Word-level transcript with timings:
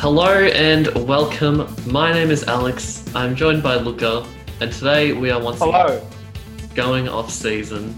Hello 0.00 0.32
and 0.32 0.86
welcome. 1.06 1.70
My 1.86 2.10
name 2.10 2.30
is 2.30 2.44
Alex. 2.44 3.04
I'm 3.14 3.36
joined 3.36 3.62
by 3.62 3.74
Luca, 3.74 4.26
and 4.62 4.72
today 4.72 5.12
we 5.12 5.30
are 5.30 5.38
once 5.38 5.58
Hello. 5.58 5.84
again 5.88 6.70
going 6.74 7.06
off 7.06 7.30
season. 7.30 7.94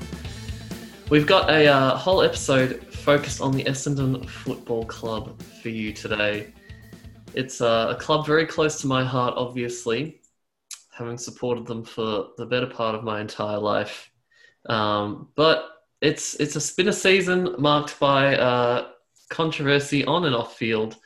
We've 1.11 1.29
got 1.29 1.49
a 1.49 1.69
uh, 1.69 1.97
whole 1.97 2.23
episode 2.23 2.93
focused 2.93 3.41
on 3.41 3.53
the 3.53 3.63
Essendon 3.63 4.29
Football 4.29 4.85
Club 4.87 5.41
for 5.63 5.69
you 5.69 5.93
today. 5.93 6.53
It's 7.35 7.61
uh, 7.61 7.95
a 7.97 8.01
club 8.01 8.27
very 8.27 8.47
close 8.47 8.81
to 8.81 8.89
my 8.89 9.05
heart, 9.05 9.35
obviously, 9.37 10.23
having 10.91 11.17
supported 11.17 11.67
them 11.67 11.85
for 11.85 12.31
the 12.37 12.47
better 12.47 12.67
part 12.67 12.97
of 12.97 13.05
my 13.05 13.21
entire 13.21 13.59
life. 13.59 14.11
Um, 14.67 15.29
but 15.37 15.71
it's 16.01 16.35
it's 16.41 16.57
a 16.57 16.61
spin 16.61 16.89
a 16.89 16.93
season 16.93 17.55
marked 17.61 18.01
by 18.01 18.35
uh, 18.35 18.89
controversy 19.31 20.05
on 20.05 20.25
and 20.25 20.35
off 20.35 20.57
field, 20.57 20.97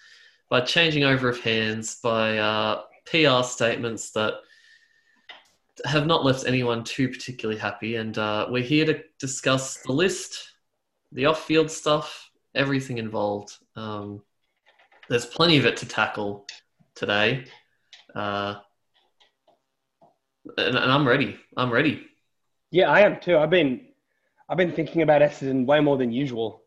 by 0.48 0.60
changing 0.60 1.04
over 1.04 1.28
of 1.28 1.40
hands, 1.40 1.96
by 2.02 2.38
uh, 2.38 2.82
PR 3.06 3.42
statements 3.42 4.10
that 4.12 4.34
have 5.84 6.06
not 6.06 6.24
left 6.24 6.46
anyone 6.46 6.84
too 6.84 7.08
particularly 7.08 7.60
happy. 7.60 7.96
And 7.96 8.16
uh, 8.16 8.46
we're 8.48 8.62
here 8.62 8.86
to 8.86 9.02
discuss 9.18 9.78
the 9.78 9.92
list, 9.92 10.52
the 11.12 11.26
off 11.26 11.44
field 11.44 11.70
stuff, 11.70 12.30
everything 12.54 12.98
involved. 12.98 13.56
Um, 13.74 14.22
there's 15.08 15.26
plenty 15.26 15.58
of 15.58 15.66
it 15.66 15.76
to 15.78 15.86
tackle 15.86 16.46
today. 16.94 17.44
Uh, 18.14 18.56
and, 20.56 20.76
and 20.76 20.92
I'm 20.92 21.06
ready. 21.06 21.36
I'm 21.56 21.72
ready. 21.72 22.06
Yeah, 22.70 22.90
I 22.90 23.00
am 23.00 23.20
too. 23.20 23.36
I've 23.36 23.50
been, 23.50 23.86
I've 24.48 24.56
been 24.56 24.72
thinking 24.72 25.02
about 25.02 25.22
Essendon 25.22 25.66
way 25.66 25.80
more 25.80 25.96
than 25.96 26.12
usual. 26.12 26.62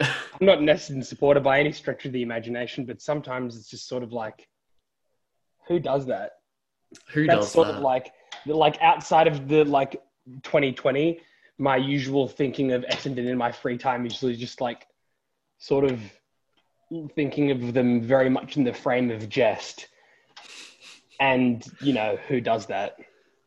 I'm 0.00 0.46
not 0.46 0.58
an 0.58 0.66
Essendon 0.66 1.04
supporter 1.04 1.40
by 1.40 1.58
any 1.58 1.72
stretch 1.72 2.04
of 2.04 2.12
the 2.12 2.22
imagination, 2.22 2.84
but 2.84 3.02
sometimes 3.02 3.56
it's 3.56 3.68
just 3.68 3.88
sort 3.88 4.02
of 4.02 4.12
like, 4.12 4.48
who 5.66 5.80
does 5.80 6.06
that? 6.06 6.32
Who 7.12 7.26
That's 7.26 7.40
does 7.40 7.52
sort 7.52 7.68
that? 7.68 7.76
of 7.76 7.82
like, 7.82 8.12
like 8.46 8.80
outside 8.80 9.26
of 9.26 9.48
the 9.48 9.64
like 9.64 10.00
2020, 10.42 11.20
my 11.58 11.76
usual 11.76 12.28
thinking 12.28 12.72
of 12.72 12.82
Essendon 12.82 13.26
in 13.26 13.36
my 13.36 13.50
free 13.50 13.76
time 13.76 14.06
is 14.06 14.12
usually 14.12 14.36
just 14.36 14.60
like, 14.60 14.86
sort 15.58 15.84
of 15.84 16.00
thinking 17.14 17.50
of 17.50 17.74
them 17.74 18.00
very 18.00 18.30
much 18.30 18.56
in 18.56 18.64
the 18.64 18.72
frame 18.72 19.10
of 19.10 19.28
jest. 19.28 19.88
And 21.20 21.66
you 21.80 21.92
know 21.92 22.16
who 22.28 22.40
does 22.40 22.66
that? 22.66 22.96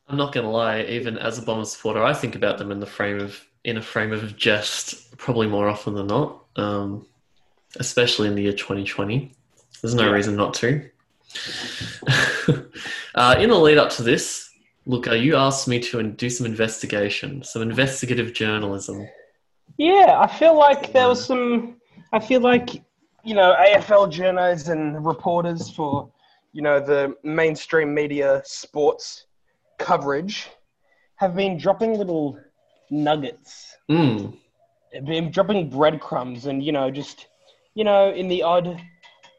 I'm 0.08 0.18
not 0.18 0.34
gonna 0.34 0.52
lie. 0.52 0.82
Even 0.84 1.18
as 1.18 1.38
a 1.38 1.42
Bomber 1.42 1.66
supporter, 1.66 2.04
I 2.04 2.14
think 2.14 2.36
about 2.36 2.58
them 2.58 2.70
in 2.72 2.82
the 2.82 2.86
frame 2.86 3.20
of 3.20 3.42
in 3.64 3.78
a 3.78 3.82
frame 3.82 4.12
of 4.12 4.36
jest 4.36 5.18
probably 5.18 5.48
more 5.48 5.70
often 5.70 5.94
than 5.94 6.08
not. 6.08 6.41
Um, 6.56 7.06
especially 7.80 8.28
in 8.28 8.36
the 8.36 8.42
year 8.44 8.54
2020. 8.54 9.34
There's 9.82 9.96
no 9.96 10.08
Yeah. 10.08 10.12
reason 10.12 10.36
not 10.36 10.54
to. 10.56 10.90
uh, 13.16 13.36
in 13.40 13.50
the 13.50 13.58
lead 13.58 13.78
up 13.78 13.90
to 13.92 14.04
this, 14.04 14.50
Luca, 14.86 15.18
you 15.18 15.36
asked 15.36 15.68
me 15.68 15.80
to 15.80 16.04
do 16.04 16.30
some 16.30 16.46
investigation, 16.46 17.44
some 17.44 17.62
investigative 17.62 18.34
journalism. 18.34 19.08
Yeah, 19.78 20.18
I 20.20 20.28
feel 20.28 20.58
like 20.58 20.92
there 20.92 21.08
was 21.08 21.26
some. 21.26 21.78
I 22.12 22.20
feel 22.20 22.42
like 22.42 22.84
you 23.24 23.36
know 23.36 23.56
AFL 23.58 24.12
journalists 24.12 24.68
and 24.68 25.06
reporters 25.06 25.70
for 25.70 26.12
you 26.52 26.62
know 26.62 26.80
the 26.80 27.16
mainstream 27.24 27.94
media 27.94 28.42
sports 28.44 29.28
coverage 29.80 30.50
have 31.16 31.36
been 31.36 31.58
dropping 31.58 31.98
little 31.98 32.38
nuggets, 32.90 33.78
Mm, 33.90 34.38
dropping 35.32 35.70
breadcrumbs, 35.70 36.46
and 36.46 36.64
you 36.64 36.72
know 36.72 36.92
just 36.92 37.28
you 37.74 37.84
know 37.84 38.12
in 38.12 38.28
the 38.28 38.44
odd 38.44 38.82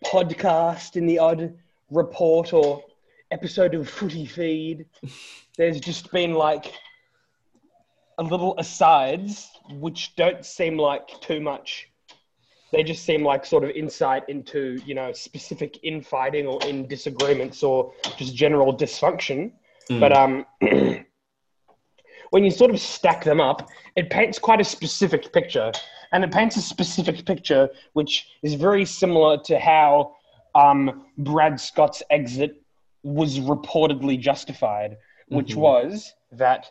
podcast, 0.04 0.96
in 0.96 1.06
the 1.06 1.18
odd 1.18 1.54
report 1.90 2.52
or 2.52 2.82
episode 3.30 3.74
of 3.74 3.88
Footy 3.88 4.26
Feed, 4.26 4.86
there's 5.56 5.80
just 5.80 6.10
been 6.12 6.34
like 6.34 6.72
a 8.18 8.22
little 8.22 8.54
asides 8.58 9.50
which 9.70 10.14
don't 10.16 10.44
seem 10.44 10.76
like 10.76 11.20
too 11.20 11.40
much. 11.40 11.88
They 12.70 12.82
just 12.82 13.04
seem 13.04 13.22
like 13.22 13.44
sort 13.44 13.64
of 13.64 13.70
insight 13.70 14.28
into, 14.28 14.80
you 14.86 14.94
know, 14.94 15.12
specific 15.12 15.78
infighting 15.82 16.46
or 16.46 16.58
in 16.66 16.86
disagreements 16.88 17.62
or 17.62 17.92
just 18.16 18.34
general 18.34 18.74
dysfunction. 18.74 19.52
mm. 19.90 20.00
But 20.00 20.16
um, 20.16 20.46
when 22.32 22.44
you 22.44 22.50
sort 22.50 22.70
of 22.70 22.80
stack 22.80 23.22
them 23.24 23.42
up, 23.42 23.68
it 23.94 24.08
paints 24.08 24.38
quite 24.38 24.58
a 24.58 24.64
specific 24.64 25.34
picture. 25.34 25.70
And 26.12 26.24
it 26.24 26.32
paints 26.32 26.56
a 26.56 26.62
specific 26.62 27.26
picture 27.26 27.68
which 27.92 28.26
is 28.42 28.54
very 28.54 28.86
similar 28.86 29.36
to 29.44 29.58
how 29.58 30.16
um, 30.54 31.04
Brad 31.18 31.60
Scott's 31.60 32.02
exit 32.08 32.62
was 33.02 33.38
reportedly 33.38 34.18
justified, 34.18 34.96
which 35.28 35.54
Mhm. 35.54 35.56
was 35.56 36.14
that 36.30 36.70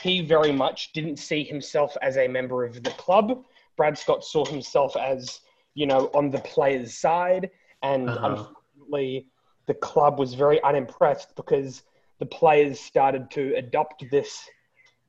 he 0.00 0.20
very 0.20 0.52
much 0.52 0.92
didn't 0.92 1.16
see 1.16 1.42
himself 1.42 1.96
as 2.02 2.16
a 2.16 2.28
member 2.28 2.64
of 2.64 2.82
the 2.84 2.90
club. 2.92 3.44
Brad 3.76 3.98
Scott 3.98 4.24
saw 4.24 4.44
himself 4.44 4.96
as, 4.96 5.40
you 5.74 5.86
know, 5.86 6.08
on 6.14 6.30
the 6.30 6.38
players' 6.40 6.96
side. 6.96 7.50
And 7.82 8.10
Uh-huh. 8.10 8.26
unfortunately, 8.28 9.26
the 9.66 9.74
club 9.74 10.20
was 10.20 10.34
very 10.34 10.62
unimpressed 10.62 11.34
because 11.34 11.82
the 12.20 12.26
players 12.26 12.78
started 12.78 13.28
to 13.32 13.54
adopt 13.56 14.04
this, 14.10 14.48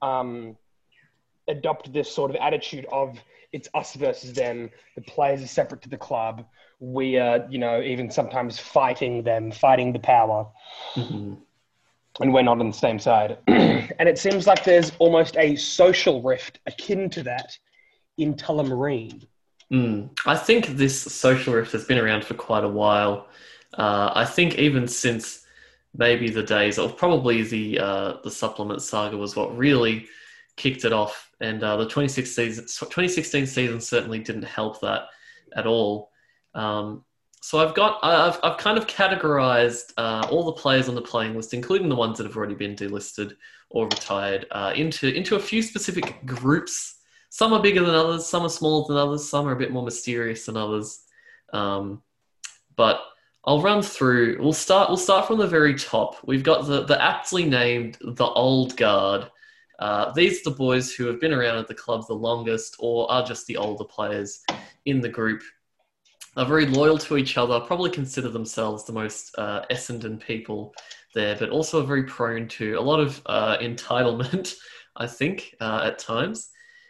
um, 0.01 0.55
adopt 1.47 1.91
this 1.93 2.11
sort 2.11 2.31
of 2.31 2.37
attitude 2.37 2.85
of 2.91 3.17
it's 3.53 3.67
us 3.73 3.95
versus 3.95 4.33
them. 4.33 4.69
The 4.95 5.01
players 5.01 5.43
are 5.43 5.47
separate 5.47 5.81
to 5.81 5.89
the 5.89 5.97
club. 5.97 6.45
We 6.79 7.17
are, 7.17 7.45
you 7.49 7.59
know, 7.59 7.81
even 7.81 8.09
sometimes 8.09 8.59
fighting 8.59 9.23
them, 9.23 9.51
fighting 9.51 9.91
the 9.93 9.99
power 9.99 10.47
Mhm. 10.95 11.37
and 12.19 12.33
we're 12.33 12.41
not 12.43 12.59
on 12.59 12.67
the 12.67 12.77
same 12.77 12.97
side. 12.99 13.37
and 13.47 14.07
it 14.09 14.17
seems 14.17 14.47
like 14.47 14.63
there's 14.63 14.91
almost 14.99 15.35
a 15.37 15.55
social 15.55 16.21
rift 16.21 16.59
akin 16.65 17.09
to 17.11 17.23
that 17.23 17.57
in 18.17 18.35
Tullamarine. 18.35 19.27
Mm. 19.71 20.09
I 20.25 20.35
think 20.35 20.67
this 20.67 20.99
social 21.01 21.53
rift 21.53 21.71
has 21.71 21.85
been 21.85 21.97
around 21.97 22.25
for 22.25 22.33
quite 22.33 22.63
a 22.63 22.69
while. 22.69 23.27
Uh, 23.77 24.11
I 24.13 24.25
think 24.25 24.57
even 24.59 24.87
since 24.87 25.40
maybe 25.95 26.29
the 26.29 26.43
days 26.43 26.77
of 26.77 26.97
probably 26.97 27.43
the 27.43 27.79
uh, 27.79 28.13
the 28.23 28.31
supplement 28.31 28.81
saga 28.81 29.17
was 29.17 29.35
what 29.35 29.55
really 29.57 30.07
kicked 30.57 30.85
it 30.85 30.93
off, 30.93 31.31
and 31.39 31.63
uh, 31.63 31.77
the 31.77 31.85
2016 31.85 32.25
season, 32.33 32.63
2016 32.63 33.45
season 33.45 33.81
certainly 33.81 34.19
didn't 34.19 34.43
help 34.43 34.81
that 34.81 35.03
at 35.55 35.67
all. 35.67 36.09
Um, 36.53 37.03
so 37.41 37.59
I've 37.59 37.75
got 37.75 37.99
I've, 38.03 38.39
I've 38.43 38.57
kind 38.57 38.77
of 38.77 38.87
categorized 38.87 39.93
uh, 39.97 40.27
all 40.29 40.43
the 40.43 40.53
players 40.53 40.89
on 40.89 40.95
the 40.95 41.01
playing 41.01 41.35
list, 41.35 41.53
including 41.53 41.89
the 41.89 41.95
ones 41.95 42.17
that 42.17 42.27
have 42.27 42.37
already 42.37 42.55
been 42.55 42.75
delisted 42.75 43.35
or 43.69 43.85
retired, 43.85 44.45
uh, 44.51 44.73
into 44.75 45.07
into 45.07 45.35
a 45.35 45.39
few 45.39 45.61
specific 45.61 46.25
groups 46.25 46.97
some 47.31 47.53
are 47.53 47.61
bigger 47.61 47.79
than 47.79 47.95
others, 47.95 48.25
some 48.25 48.43
are 48.43 48.49
smaller 48.49 48.85
than 48.89 48.97
others, 48.97 49.27
some 49.27 49.47
are 49.47 49.53
a 49.53 49.57
bit 49.57 49.71
more 49.71 49.85
mysterious 49.85 50.45
than 50.45 50.57
others. 50.57 51.05
Um, 51.53 52.03
but 52.75 52.99
I'll 53.43 53.61
run 53.61 53.81
through. 53.81 54.37
We'll 54.39 54.53
start. 54.53 54.89
We'll 54.89 54.97
start 54.97 55.27
from 55.27 55.39
the 55.39 55.47
very 55.47 55.73
top. 55.75 56.17
We've 56.25 56.43
got 56.43 56.67
the 56.67 56.83
the 56.83 57.01
aptly 57.01 57.45
named 57.45 57.97
the 58.01 58.25
old 58.25 58.77
guard. 58.77 59.29
Uh, 59.79 60.11
these 60.13 60.41
are 60.41 60.51
the 60.51 60.55
boys 60.55 60.93
who 60.93 61.07
have 61.07 61.19
been 61.19 61.33
around 61.33 61.57
at 61.57 61.67
the 61.67 61.73
club 61.73 62.05
the 62.07 62.13
longest, 62.13 62.75
or 62.79 63.11
are 63.11 63.25
just 63.25 63.47
the 63.47 63.57
older 63.57 63.83
players 63.83 64.41
in 64.85 65.01
the 65.01 65.09
group. 65.09 65.41
Are 66.37 66.45
very 66.45 66.65
loyal 66.65 66.97
to 66.99 67.17
each 67.17 67.37
other. 67.37 67.59
Probably 67.59 67.89
consider 67.89 68.29
themselves 68.29 68.85
the 68.85 68.93
most 68.93 69.35
uh, 69.37 69.65
Essendon 69.71 70.19
people 70.19 70.73
there, 71.13 71.35
but 71.35 71.49
also 71.49 71.81
are 71.81 71.87
very 71.87 72.03
prone 72.03 72.47
to 72.49 72.75
a 72.75 72.81
lot 72.81 72.99
of 72.99 73.21
uh, 73.25 73.57
entitlement. 73.61 74.53
I 74.95 75.07
think 75.07 75.55
uh, 75.59 75.81
at 75.85 75.99
times. 75.99 76.49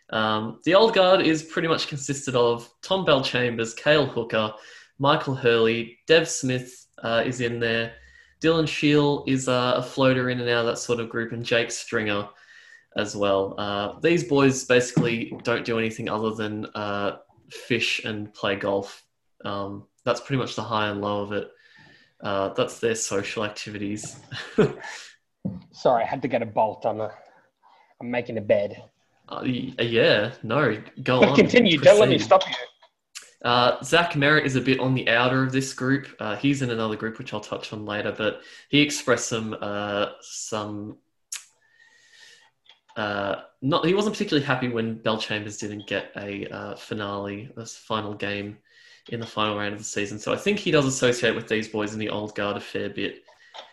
Um, 0.09 0.59
the 0.65 0.75
old 0.75 0.93
guard 0.93 1.21
is 1.21 1.43
pretty 1.43 1.69
much 1.69 1.87
consisted 1.87 2.35
of 2.35 2.69
Tom 2.81 3.05
Bellchambers, 3.05 3.75
Cale 3.77 4.05
Hooker, 4.05 4.53
Michael 5.01 5.33
Hurley, 5.33 5.98
Dev 6.06 6.30
Smith 6.30 6.86
uh, 7.03 7.24
is 7.25 7.42
in 7.42 7.59
there, 7.59 7.94
Dylan 8.39 8.68
Shiel 8.68 9.24
is 9.27 9.48
uh, 9.48 9.74
a 9.77 9.81
floater 9.81 10.30
in 10.30 10.39
and 10.39 10.48
out 10.48 10.59
of 10.59 10.65
that 10.68 10.77
sort 10.77 11.00
of 11.00 11.09
group, 11.09 11.31
and 11.31 11.44
Jake 11.44 11.71
Stringer 11.71 12.30
as 12.95 13.15
well. 13.15 13.56
Uh, 13.57 14.00
these 14.00 14.24
boys 14.24 14.63
basically 14.65 15.36
don't 15.44 15.65
do 15.65 15.80
anything 15.80 16.07
other 16.07 16.36
than 16.36 16.68
uh, 16.75 17.18
fish 17.50 18.06
and 18.06 18.31
play 18.36 18.56
golf. 18.56 19.03
Um, 19.44 19.88
that's 20.06 20.21
pretty 20.21 20.39
much 20.39 20.56
the 20.56 20.63
high 20.63 20.89
and 20.89 21.01
low 21.01 21.21
of 21.21 21.31
it. 21.31 21.50
Uh, 22.21 22.50
that's 22.50 22.80
their 22.80 22.94
social 22.94 23.44
activities. 23.44 24.19
Sorry, 25.71 26.03
I 26.03 26.06
had 26.06 26.21
to 26.21 26.27
get 26.27 26.44
a 26.44 26.45
bolt 26.45 26.86
on 26.86 27.00
the. 27.00 27.09
I'm 28.00 28.12
making 28.12 28.38
a 28.38 28.42
bed. 28.42 28.83
Uh, 29.27 29.42
yeah, 29.45 30.33
no, 30.44 30.77
go 31.01 31.24
on. 31.24 31.36
Continue. 31.36 31.80
Don't 31.80 32.00
let 32.00 32.09
me 32.09 32.19
stop 32.19 32.48
you. 32.48 32.56
Uh, 33.43 33.81
Zach 33.83 34.13
Merrett 34.13 34.45
is 34.45 34.55
a 34.55 34.61
bit 34.61 34.79
on 34.79 34.93
the 34.93 35.09
outer 35.09 35.43
of 35.43 35.51
this 35.51 35.73
group. 35.73 36.07
Uh, 36.19 36.35
he's 36.35 36.61
in 36.61 36.69
another 36.69 36.95
group, 36.95 37.17
which 37.17 37.33
I'll 37.33 37.39
touch 37.39 37.73
on 37.73 37.85
later, 37.85 38.13
but 38.15 38.41
he 38.69 38.81
expressed 38.81 39.27
some 39.27 39.57
uh, 39.59 40.07
some. 40.21 40.97
Uh, 42.95 43.41
not 43.61 43.85
he 43.85 43.93
wasn't 43.93 44.13
particularly 44.13 44.45
happy 44.45 44.67
when 44.67 44.99
Bellchambers 44.99 45.59
didn't 45.59 45.88
get 45.88 46.11
a 46.17 46.45
uh, 46.47 46.75
finale, 46.75 47.49
a 47.57 47.65
final 47.65 48.13
game 48.13 48.57
in 49.09 49.19
the 49.19 49.25
final 49.25 49.57
round 49.57 49.73
of 49.73 49.79
the 49.79 49.85
season. 49.85 50.19
So 50.19 50.33
I 50.33 50.38
think 50.38 50.59
he 50.59 50.69
does 50.69 50.85
associate 50.85 51.35
with 51.35 51.47
these 51.47 51.67
boys 51.67 51.93
in 51.93 51.99
the 51.99 52.09
old 52.09 52.35
guard 52.35 52.57
a 52.57 52.59
fair 52.59 52.89
bit. 52.89 53.23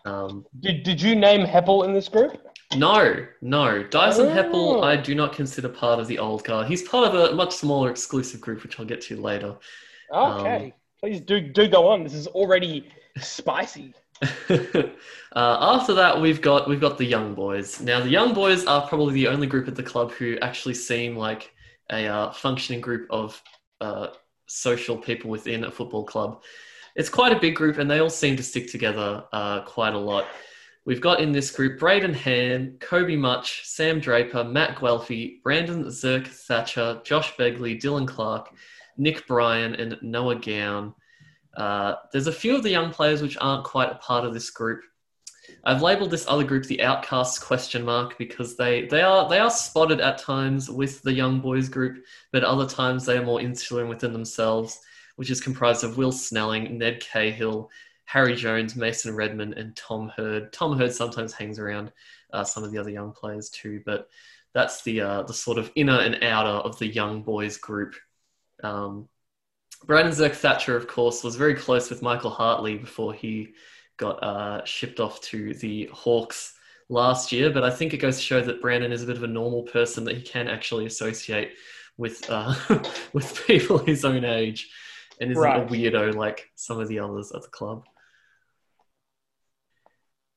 Um, 0.04 0.44
Did, 0.60 0.82
did 0.82 1.00
you 1.00 1.14
name 1.14 1.46
Heppell 1.46 1.84
in 1.84 1.92
this 1.92 2.08
group? 2.08 2.47
No, 2.76 3.26
no. 3.40 3.82
Dyson 3.82 4.26
Oh. 4.26 4.34
Heppell, 4.34 4.84
I 4.84 4.96
do 4.96 5.14
not 5.14 5.32
consider 5.32 5.68
part 5.68 6.00
of 6.00 6.06
the 6.06 6.18
old 6.18 6.44
guard. 6.44 6.66
He's 6.68 6.82
part 6.82 7.12
of 7.12 7.14
a 7.14 7.34
much 7.34 7.54
smaller 7.54 7.90
exclusive 7.90 8.40
group, 8.40 8.62
which 8.62 8.78
I'll 8.78 8.86
get 8.86 9.00
to 9.02 9.16
later. 9.16 9.56
Okay. 10.12 10.74
Please 11.00 11.20
do 11.20 11.40
do 11.40 11.68
go 11.68 11.88
on. 11.88 12.02
This 12.02 12.14
is 12.14 12.26
already 12.26 12.88
spicy. 13.18 13.94
uh, 14.50 14.88
after 15.34 15.94
that, 15.94 16.20
we've 16.20 16.42
got 16.42 16.68
we've 16.68 16.80
got 16.80 16.98
the 16.98 17.04
young 17.04 17.34
boys. 17.34 17.80
Now, 17.80 18.00
the 18.00 18.10
young 18.10 18.34
boys 18.34 18.66
are 18.66 18.86
probably 18.86 19.14
the 19.14 19.28
only 19.28 19.46
group 19.46 19.68
at 19.68 19.76
the 19.76 19.82
club 19.82 20.10
who 20.12 20.36
actually 20.42 20.74
seem 20.74 21.16
like 21.16 21.52
a 21.90 22.06
uh, 22.06 22.32
functioning 22.32 22.80
group 22.80 23.06
of 23.10 23.40
uh, 23.80 24.08
social 24.46 24.96
people 24.96 25.30
within 25.30 25.64
a 25.64 25.70
football 25.70 26.04
club. 26.04 26.42
It's 26.96 27.08
quite 27.08 27.32
a 27.32 27.38
big 27.38 27.54
group, 27.54 27.78
and 27.78 27.88
they 27.88 28.00
all 28.00 28.10
seem 28.10 28.36
to 28.36 28.42
stick 28.42 28.70
together 28.70 29.24
uh, 29.32 29.60
quite 29.62 29.94
a 29.94 29.98
lot. 29.98 30.26
We've 30.88 31.02
got 31.02 31.20
in 31.20 31.32
this 31.32 31.50
group 31.50 31.78
Brayden 31.78 32.14
Ham, 32.14 32.78
Kobe 32.80 33.14
Mutch, 33.14 33.60
Sam 33.66 34.00
Draper, 34.00 34.42
Matt 34.42 34.76
Guelfi, 34.76 35.42
Brandon 35.42 35.84
Zerk-Thatcher, 35.84 37.02
Josh 37.04 37.36
Begley, 37.36 37.78
Dylan 37.78 38.08
Clarke, 38.08 38.54
Nick 38.96 39.26
Bryan, 39.26 39.74
and 39.74 39.98
Noah 40.00 40.36
Gown. 40.36 40.94
Uh, 41.54 41.96
there's 42.10 42.26
a 42.26 42.32
few 42.32 42.56
of 42.56 42.62
the 42.62 42.70
young 42.70 42.90
players 42.90 43.20
which 43.20 43.36
aren't 43.38 43.64
quite 43.64 43.92
a 43.92 43.96
part 43.96 44.24
of 44.24 44.32
this 44.32 44.48
group. 44.48 44.80
I've 45.62 45.82
labelled 45.82 46.10
this 46.10 46.26
other 46.26 46.42
group 46.42 46.64
the 46.64 46.80
outcasts 46.80 47.38
question 47.38 47.84
mark 47.84 48.16
because 48.16 48.56
they, 48.56 48.86
they 48.86 49.02
are 49.02 49.28
they 49.28 49.40
are 49.40 49.50
spotted 49.50 50.00
at 50.00 50.16
times 50.16 50.70
with 50.70 51.02
the 51.02 51.12
young 51.12 51.40
boys 51.40 51.68
group, 51.68 52.02
but 52.32 52.44
other 52.44 52.66
times 52.66 53.04
they 53.04 53.18
are 53.18 53.26
more 53.26 53.42
insular 53.42 53.84
within 53.84 54.14
themselves, 54.14 54.80
which 55.16 55.30
is 55.30 55.42
comprised 55.42 55.84
of 55.84 55.98
Will 55.98 56.12
Snelling, 56.12 56.78
Ned 56.78 57.00
Cahill, 57.00 57.68
Harry 58.08 58.34
Jones, 58.34 58.74
Mason 58.74 59.14
Redman, 59.14 59.52
and 59.52 59.76
Tom 59.76 60.10
Hird. 60.16 60.50
Tom 60.50 60.78
Hird 60.78 60.94
sometimes 60.94 61.34
hangs 61.34 61.58
around 61.58 61.92
uh, 62.32 62.42
some 62.42 62.64
of 62.64 62.72
the 62.72 62.78
other 62.78 62.88
young 62.88 63.12
players 63.12 63.50
too, 63.50 63.82
but 63.84 64.08
that's 64.54 64.82
the 64.82 65.02
uh, 65.02 65.22
the 65.24 65.34
sort 65.34 65.58
of 65.58 65.70
inner 65.74 66.00
and 66.00 66.24
outer 66.24 66.48
of 66.66 66.78
the 66.78 66.86
young 66.86 67.22
boys 67.22 67.58
group. 67.58 67.94
Um, 68.62 69.08
Brandon 69.84 70.12
Zerk-Thatcher, 70.14 70.74
of 70.74 70.88
course, 70.88 71.22
was 71.22 71.36
very 71.36 71.54
close 71.54 71.90
with 71.90 72.00
Michael 72.00 72.30
Hartley 72.30 72.76
before 72.78 73.12
he 73.12 73.52
got 73.98 74.22
uh, 74.24 74.64
shipped 74.64 75.00
off 75.00 75.20
to 75.20 75.52
the 75.54 75.90
Hawks 75.92 76.54
last 76.88 77.30
year. 77.30 77.50
But 77.50 77.62
I 77.62 77.70
think 77.70 77.92
it 77.92 77.98
goes 77.98 78.16
to 78.16 78.22
show 78.22 78.40
that 78.40 78.62
Brandon 78.62 78.90
is 78.90 79.02
a 79.02 79.06
bit 79.06 79.16
of 79.18 79.22
a 79.22 79.26
normal 79.28 79.64
person 79.64 80.04
that 80.04 80.16
he 80.16 80.22
can 80.22 80.48
actually 80.48 80.86
associate 80.86 81.52
with 81.98 82.24
uh, 82.30 82.54
with 83.12 83.44
people 83.46 83.76
his 83.78 84.06
own 84.06 84.24
age, 84.24 84.70
and 85.20 85.30
isn't 85.30 85.42
Right. 85.42 85.62
a 85.62 85.66
weirdo 85.66 86.14
like 86.14 86.50
some 86.54 86.80
of 86.80 86.88
the 86.88 87.00
others 87.00 87.32
at 87.32 87.42
the 87.42 87.48
club. 87.48 87.84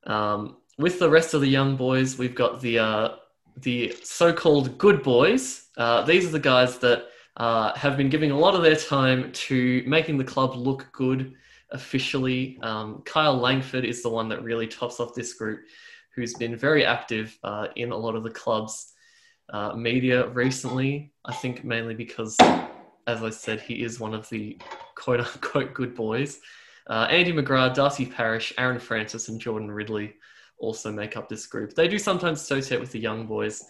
Um, 0.08 0.58
with 0.78 1.00
the 1.00 1.10
rest 1.10 1.34
of 1.34 1.42
the 1.42 1.48
young 1.48 1.76
boys, 1.76 2.18
we've 2.18 2.36
got 2.36 2.62
the 2.62 2.80
uh, 2.80 3.10
the 3.58 3.96
so-called 4.04 4.78
good 4.78 5.04
boys. 5.04 5.68
Uh, 5.78 6.04
these 6.04 6.26
are 6.26 6.32
the 6.32 6.40
guys 6.40 6.78
that 6.80 7.08
uh, 7.38 7.74
have 7.76 7.98
been 7.98 8.10
giving 8.10 8.32
a 8.32 8.38
lot 8.38 8.56
of 8.56 8.64
their 8.64 8.76
time 8.76 9.32
to 9.34 9.84
making 9.86 10.18
the 10.18 10.24
club 10.24 10.56
look 10.56 10.88
good 10.92 11.34
officially. 11.72 12.60
Um, 12.62 13.02
Kyle 13.06 13.38
Langford 13.38 13.86
is 13.86 14.02
the 14.04 14.10
one 14.10 14.30
that 14.30 14.44
really 14.44 14.68
tops 14.68 15.00
off 15.00 15.14
this 15.14 15.34
group, 15.34 15.62
who's 16.16 16.34
been 16.34 16.56
very 16.56 16.86
active 16.86 17.38
uh, 17.44 17.68
in 17.76 17.92
a 17.92 17.98
lot 17.98 18.16
of 18.16 18.24
the 18.24 18.30
club's 18.30 18.94
uh, 19.50 19.74
media 19.74 20.28
recently. 20.30 21.14
I 21.26 21.34
think 21.34 21.64
mainly 21.64 21.94
because, 21.94 22.38
as 23.08 23.24
I 23.24 23.30
said, 23.30 23.62
he 23.62 23.84
is 23.84 24.00
one 24.00 24.14
of 24.14 24.30
the 24.30 24.58
quote 24.96 25.20
unquote 25.20 25.74
good 25.74 25.96
boys. 25.96 26.40
Uh, 26.88 27.08
Andy 27.10 27.34
McGrath, 27.34 27.76
Darcy 27.76 28.06
Parish, 28.06 28.54
Aaron 28.58 28.80
Francis, 28.80 29.30
and 29.30 29.40
Jordan 29.40 29.72
Ridley 29.72 30.16
also 30.58 30.92
make 30.92 31.18
up 31.18 31.28
this 31.28 31.48
group. 31.48 31.74
They 31.74 31.88
do 31.88 31.98
sometimes 31.98 32.42
associate 32.42 32.80
with 32.80 32.92
the 32.92 33.00
young 33.00 33.28
boys, 33.28 33.64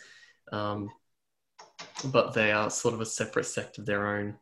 um, 0.52 0.90
but 2.06 2.34
they 2.34 2.52
are 2.52 2.70
sort 2.70 2.94
of 2.94 3.02
a 3.02 3.06
separate 3.06 3.46
sect 3.46 3.78
of 3.78 3.86
their 3.86 4.08
own. 4.08 4.36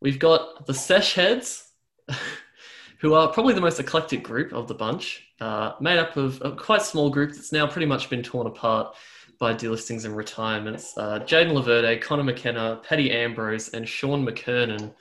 We've 0.00 0.18
got 0.18 0.66
the 0.66 0.74
Sesh 0.74 1.14
Heads, 1.14 1.70
who 2.98 3.14
are 3.14 3.32
probably 3.32 3.54
the 3.54 3.60
most 3.60 3.80
eclectic 3.80 4.22
group 4.22 4.52
of 4.52 4.68
the 4.68 4.74
bunch, 4.74 5.26
uh, 5.40 5.72
made 5.80 5.98
up 5.98 6.16
of 6.16 6.40
a 6.42 6.52
quite 6.52 6.82
small 6.82 7.10
group 7.10 7.32
that's 7.32 7.52
now 7.52 7.66
pretty 7.66 7.86
much 7.86 8.10
been 8.10 8.22
torn 8.22 8.46
apart 8.46 8.94
by 9.38 9.54
delistings 9.54 10.04
and 10.04 10.16
retirements. 10.16 10.96
Uh, 10.96 11.18
Jayden 11.20 11.52
Laverde, 11.52 12.00
Conor 12.00 12.24
McKenna, 12.24 12.80
Paddy 12.86 13.10
Ambrose, 13.10 13.70
and 13.70 13.88
Shaun 13.88 14.24
McKernan. 14.24 14.92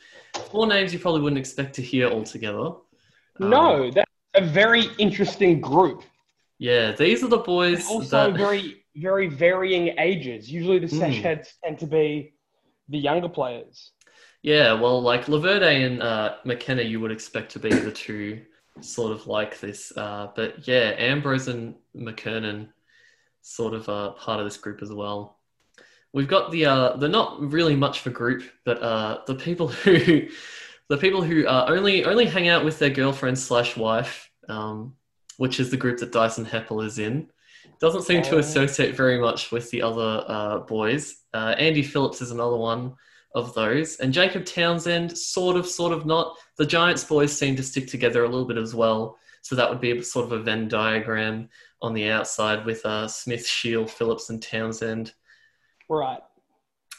Four 0.52 0.68
names 0.68 0.94
you 0.94 1.00
probably 1.00 1.22
wouldn't 1.22 1.40
expect 1.40 1.76
to 1.76 1.82
hear 1.82 2.08
altogether. 2.10 2.68
Um, 3.40 3.50
No, 3.50 3.92
that's 3.92 4.12
a 4.36 4.42
very 4.46 4.86
interesting 4.98 5.62
group. 5.62 6.04
Yeah, 6.58 6.92
these 6.92 7.24
are 7.24 7.28
the 7.30 7.38
boys 7.38 7.88
Also, 7.90 8.32
that. 8.32 8.38
very 8.38 8.76
very 8.96 9.28
varying 9.28 9.96
ages. 9.98 10.52
Usually, 10.52 10.80
the 10.80 10.88
sesh 10.88 11.20
Mm. 11.20 11.22
heads 11.22 11.54
tend 11.64 11.80
to 11.80 11.86
be 11.88 12.34
the 12.90 12.98
younger 12.98 13.30
players. 13.30 13.92
Yeah, 14.42 14.74
well, 14.74 15.02
like 15.02 15.26
Laverde 15.28 15.86
and 15.86 16.02
uh, 16.04 16.36
McKenna, 16.44 16.82
you 16.82 17.00
would 17.00 17.12
expect 17.12 17.52
to 17.54 17.60
be 17.60 17.70
the 17.70 17.92
two 17.92 18.42
sort 18.82 19.12
of 19.14 19.26
like 19.28 19.60
this. 19.60 19.94
Uh, 19.96 20.32
but 20.36 20.68
yeah, 20.68 20.96
Ambrose 20.98 21.48
and 21.48 21.76
McKernan 21.96 22.70
sort 23.42 23.74
of 23.74 23.88
uh, 23.88 24.12
part 24.14 24.40
of 24.40 24.46
this 24.46 24.58
group 24.58 24.82
as 24.82 24.92
well. 24.92 25.39
We've 26.14 26.28
got 26.28 26.52
the 26.52 26.66
uh, 26.66 26.98
they're 26.98 27.10
not 27.10 27.40
really 27.40 27.76
much 27.76 28.02
of 28.02 28.08
a 28.08 28.16
group, 28.16 28.44
but 28.66 28.82
uh, 28.82 29.20
the 29.28 29.36
people 29.36 29.68
who 29.84 30.28
the 30.90 30.98
people 30.98 31.22
who 31.22 31.46
uh, 31.48 31.66
only 31.70 32.06
only 32.06 32.26
hang 32.26 32.48
out 32.48 32.66
with 32.66 32.80
their 32.80 32.90
girlfriend 32.90 33.38
slash 33.38 33.78
wife, 33.78 34.30
um, 34.48 34.96
which 35.38 35.60
is 35.60 35.70
the 35.70 35.78
group 35.78 36.00
that 36.00 36.12
Dyson 36.12 36.46
Heppell 36.46 36.84
is 36.86 37.00
in. 37.00 37.30
Doesn't 37.80 38.02
seem 38.04 38.22
to 38.24 38.36
Oh. 38.36 38.40
associate 38.40 38.96
very 38.96 39.20
much 39.22 39.52
with 39.52 39.70
the 39.72 39.82
other 39.82 40.24
uh, 40.28 40.58
boys. 40.60 41.16
Uh, 41.34 41.56
Andy 41.58 41.84
Phillips 41.84 42.22
is 42.22 42.32
another 42.32 42.58
one 42.58 42.94
of 43.36 43.54
those. 43.54 43.98
And 43.98 44.12
Jacob 44.12 44.44
Townsend, 44.44 45.16
sort 45.18 45.56
of, 45.56 45.66
sort 45.68 45.94
of 45.94 46.06
not. 46.06 46.36
The 46.58 46.66
Giants 46.66 47.04
boys 47.06 47.32
seem 47.38 47.56
to 47.56 47.64
stick 47.64 47.88
together 47.88 48.24
a 48.24 48.28
little 48.28 48.48
bit 48.48 48.58
as 48.58 48.76
well. 48.76 49.18
So 49.44 49.56
that 49.56 49.70
would 49.70 49.80
be 49.80 49.92
a, 49.92 50.04
sort 50.04 50.26
of 50.26 50.32
a 50.34 50.40
Venn 50.40 50.68
diagram 50.68 51.48
on 51.82 51.94
the 51.94 52.10
outside 52.10 52.66
with 52.66 52.86
uh, 52.86 53.08
Smith, 53.08 53.48
Shiel, 53.48 53.86
Phillips, 53.86 54.30
and 54.30 54.42
Townsend. 54.42 55.14
Right. 55.90 56.22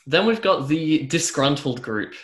Then 0.06 0.26
we've 0.26 0.42
got 0.42 0.68
the 0.68 1.06
disgruntled 1.06 1.82
group. 1.82 2.14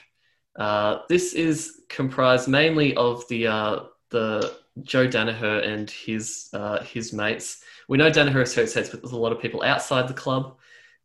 Uh, 0.57 1.01
this 1.09 1.35
is 1.35 1.83
comprised 1.89 2.49
mainly 2.49 2.97
of 2.97 3.27
the 3.29 3.47
uh, 3.47 3.81
the 4.11 4.57
Joe 4.83 5.07
Daniher 5.07 5.67
and 5.67 5.91
his 5.91 6.49
uh, 6.53 6.83
his 6.83 7.13
mates. 7.13 7.63
We 7.89 7.99
know 7.99 8.11
Daniher 8.11 8.43
associates 8.43 8.93
with 8.93 9.13
a 9.13 9.17
lot 9.17 9.33
of 9.33 9.41
people 9.41 9.63
outside 9.63 10.09
the 10.09 10.15
club, 10.15 10.57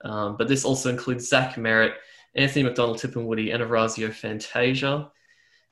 um, 0.04 0.38
but 0.38 0.48
this 0.48 0.66
also 0.66 0.90
includes 0.90 1.28
Zach 1.28 1.56
Merrett, 1.56 1.94
Anthony 2.36 2.64
McDonald-Tipungwuti, 2.64 3.54
and 3.54 3.62
Orazio 3.62 4.12
Fantasia. 4.12 5.12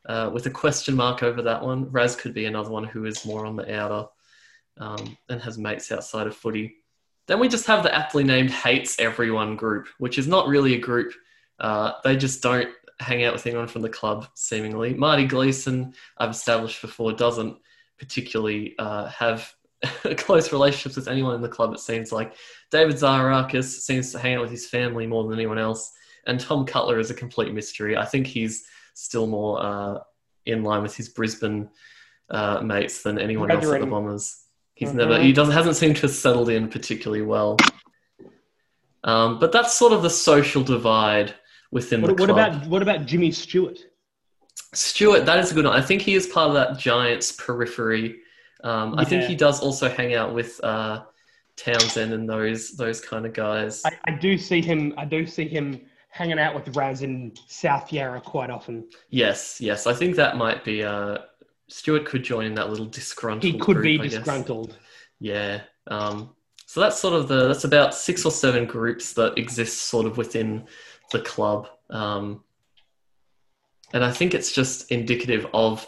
Uh, 0.07 0.29
with 0.33 0.45
a 0.45 0.51
question 0.51 0.95
mark 0.95 1.23
over 1.23 1.41
that 1.41 1.61
one, 1.61 1.91
Raz 1.91 2.15
could 2.15 2.33
be 2.33 2.45
another 2.45 2.69
one 2.69 2.83
who 2.83 3.05
is 3.05 3.25
more 3.25 3.45
on 3.45 3.55
the 3.55 3.75
outer 3.75 4.07
um, 4.77 5.17
and 5.29 5.41
has 5.41 5.57
mates 5.57 5.91
outside 5.91 6.27
of 6.27 6.35
footy. 6.35 6.75
Then 7.29 7.39
we 7.39 7.47
just 7.47 7.67
have 7.67 7.83
the 7.83 7.93
aptly 7.95 8.23
named 8.23 8.49
hates 8.49 8.99
everyone 8.99 9.55
group, 9.55 9.87
which 9.99 10.17
is 10.17 10.27
not 10.27 10.47
really 10.47 10.73
a 10.73 10.79
group. 10.79 11.13
Uh, 11.59 11.91
they 12.03 12.17
just 12.17 12.41
don't 12.41 12.69
hang 12.99 13.23
out 13.23 13.33
with 13.33 13.45
anyone 13.45 13.67
from 13.67 13.83
the 13.83 13.89
club, 13.89 14.27
seemingly. 14.33 14.95
Marty 14.95 15.25
Gleeson, 15.25 15.93
I've 16.17 16.31
established 16.31 16.81
before, 16.81 17.13
doesn't 17.13 17.55
particularly 17.99 18.73
uh, 18.79 19.09
have 19.09 19.53
close 20.17 20.51
relationships 20.51 20.95
with 20.95 21.07
anyone 21.07 21.35
in 21.35 21.41
the 21.41 21.47
club, 21.47 21.71
it 21.71 21.79
seems 21.79 22.11
like. 22.11 22.33
David 22.71 22.95
Zaharakis 22.95 23.81
seems 23.81 24.11
to 24.11 24.17
hang 24.17 24.33
out 24.33 24.41
with 24.41 24.51
his 24.51 24.65
family 24.65 25.05
more 25.05 25.23
than 25.23 25.33
anyone 25.33 25.59
else. 25.59 25.91
And 26.25 26.39
Tom 26.39 26.65
Cutler 26.65 26.97
is 26.97 27.11
a 27.11 27.13
complete 27.13 27.53
mystery. 27.53 27.95
I 27.95 28.05
think 28.05 28.25
he's 28.25 28.65
still 28.95 29.27
more 29.27 29.63
uh, 29.63 29.99
in 30.47 30.63
line 30.63 30.81
with 30.81 30.95
his 30.95 31.09
Brisbane 31.09 31.69
uh, 32.31 32.61
mates 32.61 33.03
than 33.03 33.19
anyone 33.19 33.51
else 33.51 33.67
at 33.67 33.81
the 33.81 33.85
Bombers. 33.85 34.45
He's 34.79 34.91
Mhm. 34.91 34.95
never 34.95 35.19
he 35.19 35.33
doesn't 35.33 35.53
hasn't 35.53 35.75
seemed 35.75 35.97
to 35.97 36.03
have 36.03 36.11
settled 36.11 36.49
in 36.49 36.69
particularly 36.69 37.21
well. 37.21 37.57
Um, 39.03 39.37
but 39.37 39.51
that's 39.51 39.73
sort 39.77 39.91
of 39.91 40.01
the 40.03 40.09
social 40.09 40.63
divide 40.63 41.35
within 41.69 42.01
What, 42.01 42.15
the 42.15 42.23
what 42.23 42.29
about 42.29 42.65
what 42.67 42.81
about 42.81 43.05
Jimmy 43.05 43.31
Stewart? 43.33 43.77
Stewart? 44.73 45.25
That 45.25 45.39
is 45.39 45.51
a 45.51 45.53
good 45.53 45.65
one. 45.65 45.75
I 45.75 45.81
think 45.81 46.01
he 46.01 46.15
is 46.15 46.27
part 46.27 46.47
of 46.47 46.53
that 46.53 46.79
Giants 46.79 47.33
periphery. 47.33 48.21
Um, 48.63 48.97
I 48.97 49.03
think 49.03 49.23
he 49.23 49.35
does 49.35 49.59
also 49.61 49.89
hang 49.89 50.13
out 50.15 50.33
with 50.33 50.63
uh, 50.63 51.03
Townsend 51.57 52.13
and 52.13 52.29
those 52.29 52.71
those 52.77 53.01
kind 53.01 53.25
of 53.25 53.33
guys. 53.33 53.83
I, 53.85 53.91
I 54.05 54.11
do 54.11 54.37
see 54.37 54.61
him. 54.61 54.93
I 54.97 55.03
do 55.03 55.25
see 55.25 55.47
him 55.47 55.81
hanging 56.09 56.39
out 56.39 56.55
with 56.55 56.73
Raz 56.73 57.01
in 57.01 57.33
South 57.47 57.91
Yarra 57.91 58.21
quite 58.21 58.49
often. 58.49 58.87
Yes, 59.09 59.59
yes. 59.59 59.87
I 59.87 59.93
think 59.93 60.15
that 60.15 60.37
might 60.37 60.63
be. 60.63 60.83
Uh, 60.83 61.17
Stewart 61.69 62.05
could 62.05 62.23
join 62.23 62.45
in 62.45 62.55
that 62.55 62.69
little 62.69 62.85
disgruntled. 62.85 63.43
He 63.43 63.57
could 63.59 63.77
group, 63.77 63.83
be 63.83 63.99
I 63.99 64.03
guess. 64.03 64.13
disgruntled. 64.15 64.77
Yeah. 65.19 65.61
Um, 65.87 66.35
so 66.65 66.79
that's 66.79 66.99
sort 66.99 67.13
of 67.13 67.27
the 67.27 67.47
that's 67.47 67.63
about 67.63 67.95
six 67.95 68.25
or 68.25 68.31
seven 68.31 68.65
groups 68.65 69.13
that 69.13 69.37
exist 69.37 69.83
sort 69.83 70.05
of 70.05 70.17
within 70.17 70.67
the 71.11 71.19
club. 71.21 71.67
Um, 71.89 72.43
And 73.93 74.03
I 74.05 74.11
think 74.11 74.33
it's 74.33 74.51
just 74.51 74.91
indicative 74.91 75.47
of 75.53 75.87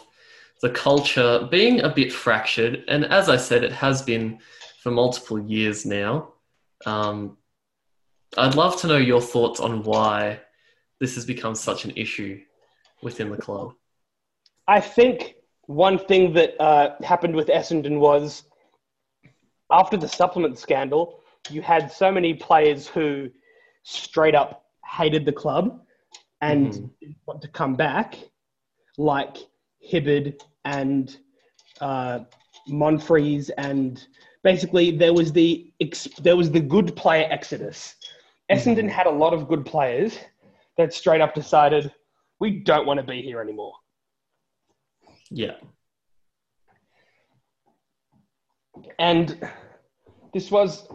the 0.60 0.70
culture 0.70 1.46
being 1.50 1.80
a 1.82 1.88
bit 1.88 2.12
fractured. 2.12 2.84
And 2.88 3.04
as 3.04 3.28
I 3.28 3.36
said, 3.36 3.62
it 3.64 3.72
has 3.72 4.02
been 4.02 4.38
for 4.82 4.90
multiple 4.90 5.38
years 5.38 5.86
now. 5.86 6.32
Um, 6.84 7.36
I'd 8.36 8.56
love 8.56 8.80
to 8.80 8.86
know 8.88 8.96
your 8.96 9.20
thoughts 9.20 9.60
on 9.60 9.82
why 9.84 10.40
this 10.98 11.14
has 11.14 11.24
become 11.24 11.54
such 11.54 11.84
an 11.84 11.92
issue 11.96 12.40
within 13.02 13.30
the 13.30 13.36
club. 13.36 13.74
I 14.66 14.80
think 14.80 15.36
one 15.66 15.98
thing 15.98 16.32
that 16.34 16.60
uh, 16.60 16.96
happened 17.02 17.34
with 17.34 17.48
Essendon 17.48 17.98
was 17.98 18.44
after 19.70 19.96
the 19.96 20.08
supplement 20.08 20.58
scandal, 20.58 21.20
you 21.50 21.62
had 21.62 21.90
so 21.90 22.10
many 22.10 22.34
players 22.34 22.86
who 22.86 23.30
straight 23.84 24.34
up 24.34 24.66
hated 24.84 25.24
the 25.24 25.32
club 25.32 25.80
and 26.40 26.72
mm-hmm. 26.72 27.10
want 27.26 27.40
to 27.42 27.48
come 27.48 27.74
back, 27.74 28.18
like 28.98 29.36
Hibberd 29.90 30.40
and 30.64 31.16
uh, 31.80 32.20
Monfries, 32.68 33.50
and 33.58 34.06
basically 34.42 34.96
there 34.96 35.14
was 35.14 35.32
the 35.32 35.72
there 36.20 36.36
was 36.36 36.50
the 36.50 36.60
good 36.60 36.94
player 36.96 37.26
exodus. 37.30 37.96
Essendon 38.50 38.78
mm-hmm. 38.78 38.88
had 38.88 39.06
a 39.06 39.10
lot 39.10 39.32
of 39.32 39.48
good 39.48 39.64
players 39.64 40.18
that 40.76 40.92
straight 40.92 41.20
up 41.20 41.34
decided 41.34 41.92
we 42.40 42.50
don't 42.50 42.86
want 42.86 42.98
to 42.98 43.04
be 43.04 43.22
here 43.22 43.40
anymore. 43.40 43.72
Yeah. 45.34 45.52
And 48.98 49.38
this 50.34 50.50
was 50.50 50.86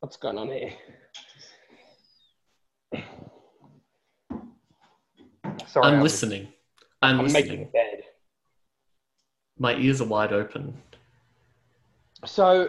what's 0.00 0.16
going 0.16 0.36
on 0.36 0.48
here? 0.48 0.72
Sorry, 5.66 5.86
I'm, 5.86 5.94
I'm 5.94 6.02
listening. 6.02 6.48
I'm, 7.00 7.20
I'm 7.20 7.24
listening. 7.26 7.48
making 7.48 7.70
bed. 7.72 8.02
My 9.58 9.74
ears 9.76 10.02
are 10.02 10.06
wide 10.06 10.34
open. 10.34 10.76
So 12.26 12.68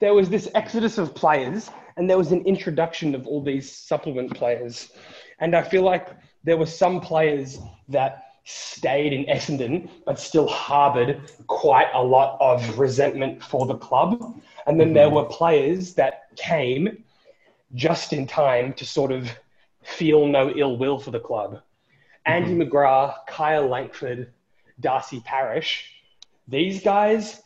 there 0.00 0.14
was 0.14 0.28
this 0.28 0.48
exodus 0.56 0.98
of 0.98 1.14
players, 1.14 1.70
and 1.96 2.10
there 2.10 2.18
was 2.18 2.32
an 2.32 2.44
introduction 2.46 3.14
of 3.14 3.28
all 3.28 3.42
these 3.42 3.70
supplement 3.70 4.34
players. 4.34 4.90
And 5.38 5.54
I 5.54 5.62
feel 5.62 5.82
like 5.82 6.08
there 6.48 6.56
were 6.56 6.66
some 6.66 7.00
players 7.00 7.58
that 7.88 8.24
stayed 8.44 9.12
in 9.12 9.26
Essendon, 9.26 9.90
but 10.06 10.18
still 10.18 10.48
harboured 10.48 11.20
quite 11.46 11.88
a 11.92 12.02
lot 12.02 12.38
of 12.40 12.78
resentment 12.78 13.42
for 13.42 13.66
the 13.66 13.76
club. 13.76 14.40
And 14.66 14.80
then 14.80 14.94
there 14.94 15.06
mm-hmm. 15.06 15.16
were 15.16 15.24
players 15.24 15.94
that 15.94 16.34
came 16.36 17.04
just 17.74 18.14
in 18.14 18.26
time 18.26 18.72
to 18.74 18.86
sort 18.86 19.12
of 19.12 19.30
feel 19.82 20.26
no 20.26 20.50
ill 20.50 20.78
will 20.78 20.98
for 20.98 21.10
the 21.10 21.20
club. 21.20 21.60
Andy 22.24 22.52
mm-hmm. 22.52 22.62
McGrath, 22.62 23.26
Kyle 23.26 23.66
Langford, 23.66 24.32
Darcy 24.80 25.20
Parish, 25.20 25.92
these 26.46 26.82
guys 26.82 27.42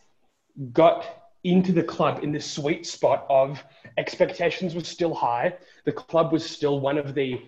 got 0.73 1.31
into 1.45 1.73
the 1.73 1.83
club 1.83 2.23
in 2.23 2.31
the 2.31 2.41
sweet 2.41 2.87
spot 2.87 3.27
of 3.29 3.63
expectations 3.99 4.75
were 4.75 4.85
still 4.85 5.15
high. 5.15 5.57
The 5.85 5.93
club 5.93 6.33
was 6.33 6.49
still 6.49 6.79
one 6.79 6.99
of 6.99 7.15
the 7.15 7.43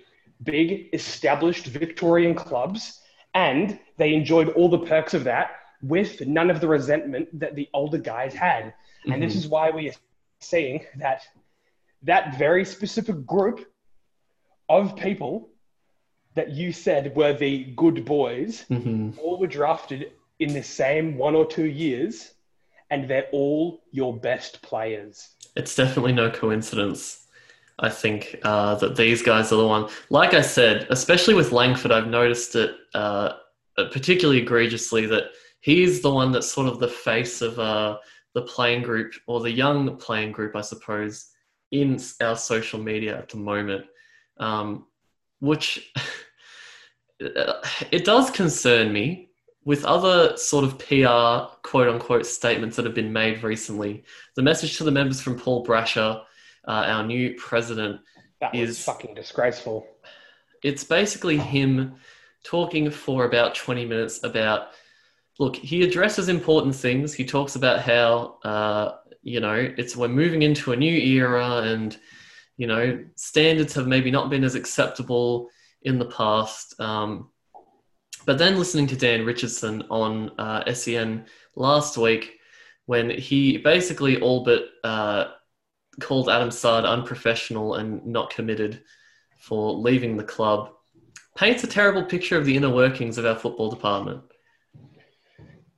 big 0.45 0.89
established 0.93 1.67
Victorian 1.67 2.35
clubs, 2.35 3.01
and 3.35 3.79
they 3.97 4.15
enjoyed 4.15 4.49
all 4.51 4.69
the 4.69 4.79
perks 4.79 5.15
of 5.15 5.25
that 5.25 5.53
with 5.83 6.27
none 6.27 6.51
of 6.51 6.61
the 6.61 6.69
resentment 6.69 7.29
that 7.39 7.55
the 7.55 7.69
older 7.75 7.99
guys 7.99 8.35
had. 8.35 8.67
Mm-hmm. 8.67 9.13
And 9.13 9.23
this 9.23 9.33
mm-hmm. 9.33 9.41
is 9.41 9.49
why 9.49 9.71
we 9.71 9.89
are 9.91 9.95
seeing 10.41 10.85
that 10.97 11.23
that 12.03 12.39
very 12.39 12.65
specific 12.65 13.25
group 13.27 13.67
of 14.69 14.97
people 14.97 15.49
that 16.35 16.51
you 16.51 16.73
said 16.73 17.15
were 17.17 17.33
the 17.33 17.65
good 17.77 18.05
boys 18.05 18.65
mm-hmm. 18.71 19.19
all 19.21 19.39
were 19.39 19.47
drafted 19.47 20.13
in 20.39 20.53
the 20.53 20.63
same 20.63 21.17
one 21.17 21.35
or 21.35 21.47
two 21.47 21.67
years 21.67 22.33
and 22.91 23.09
they're 23.09 23.29
all 23.33 23.83
your 23.91 24.17
best 24.17 24.61
players 24.63 25.31
it's 25.57 25.75
definitely 25.75 26.13
no 26.13 26.31
coincidence 26.31 27.24
i 27.79 27.89
think 27.89 28.37
uh, 28.45 28.75
that 28.77 28.97
these 28.97 29.23
guys 29.23 29.53
are 29.53 29.57
the 29.57 29.67
one 29.67 29.89
like 30.11 30.35
i 30.35 30.41
said 30.41 30.87
especially 30.91 31.35
with 31.35 31.53
langford 31.53 31.93
i've 31.93 32.09
noticed 32.09 32.55
it 32.55 32.77
uh, 32.95 33.33
particularly 33.77 34.41
egregiously 34.41 35.07
that 35.07 35.25
he's 35.61 36.01
the 36.01 36.11
one 36.13 36.31
that's 36.31 36.51
sort 36.51 36.69
of 36.69 36.79
the 36.79 36.89
face 36.89 37.43
of 37.43 37.59
uh, 37.59 37.97
the 38.35 38.43
playing 38.43 38.83
group 38.83 39.15
or 39.27 39.41
the 39.41 39.51
young 39.51 39.97
playing 39.97 40.33
group 40.33 40.55
i 40.55 40.61
suppose 40.61 41.31
in 41.75 42.01
our 42.21 42.37
social 42.37 42.81
media 42.81 43.19
at 43.19 43.29
the 43.29 43.37
moment, 43.37 43.85
um, 44.39 44.87
which 45.41 45.93
it 47.19 48.05
does 48.05 48.31
concern 48.31 48.93
me 48.93 49.31
with 49.65 49.85
other 49.85 50.37
sort 50.37 50.65
of 50.65 50.79
PR 50.79 51.53
quote 51.69 51.89
unquote 51.89 52.27
statements 52.27 52.77
that 52.77 52.85
have 52.85 52.95
been 52.95 53.13
made 53.13 53.43
recently. 53.43 54.05
The 54.37 54.43
message 54.43 54.77
to 54.79 54.85
the 54.85 54.91
members 54.91 55.21
from 55.21 55.39
Paul 55.39 55.65
Brasher, 55.67 56.23
uh, 56.67 56.85
our 56.87 57.05
new 57.05 57.35
president, 57.35 58.01
that 58.41 58.55
is 58.55 58.83
fucking 58.83 59.15
disgraceful. 59.15 59.87
It's 60.63 60.85
basically 60.85 61.37
him 61.37 61.97
talking 62.43 62.91
for 62.91 63.25
about 63.25 63.55
20 63.55 63.87
minutes 63.87 64.23
about 64.25 64.69
look, 65.39 65.57
he 65.57 65.83
addresses 65.83 66.29
important 66.29 66.75
things. 66.75 67.13
He 67.13 67.25
talks 67.25 67.57
about 67.57 67.81
how 67.81 68.39
uh, 68.45 68.93
you 69.25 69.41
know 69.41 69.55
it's 69.55 69.97
we're 69.97 70.07
moving 70.09 70.43
into 70.43 70.73
a 70.73 70.77
new 70.77 70.97
era 70.97 71.63
and 71.63 71.97
you 72.57 72.67
know 72.67 73.03
standards 73.17 73.75
have 73.75 73.89
maybe 73.89 74.11
not 74.11 74.31
been 74.31 74.45
as 74.45 74.55
acceptable 74.55 75.49
in 75.83 75.99
the 75.99 76.05
past 76.05 76.79
um, 76.79 77.31
but 78.27 78.39
then 78.39 78.59
listening 78.59 78.87
to 78.87 78.97
dan 78.97 79.25
richardson 79.25 79.83
on 79.91 80.31
uh, 80.39 80.73
sen 80.73 81.25
last 81.57 81.97
week 81.97 82.39
when 82.87 83.11
he 83.11 83.57
basically 83.59 84.21
all 84.21 84.45
but 84.45 84.67
uh, 84.85 85.33
called 86.01 86.29
adam 86.29 86.51
Saad 86.51 86.85
unprofessional 86.85 87.75
and 87.75 88.05
not 88.07 88.31
committed 88.31 88.83
for 89.39 89.73
leaving 89.73 90.17
the 90.17 90.25
club 90.25 90.71
paints 91.37 91.65
a 91.65 91.67
terrible 91.67 92.05
picture 92.05 92.39
of 92.39 92.47
the 92.47 92.57
inner 92.57 92.71
workings 92.71 93.19
of 93.19 93.27
our 93.27 93.37
football 93.37 93.71
department 93.71 94.23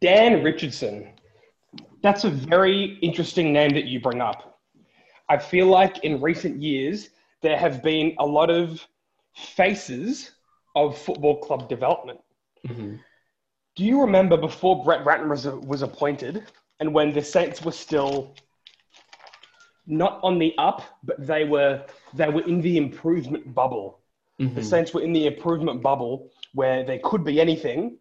dan 0.00 0.42
richardson 0.42 1.12
that's 2.06 2.22
a 2.22 2.30
very 2.30 2.98
interesting 3.02 3.52
name 3.52 3.70
that 3.70 3.86
you 3.86 4.00
bring 4.00 4.20
up. 4.20 4.60
I 5.28 5.38
feel 5.38 5.66
like 5.66 6.04
in 6.04 6.20
recent 6.20 6.62
years, 6.62 7.10
there 7.42 7.56
have 7.56 7.82
been 7.82 8.14
a 8.20 8.24
lot 8.26 8.48
of 8.48 8.86
faces 9.34 10.30
of 10.76 10.96
football 10.96 11.40
club 11.40 11.68
development. 11.68 12.20
Mm-hmm. 12.66 12.96
Do 13.74 13.84
you 13.84 14.00
remember 14.00 14.36
before 14.36 14.84
Brett 14.84 15.04
Ratten 15.04 15.28
was, 15.28 15.48
was 15.48 15.82
appointed 15.82 16.44
and 16.78 16.94
when 16.94 17.12
the 17.12 17.22
Saints 17.22 17.64
were 17.64 17.72
still 17.72 18.36
not 19.86 20.20
on 20.22 20.38
the 20.38 20.54
up, 20.58 20.82
but 21.02 21.24
they 21.24 21.44
were, 21.44 21.84
they 22.14 22.28
were 22.28 22.42
in 22.42 22.60
the 22.60 22.76
improvement 22.76 23.54
bubble? 23.54 24.00
Mm-hmm. 24.40 24.54
The 24.54 24.62
Saints 24.62 24.92
were 24.92 25.02
in 25.02 25.12
the 25.12 25.26
improvement 25.26 25.82
bubble 25.82 26.30
where 26.52 26.84
they 26.84 26.98
could 26.98 27.24
be 27.24 27.40
anything, 27.40 27.98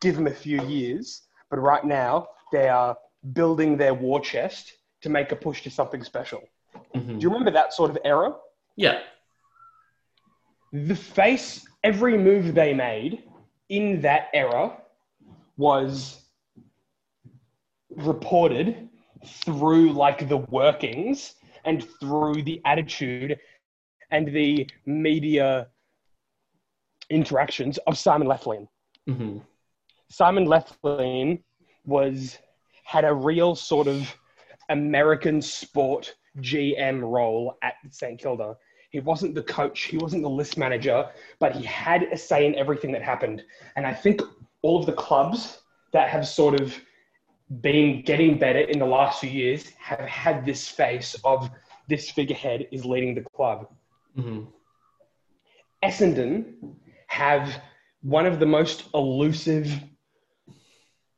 give 0.00 0.16
them 0.16 0.26
a 0.26 0.34
few 0.34 0.62
years, 0.64 1.22
but 1.50 1.58
right 1.58 1.84
now 1.84 2.28
they 2.52 2.68
are 2.68 2.96
building 3.32 3.76
their 3.76 3.94
war 3.94 4.20
chest 4.20 4.72
to 5.02 5.08
make 5.08 5.32
a 5.32 5.36
push 5.36 5.62
to 5.62 5.70
something 5.70 6.02
special. 6.02 6.42
Mm-hmm. 6.94 7.18
Do 7.18 7.22
you 7.22 7.28
remember 7.28 7.50
that 7.52 7.72
sort 7.72 7.90
of 7.90 7.98
era? 8.04 8.34
Yeah. 8.76 9.00
The 10.72 10.96
face, 10.96 11.66
every 11.82 12.16
move 12.18 12.54
they 12.54 12.74
made 12.74 13.24
in 13.68 14.00
that 14.02 14.28
era 14.32 14.76
was 15.56 16.22
reported 17.90 18.88
through 19.24 19.92
like 19.92 20.28
the 20.28 20.36
workings 20.36 21.34
and 21.64 21.86
through 22.00 22.42
the 22.42 22.60
attitude 22.64 23.38
and 24.10 24.28
the 24.28 24.68
media 24.86 25.68
interactions 27.10 27.78
of 27.86 27.96
Simon 27.98 28.28
Lethlean. 28.28 28.68
Mm-hmm. 29.08 29.38
Simon 30.10 30.46
Lethlean 30.46 31.42
was 31.84 32.38
had 32.84 33.04
a 33.04 33.12
real 33.12 33.54
sort 33.54 33.86
of 33.86 34.14
American 34.70 35.42
sport 35.42 36.14
GM 36.38 37.02
role 37.02 37.58
at 37.62 37.74
St 37.90 38.20
Kilda. 38.20 38.56
He 38.90 39.00
wasn't 39.00 39.34
the 39.34 39.42
coach, 39.42 39.82
he 39.82 39.98
wasn't 39.98 40.22
the 40.22 40.30
list 40.30 40.56
manager, 40.56 41.10
but 41.38 41.54
he 41.54 41.64
had 41.64 42.04
a 42.04 42.16
say 42.16 42.46
in 42.46 42.54
everything 42.54 42.92
that 42.92 43.02
happened. 43.02 43.44
And 43.76 43.86
I 43.86 43.92
think 43.92 44.22
all 44.62 44.80
of 44.80 44.86
the 44.86 44.92
clubs 44.92 45.58
that 45.92 46.08
have 46.08 46.26
sort 46.26 46.60
of 46.60 46.74
been 47.60 48.02
getting 48.02 48.38
better 48.38 48.60
in 48.60 48.78
the 48.78 48.86
last 48.86 49.20
few 49.20 49.30
years 49.30 49.70
have 49.78 50.00
had 50.00 50.44
this 50.44 50.68
face 50.68 51.16
of 51.24 51.50
this 51.88 52.10
figurehead 52.10 52.68
is 52.70 52.84
leading 52.84 53.14
the 53.14 53.22
club. 53.22 53.68
Mm-hmm. 54.16 54.44
Essendon 55.82 56.74
have 57.06 57.62
one 58.02 58.26
of 58.26 58.38
the 58.38 58.46
most 58.46 58.84
elusive 58.94 59.72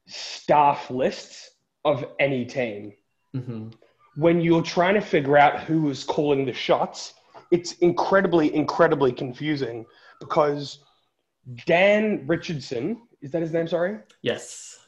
staff 0.06 0.90
lists 0.90 1.50
of 1.84 2.04
any 2.18 2.44
team. 2.44 2.92
Mm-hmm. 3.34 3.68
When 4.16 4.40
you're 4.40 4.62
trying 4.62 4.94
to 4.94 5.00
figure 5.00 5.36
out 5.36 5.60
who 5.60 5.88
is 5.90 6.04
calling 6.04 6.44
the 6.44 6.52
shots, 6.52 7.14
it's 7.50 7.72
incredibly, 7.74 8.54
incredibly 8.54 9.12
confusing 9.12 9.86
because 10.20 10.80
Dan 11.66 12.24
Richardson, 12.26 13.02
is 13.22 13.30
that 13.32 13.42
his 13.42 13.52
name? 13.52 13.66
Sorry? 13.66 13.98
Yes. 14.22 14.79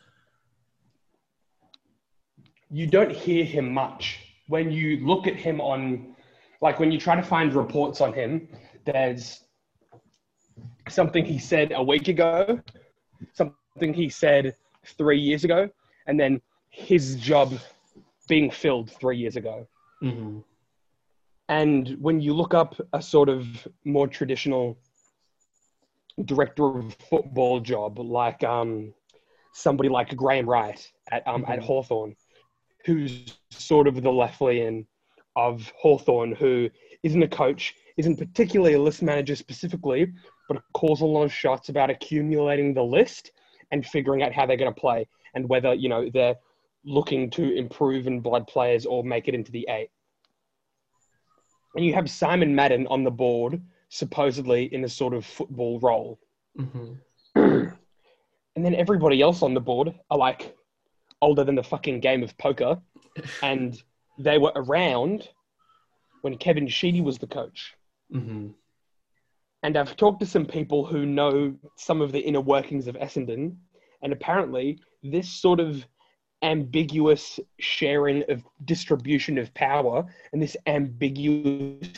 You 2.72 2.86
don't 2.86 3.12
hear 3.12 3.44
him 3.44 3.72
much. 3.72 4.18
When 4.48 4.70
you 4.72 4.96
look 5.06 5.26
at 5.26 5.36
him 5.36 5.60
on, 5.60 6.16
like 6.62 6.80
when 6.80 6.90
you 6.90 6.98
try 6.98 7.14
to 7.14 7.22
find 7.22 7.52
reports 7.52 8.00
on 8.00 8.14
him, 8.14 8.48
there's 8.86 9.44
something 10.88 11.24
he 11.24 11.38
said 11.38 11.72
a 11.74 11.82
week 11.82 12.08
ago, 12.08 12.58
something 13.34 13.92
he 13.92 14.08
said 14.08 14.56
three 14.96 15.20
years 15.20 15.44
ago, 15.44 15.68
and 16.06 16.18
then 16.18 16.40
his 16.70 17.16
job 17.16 17.52
being 18.26 18.50
filled 18.50 18.90
three 18.90 19.18
years 19.18 19.36
ago. 19.36 19.66
hmm 20.00 20.38
And 21.48 21.96
when 22.00 22.20
you 22.20 22.32
look 22.32 22.54
up 22.54 22.80
a 22.94 23.02
sort 23.02 23.28
of 23.28 23.46
more 23.84 24.08
traditional 24.08 24.78
director 26.24 26.78
of 26.78 26.94
football 27.10 27.60
job, 27.60 27.98
like 27.98 28.42
um, 28.42 28.94
somebody 29.52 29.90
like 29.90 30.16
Graham 30.16 30.48
Wright 30.48 30.80
at 31.10 31.26
um, 31.28 31.44
at 31.48 31.60
Mhm. 31.60 31.64
Hawthorn, 31.64 32.16
who's 32.84 33.38
sort 33.50 33.86
of 33.86 34.02
the 34.02 34.10
Lethlean 34.10 34.86
of 35.36 35.72
Hawthorn, 35.76 36.34
who 36.34 36.68
isn't 37.02 37.22
a 37.22 37.28
coach, 37.28 37.74
isn't 37.96 38.16
particularly 38.16 38.74
a 38.74 38.80
list 38.80 39.02
manager 39.02 39.36
specifically, 39.36 40.12
but 40.48 40.62
calls 40.74 41.00
a 41.00 41.06
lot 41.06 41.24
of 41.24 41.32
shots 41.32 41.68
about 41.68 41.90
accumulating 41.90 42.74
the 42.74 42.82
list 42.82 43.32
and 43.70 43.86
figuring 43.86 44.22
out 44.22 44.32
how 44.32 44.46
they're 44.46 44.56
going 44.56 44.72
to 44.72 44.80
play 44.80 45.06
and 45.34 45.48
whether 45.48 45.74
you 45.74 45.88
know 45.88 46.10
they're 46.12 46.36
looking 46.84 47.30
to 47.30 47.54
improve 47.54 48.06
in 48.06 48.20
blood 48.20 48.46
players 48.46 48.86
or 48.86 49.04
make 49.04 49.28
it 49.28 49.34
into 49.34 49.52
the 49.52 49.66
eight. 49.70 49.88
And 51.74 51.84
you 51.84 51.94
have 51.94 52.10
Simon 52.10 52.54
Madden 52.54 52.86
on 52.88 53.02
the 53.02 53.10
board, 53.10 53.62
supposedly 53.88 54.64
in 54.74 54.84
a 54.84 54.88
sort 54.88 55.14
of 55.14 55.24
football 55.24 55.80
role. 55.80 56.18
hmm 56.56 56.94
And 58.54 58.62
then 58.62 58.74
everybody 58.74 59.22
else 59.22 59.40
on 59.40 59.54
the 59.54 59.60
board 59.60 59.94
are 60.10 60.18
like 60.18 60.54
older 61.22 61.44
than 61.44 61.54
the 61.54 61.62
fucking 61.62 62.00
game 62.00 62.22
of 62.22 62.36
poker. 62.36 62.78
And 63.42 63.82
they 64.18 64.36
were 64.36 64.52
around 64.54 65.28
when 66.20 66.36
Kevin 66.36 66.68
Sheedy 66.68 67.00
was 67.00 67.18
the 67.18 67.26
coach. 67.26 67.74
hmm 68.10 68.48
And 69.62 69.76
I've 69.76 69.96
talked 69.96 70.20
to 70.20 70.26
some 70.26 70.44
people 70.44 70.84
who 70.84 71.06
know 71.06 71.54
some 71.76 72.02
of 72.02 72.12
the 72.12 72.20
inner 72.20 72.40
workings 72.40 72.88
of 72.88 72.96
Essendon. 72.96 73.56
And 74.02 74.12
apparently, 74.12 74.78
this 75.02 75.28
sort 75.28 75.60
of 75.60 75.86
ambiguous 76.42 77.38
sharing 77.60 78.24
of 78.28 78.42
distribution 78.64 79.38
of 79.38 79.54
power 79.54 80.04
and 80.32 80.42
this 80.42 80.56
ambiguous 80.66 81.88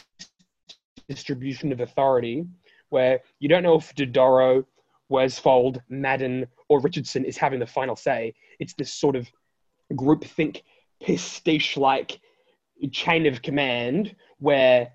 distribution 1.09 1.73
of 1.73 1.81
authority, 1.81 2.45
where 2.91 3.21
you 3.41 3.49
don't 3.49 3.63
know 3.63 3.77
if 3.77 3.95
Dodoro, 3.95 4.65
Worsfold, 5.09 5.83
Madden, 5.89 6.47
or 6.69 6.81
Richardson 6.81 7.25
is 7.25 7.37
having 7.37 7.61
the 7.61 7.67
final 7.67 7.97
say. 7.97 8.35
It's 8.59 8.75
this 8.75 8.93
sort 8.93 9.17
of 9.17 9.29
groupthink, 9.93 10.63
pastiche 11.03 11.77
like 11.77 12.21
chain 12.93 13.27
of 13.27 13.43
command 13.43 14.15
where 14.39 14.93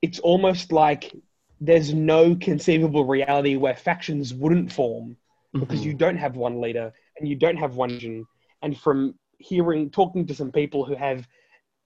it's 0.00 0.18
almost 0.20 0.72
like 0.72 1.12
there's 1.60 1.94
no 1.94 2.34
conceivable 2.34 3.04
reality 3.04 3.56
where 3.56 3.76
factions 3.76 4.34
wouldn't 4.34 4.72
form 4.72 5.16
because 5.52 5.80
Mhm. 5.82 5.84
you 5.84 5.94
don't 5.94 6.16
have 6.16 6.36
one 6.36 6.60
leader 6.60 6.92
and 7.18 7.28
you 7.28 7.36
don't 7.36 7.56
have 7.56 7.76
one 7.76 7.90
vision. 7.90 8.26
And 8.62 8.76
from 8.78 9.18
hearing, 9.38 9.90
talking 9.90 10.26
to 10.26 10.34
some 10.34 10.50
people 10.50 10.84
who 10.84 10.94
have 10.94 11.28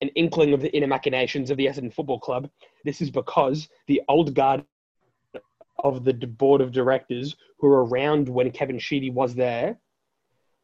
an 0.00 0.08
inkling 0.10 0.52
of 0.52 0.60
the 0.60 0.74
inner 0.76 0.86
machinations 0.86 1.50
of 1.50 1.56
the 1.56 1.66
Essendon 1.66 1.92
Football 1.92 2.20
Club, 2.20 2.50
this 2.84 3.00
is 3.00 3.10
because 3.10 3.68
the 3.86 4.02
old 4.08 4.34
guard 4.34 4.64
of 5.78 6.04
the 6.04 6.12
board 6.14 6.60
of 6.60 6.72
directors 6.72 7.36
who 7.58 7.68
were 7.68 7.84
around 7.84 8.28
when 8.28 8.50
Kevin 8.50 8.78
Sheedy 8.78 9.10
was 9.10 9.34
there 9.34 9.78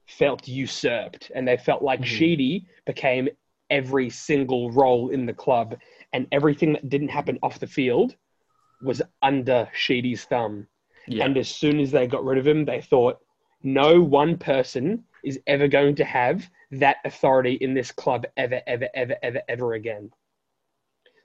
felt 0.06 0.48
usurped 0.48 1.30
and 1.34 1.46
they 1.46 1.56
felt 1.56 1.82
like 1.82 2.00
Mhm. 2.00 2.04
Sheedy 2.04 2.66
became 2.86 3.28
every 3.70 4.10
single 4.10 4.70
role 4.70 5.10
in 5.10 5.24
the 5.26 5.32
club 5.32 5.78
and 6.12 6.26
everything 6.32 6.72
that 6.74 6.88
didn't 6.88 7.08
happen 7.08 7.38
off 7.42 7.58
the 7.60 7.66
field 7.66 8.16
was 8.82 9.00
under 9.22 9.68
Sheedy's 9.74 10.24
thumb. 10.24 10.66
yeah. 11.06 11.24
And 11.24 11.36
as 11.36 11.48
soon 11.48 11.80
as 11.80 11.90
they 11.90 12.06
got 12.06 12.24
rid 12.24 12.38
of 12.38 12.46
him, 12.46 12.64
they 12.64 12.80
thought 12.80 13.18
no 13.62 14.00
one 14.00 14.36
person 14.38 15.04
is 15.24 15.40
ever 15.46 15.68
going 15.68 15.94
to 15.96 16.04
have 16.04 16.48
that 16.72 16.96
authority 17.04 17.54
in 17.54 17.74
this 17.74 17.90
club 17.92 18.24
ever, 18.36 18.60
ever, 18.66 18.88
ever, 18.94 19.16
ever, 19.22 19.42
ever 19.48 19.72
again. 19.74 20.12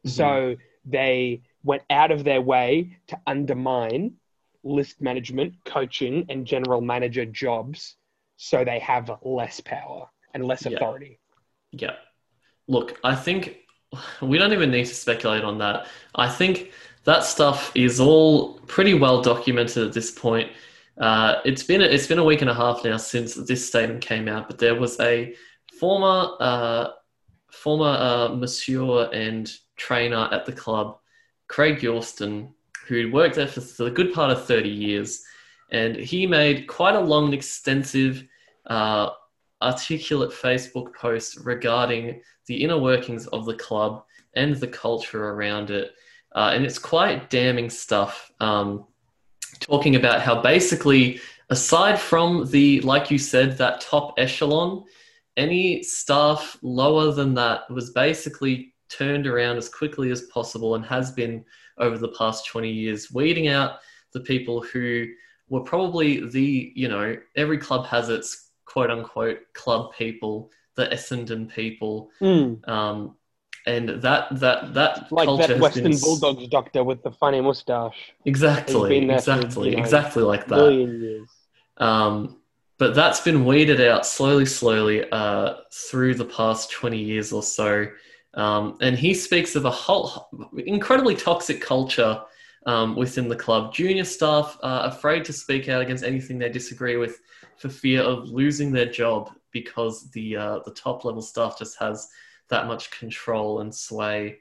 Mhm. 0.05 0.09
So 0.09 0.55
they 0.85 1.41
went 1.67 1.83
out 1.89 2.11
of 2.11 2.23
their 2.23 2.41
way 2.41 2.97
to 3.07 3.19
undermine 3.27 4.13
list 4.63 5.01
management, 5.01 5.53
coaching, 5.65 6.25
and 6.29 6.45
general 6.45 6.81
manager 6.81 7.25
jobs 7.25 7.79
so 8.37 8.63
they 8.63 8.79
have 8.79 9.05
less 9.21 9.59
power 9.59 10.07
and 10.33 10.45
less 10.45 10.65
Yeah. 10.65 10.71
authority. 10.77 11.19
Yeah. 11.71 11.95
Look, 12.67 12.99
I 13.03 13.15
think 13.15 13.41
we 14.21 14.37
don't 14.37 14.53
even 14.53 14.71
need 14.71 14.85
to 14.85 14.93
speculate 15.05 15.43
on 15.43 15.57
that. 15.59 15.87
I 16.15 16.29
think 16.29 16.71
that 17.03 17.23
stuff 17.23 17.71
is 17.75 17.99
all 17.99 18.59
pretty 18.75 18.93
well 18.93 19.21
documented 19.21 19.87
at 19.87 19.93
this 19.93 20.11
point. 20.11 20.51
Uh, 20.97 21.35
it's 21.45 21.63
been 21.63 21.81
it's 21.81 22.07
been 22.07 22.19
a 22.19 22.23
week 22.31 22.41
and 22.41 22.49
a 22.49 22.53
half 22.63 22.83
now 22.83 22.97
since 22.97 23.35
this 23.35 23.67
statement 23.67 24.01
came 24.01 24.27
out, 24.27 24.47
but 24.49 24.57
there 24.57 24.75
was 24.75 24.99
a 24.99 25.35
former 25.79 26.19
uh, 26.39 26.85
former 27.51 27.93
uh, 28.09 28.27
monsieur 28.29 29.09
and 29.13 29.51
trainer 29.75 30.27
at 30.31 30.45
the 30.45 30.51
club, 30.51 30.97
Craig 31.47 31.79
Yorston, 31.79 32.49
who 32.87 33.11
worked 33.11 33.35
there 33.35 33.47
for 33.47 33.83
the 33.83 33.91
good 33.91 34.13
part 34.13 34.31
of 34.31 34.45
thirty 34.45 34.69
years, 34.69 35.23
and 35.71 35.95
he 35.95 36.25
made 36.25 36.67
quite 36.67 36.95
a 36.95 36.99
long, 36.99 37.25
and 37.25 37.33
extensive, 37.33 38.23
uh, 38.67 39.09
articulate 39.61 40.31
Facebook 40.31 40.93
post 40.93 41.39
regarding 41.43 42.21
the 42.45 42.63
inner 42.63 42.79
workings 42.79 43.27
of 43.27 43.45
the 43.45 43.55
club 43.55 44.03
and 44.35 44.55
the 44.55 44.67
culture 44.67 45.29
around 45.29 45.69
it. 45.71 45.91
Uh, 46.35 46.51
and 46.53 46.63
it's 46.63 46.79
quite 46.79 47.29
damning 47.29 47.69
stuff. 47.69 48.31
Um, 48.39 48.85
talking 49.59 49.95
about 49.95 50.21
how 50.21 50.41
basically, 50.41 51.19
aside 51.49 51.99
from 51.99 52.49
the, 52.51 52.81
like 52.81 53.09
you 53.09 53.17
said, 53.17 53.57
that 53.57 53.81
top 53.81 54.13
echelon, 54.19 54.83
any 55.35 55.81
staff 55.83 56.57
lower 56.61 57.11
than 57.11 57.33
that 57.35 57.69
was 57.69 57.91
basically 57.91 58.73
turned 58.89 59.27
around 59.27 59.57
as 59.57 59.69
quickly 59.69 60.11
as 60.11 60.23
possible 60.23 60.75
and 60.75 60.85
has 60.85 61.11
been 61.11 61.43
over 61.77 61.97
the 61.97 62.09
past 62.09 62.45
20 62.47 62.69
years, 62.69 63.11
weeding 63.11 63.47
out 63.47 63.79
the 64.13 64.19
people 64.21 64.61
who 64.61 65.07
were 65.49 65.61
probably 65.61 66.27
the, 66.29 66.71
you 66.75 66.87
know, 66.87 67.15
every 67.35 67.57
club 67.57 67.85
has 67.85 68.09
its 68.09 68.49
quote 68.65 68.91
unquote 68.91 69.39
club 69.53 69.93
people, 69.93 70.51
the 70.75 70.87
Essendon 70.87 71.49
people. 71.49 72.09
Um, 72.65 73.15
and 73.67 73.89
that 74.01 74.27
that 74.39 74.73
that 74.73 75.11
Like 75.11 75.25
culture 75.25 75.47
that 75.47 75.59
Western 75.59 75.91
been 75.91 75.99
Bulldogs 75.99 76.47
doctor 76.47 76.83
with 76.83 77.03
the 77.03 77.11
funny 77.11 77.41
mustache. 77.41 78.13
exactly 78.25 79.05
there 79.05 79.19
for, 79.19 79.31
exactly 79.31 79.71
know, 79.71 79.77
exactly 79.77 80.23
like 80.23 80.47
that 80.47 81.27
um, 81.77 82.37
but 82.77 82.95
that's 82.95 83.19
been 83.21 83.45
weeded 83.45 83.81
out 83.81 84.05
slowly 84.05 84.45
slowly 84.45 85.09
uh, 85.11 85.55
through 85.71 86.15
the 86.15 86.25
past 86.25 86.71
20 86.71 86.97
years 86.97 87.33
or 87.33 87.43
so 87.43 87.87
um, 88.37 88.77
and 88.79 88.97
he 88.97 89.13
speaks 89.13 89.55
of 89.55 89.65
a 89.65 89.71
whole 89.71 90.29
incredibly 90.65 91.15
toxic 91.15 91.59
culture 91.59 92.21
um, 92.65 92.95
within 92.95 93.27
the 93.27 93.35
club 93.35 93.73
junior 93.73 94.05
staff 94.05 94.57
are 94.63 94.87
afraid 94.87 95.25
to 95.25 95.33
speak 95.33 95.67
out 95.67 95.81
against 95.81 96.03
anything 96.03 96.37
they 96.37 96.49
disagree 96.49 96.95
with 96.95 97.19
for 97.57 97.69
fear 97.69 98.01
of 98.01 98.29
losing 98.29 98.71
their 98.71 98.89
job 98.89 99.31
because 99.51 100.09
the 100.11 100.37
uh, 100.37 100.59
the 100.65 100.71
top 100.71 101.03
level 101.03 101.21
staff 101.21 101.57
just 101.57 101.77
has 101.79 102.07
that 102.49 102.67
much 102.67 102.91
control 102.91 103.61
and 103.61 103.73
sway 103.73 104.39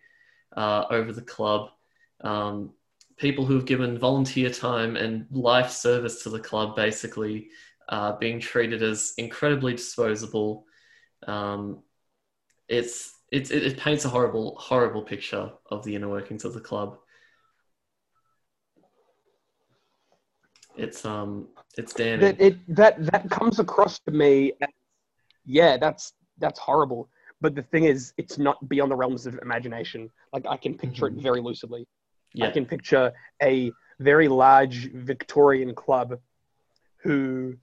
uh, 0.57 0.85
over 0.91 1.13
the 1.13 1.23
club. 1.23 1.71
Um, 2.21 2.73
people 3.17 3.45
who 3.45 3.55
have 3.55 3.67
given 3.67 3.99
volunteer 3.99 4.51
time 4.51 4.97
and 4.97 5.27
life 5.31 5.71
service 5.71 6.23
to 6.23 6.31
the 6.31 6.41
club 6.41 6.77
basically 6.77 7.49
uh, 7.89 8.17
being 8.17 8.41
treated 8.41 8.83
as 8.83 9.15
incredibly 9.17 9.73
disposable. 9.73 10.67
Um, 11.27 11.83
it's, 12.69 13.15
it's, 13.31 13.51
it, 13.51 13.63
it 13.65 13.77
paints 13.79 14.05
a 14.05 14.09
horrible, 14.09 14.57
horrible 14.59 15.03
picture 15.03 15.51
of 15.71 15.85
the 15.85 15.95
inner 15.95 16.09
workings 16.09 16.45
of 16.45 16.55
the 16.55 16.61
club. 16.61 16.99
It's 20.77 21.05
um, 21.05 21.49
it's 21.79 21.95
damning. 21.95 22.21
that 22.21 22.41
it 22.41 22.77
that 22.77 23.05
that 23.07 23.31
comes 23.31 23.59
across 23.59 23.99
to 24.01 24.11
me 24.11 24.53
as, 24.61 24.69
yeah 25.47 25.77
that's 25.79 26.13
that's 26.39 26.59
horrible 26.59 27.09
but 27.41 27.55
the 27.55 27.63
thing 27.63 27.85
is 27.85 28.13
it's 28.19 28.37
not 28.37 28.69
beyond 28.69 28.91
the 28.91 28.97
realms 28.97 29.27
of 29.27 29.39
imagination 29.41 30.11
like 30.35 30.45
i 30.49 30.57
can 30.57 30.77
picture 30.77 31.07
Mhm. 31.07 31.17
it 31.17 31.23
very 31.23 31.41
lucidly 31.41 31.87
yeah, 32.35 32.49
i 32.49 32.51
can 32.51 32.67
picture 32.67 33.13
a 33.43 33.73
very 34.01 34.29
large 34.29 34.93
victorian 34.93 35.75
club 35.75 36.19
who 37.03 37.55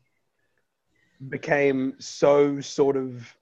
became 1.30 1.93
so 1.99 2.60
sort 2.62 2.95
of 2.97 3.36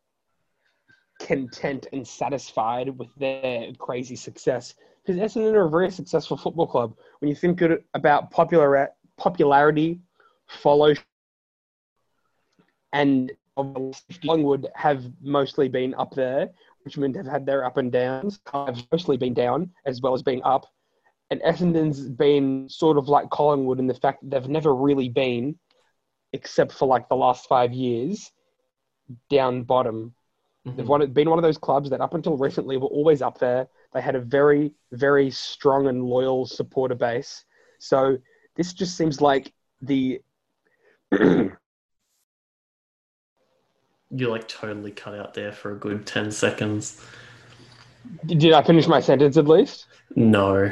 content 1.28 1.88
and 1.94 2.08
satisfied 2.08 2.98
with 2.98 3.14
their 3.16 3.74
crazy 3.78 4.16
success 4.16 4.76
because 5.06 5.20
Essendon 5.20 5.54
are 5.54 5.66
a 5.66 5.70
very 5.70 5.92
successful 5.92 6.38
football 6.38 6.68
club. 6.68 6.96
When 7.20 7.30
you 7.30 7.36
think 7.36 7.62
about 7.94 8.32
popular 8.32 8.90
popularity, 9.18 10.00
follow, 10.48 10.94
and 12.94 13.32
Collingwood 13.56 14.68
have 14.76 15.04
mostly 15.22 15.70
been 15.70 15.94
up 15.96 16.14
there. 16.14 16.50
Richmond 16.86 17.16
have 17.16 17.28
had 17.28 17.46
their 17.46 17.66
up 17.66 17.78
and 17.78 17.92
downs. 17.92 18.40
Have 18.54 18.86
mostly 18.92 19.18
been 19.18 19.34
down 19.34 19.72
as 19.86 20.02
well 20.02 20.14
as 20.14 20.24
being 20.24 20.42
up, 20.44 20.66
and 21.30 21.42
Essendon's 21.42 22.10
been 22.10 22.68
sort 22.70 22.98
of 22.98 23.08
like 23.08 23.30
Collingwood 23.30 23.80
in 23.80 23.88
the 23.88 23.94
fact 23.94 24.22
that 24.22 24.32
they've 24.32 24.50
never 24.50 24.76
really 24.76 25.10
been, 25.10 25.58
except 26.34 26.72
for 26.72 26.88
like 26.88 27.08
the 27.10 27.16
last 27.16 27.48
five 27.48 27.74
years, 27.74 28.32
down 29.30 29.64
bottom. 29.64 30.14
Mm-hmm. 30.68 31.00
They've 31.00 31.14
been 31.14 31.30
one 31.30 31.40
of 31.40 31.44
those 31.44 31.58
clubs 31.58 31.90
that 31.90 32.02
up 32.02 32.14
until 32.14 32.38
recently 32.48 32.78
were 32.78 32.88
always 32.88 33.22
up 33.22 33.40
there. 33.40 33.68
They 33.94 34.02
had 34.02 34.16
a 34.16 34.22
very, 34.22 34.74
very 34.92 35.32
strong 35.32 35.88
and 35.88 36.04
loyal 36.04 36.46
supporter 36.46 36.96
base. 36.96 37.46
So 37.80 38.18
this 38.56 38.74
just 38.74 38.96
seems 38.96 39.22
like 39.22 39.52
the 39.82 40.22
you 44.12 44.30
like 44.30 44.48
totally 44.48 44.92
cut 44.92 45.16
out 45.16 45.34
there 45.34 45.52
for 45.52 45.72
a 45.72 45.76
good 45.76 46.06
10 46.06 46.32
seconds. 46.32 47.04
Did 48.26 48.54
I 48.54 48.64
finish 48.64 48.88
my 48.88 49.00
sentence 49.00 49.38
at 49.38 49.48
least? 49.48 49.88
No. 50.16 50.72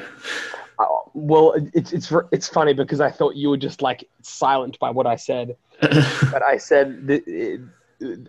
Oh, 0.80 1.12
well, 1.14 1.54
it's 1.74 1.94
it's 1.94 2.12
it's 2.32 2.48
funny 2.48 2.74
because 2.74 3.02
I 3.02 3.12
thought 3.12 3.36
you 3.36 3.50
were 3.50 3.58
just 3.58 3.82
like 3.82 4.08
silent 4.22 4.80
by 4.80 4.90
what 4.90 5.06
I 5.06 5.16
said, 5.16 5.56
but 5.82 6.42
I 6.42 6.58
said 6.58 7.08
the, 7.08 7.62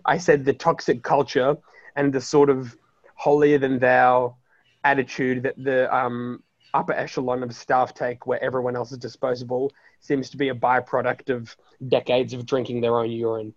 I 0.05 0.17
said 0.17 0.45
the 0.45 0.53
toxic 0.53 1.03
culture 1.03 1.57
and 1.95 2.11
the 2.13 2.21
sort 2.21 2.49
of 2.49 2.75
holier 3.15 3.57
than 3.57 3.79
thou 3.79 4.35
attitude 4.83 5.43
that 5.43 5.55
the 5.63 5.93
um, 5.95 6.43
upper 6.73 6.93
echelon 6.93 7.43
of 7.43 7.53
staff 7.53 7.93
take, 7.93 8.25
where 8.25 8.43
everyone 8.43 8.75
else 8.75 8.91
is 8.91 8.97
disposable, 8.97 9.71
seems 9.99 10.29
to 10.31 10.37
be 10.37 10.49
a 10.49 10.55
byproduct 10.55 11.29
of 11.29 11.55
decades 11.87 12.33
of 12.33 12.45
drinking 12.45 12.81
their 12.81 12.97
own 12.97 13.11
urine. 13.11 13.53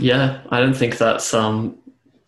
Yeah, 0.00 0.42
I 0.50 0.60
don't 0.60 0.76
think 0.76 0.96
that's 0.96 1.34
um 1.34 1.78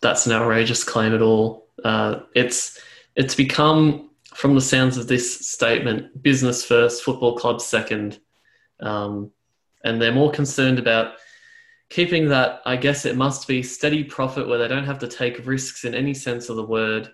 that's 0.01 0.25
an 0.25 0.33
outrageous 0.33 0.83
claim 0.83 1.13
at 1.13 1.21
all. 1.21 1.67
Uh, 1.83 2.21
it's 2.35 2.79
it's 3.15 3.35
become, 3.35 4.09
from 4.33 4.55
the 4.55 4.61
sounds 4.61 4.97
of 4.97 5.07
this 5.07 5.47
statement, 5.47 6.21
business 6.21 6.63
first, 6.63 7.03
football 7.03 7.35
club 7.35 7.61
second, 7.61 8.19
um, 8.79 9.31
and 9.83 10.01
they're 10.01 10.13
more 10.13 10.31
concerned 10.31 10.79
about 10.79 11.15
keeping 11.91 12.29
that. 12.29 12.61
I 12.65 12.77
guess 12.77 13.05
it 13.05 13.15
must 13.15 13.47
be 13.47 13.61
steady 13.61 14.03
profit 14.03 14.47
where 14.47 14.57
they 14.57 14.67
don't 14.67 14.85
have 14.85 14.99
to 14.99 15.07
take 15.07 15.45
risks 15.45 15.83
in 15.83 15.93
any 15.93 16.15
sense 16.15 16.49
of 16.49 16.55
the 16.55 16.63
word. 16.63 17.11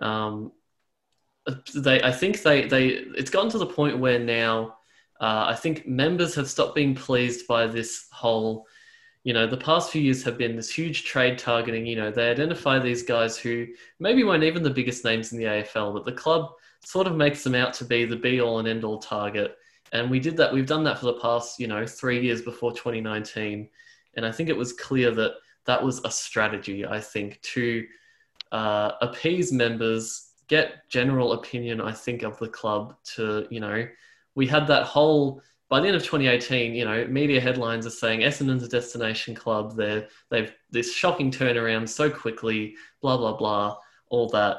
Um, 0.00 0.50
they, 1.74 2.02
I 2.02 2.10
think 2.10 2.42
they, 2.42 2.66
they, 2.66 2.86
it's 2.88 3.30
gotten 3.30 3.50
to 3.50 3.58
the 3.58 3.66
point 3.66 3.98
where 3.98 4.18
now, 4.18 4.78
uh, 5.20 5.44
I 5.48 5.54
think 5.54 5.86
members 5.86 6.34
have 6.34 6.50
stopped 6.50 6.74
being 6.74 6.94
pleased 6.94 7.46
by 7.46 7.66
this 7.68 8.06
whole 8.10 8.66
you 9.24 9.32
know, 9.32 9.46
the 9.46 9.56
past 9.56 9.90
few 9.90 10.02
years 10.02 10.22
have 10.22 10.36
been 10.36 10.54
this 10.54 10.70
huge 10.70 11.04
trade 11.04 11.38
targeting. 11.38 11.86
You 11.86 11.96
know, 11.96 12.10
they 12.10 12.30
identify 12.30 12.78
these 12.78 13.02
guys 13.02 13.38
who 13.38 13.66
maybe 13.98 14.22
weren't 14.22 14.44
even 14.44 14.62
the 14.62 14.68
biggest 14.68 15.02
names 15.02 15.32
in 15.32 15.38
the 15.38 15.44
AFL, 15.44 15.94
but 15.94 16.04
the 16.04 16.12
club 16.12 16.50
sort 16.84 17.06
of 17.06 17.16
makes 17.16 17.42
them 17.42 17.54
out 17.54 17.72
to 17.74 17.86
be 17.86 18.04
the 18.04 18.16
be 18.16 18.42
all 18.42 18.58
and 18.58 18.68
end 18.68 18.84
all 18.84 18.98
target. 18.98 19.56
And 19.92 20.10
we 20.10 20.20
did 20.20 20.36
that. 20.36 20.52
We've 20.52 20.66
done 20.66 20.84
that 20.84 20.98
for 20.98 21.06
the 21.06 21.20
past, 21.20 21.58
you 21.58 21.66
know, 21.66 21.86
three 21.86 22.22
years 22.22 22.42
before 22.42 22.72
2019. 22.72 23.70
And 24.16 24.26
I 24.26 24.32
think 24.32 24.48
it 24.48 24.56
was 24.56 24.72
clear 24.72 25.10
that 25.12 25.34
that 25.66 25.82
was 25.82 26.00
a 26.04 26.10
strategy, 26.10 26.86
I 26.86 27.00
think, 27.00 27.40
to 27.42 27.86
uh, 28.52 28.92
appease 29.00 29.52
members, 29.52 30.30
get 30.48 30.88
general 30.88 31.32
opinion, 31.32 31.80
I 31.80 31.92
think, 31.92 32.22
of 32.22 32.38
the 32.38 32.48
club 32.48 32.96
to, 33.14 33.46
you 33.50 33.60
know, 33.60 33.86
we 34.34 34.46
had 34.46 34.66
that 34.66 34.84
whole 34.84 35.42
by 35.74 35.80
the 35.80 35.86
end 35.86 35.96
of 35.96 36.02
2018, 36.02 36.74
you 36.74 36.84
know, 36.84 37.06
media 37.06 37.40
headlines 37.40 37.86
are 37.86 37.90
saying 37.90 38.20
Essendon's 38.20 38.62
a 38.62 38.68
destination 38.68 39.34
club. 39.34 39.74
They're, 39.76 40.08
they've 40.30 40.54
this 40.70 40.94
shocking 40.94 41.30
turnaround 41.30 41.88
so 41.88 42.10
quickly, 42.10 42.76
blah, 43.00 43.16
blah, 43.16 43.36
blah, 43.36 43.78
all 44.08 44.28
that. 44.28 44.58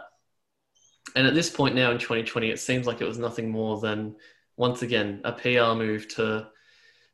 And 1.16 1.28
at 1.28 1.34
this 1.34 1.50
point 1.50 1.76
now 1.76 1.92
in 1.92 2.00
2020, 2.00 2.50
it 2.50 2.60
seems 2.60 2.88
like 2.88 3.02
it 3.02 3.08
was 3.08 3.20
nothing 3.20 3.50
more 3.50 3.80
than, 3.80 4.16
once 4.58 4.82
again, 4.82 5.22
a 5.24 5.32
PR 5.32 5.78
move 5.78 6.08
to 6.16 6.48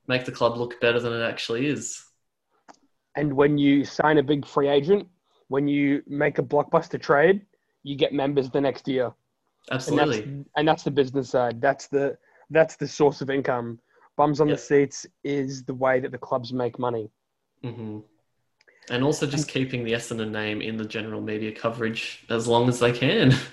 make 0.08 0.26
the 0.26 0.32
club 0.32 0.58
look 0.58 0.80
better 0.82 1.00
than 1.00 1.14
it 1.14 1.24
actually 1.24 1.68
is. 1.68 2.04
And 3.16 3.34
when 3.34 3.58
you 3.58 3.84
sign 3.84 4.18
a 4.18 4.24
big 4.24 4.46
free 4.46 4.70
agent, 4.70 5.08
when 5.50 5.68
you 5.68 6.02
make 6.08 6.38
a 6.40 6.44
blockbuster 6.44 7.02
trade, 7.02 7.42
you 7.84 7.96
get 7.96 8.14
members 8.14 8.50
the 8.50 8.62
next 8.62 8.88
year. 8.88 9.12
Absolutely. 9.70 10.22
And 10.22 10.40
that's, 10.40 10.50
and 10.56 10.68
that's 10.68 10.84
the 10.84 10.92
business 10.92 11.30
side. 11.30 11.62
That's 11.62 11.88
the 11.88 12.18
that's 12.50 12.76
the 12.76 12.88
source 12.88 13.22
of 13.22 13.30
income. 13.30 13.80
Bums 14.18 14.42
on 14.42 14.50
yep. 14.50 14.58
the 14.58 14.64
seats 14.64 15.06
is 15.24 15.64
the 15.64 15.74
way 15.74 16.00
that 16.00 16.12
the 16.12 16.18
clubs 16.18 16.52
make 16.52 16.78
money. 16.80 17.10
Mm-hmm. 17.64 18.00
And 18.90 19.04
also 19.04 19.26
just 19.26 19.48
keeping 19.48 19.84
the 19.84 19.94
Essendon 19.94 20.32
name 20.32 20.62
in 20.62 20.76
the 20.76 20.86
general 20.86 21.22
media 21.22 21.52
coverage 21.52 22.26
as 22.30 22.48
long 22.48 22.68
as 22.68 22.80
they 22.80 22.92
can. 22.92 23.34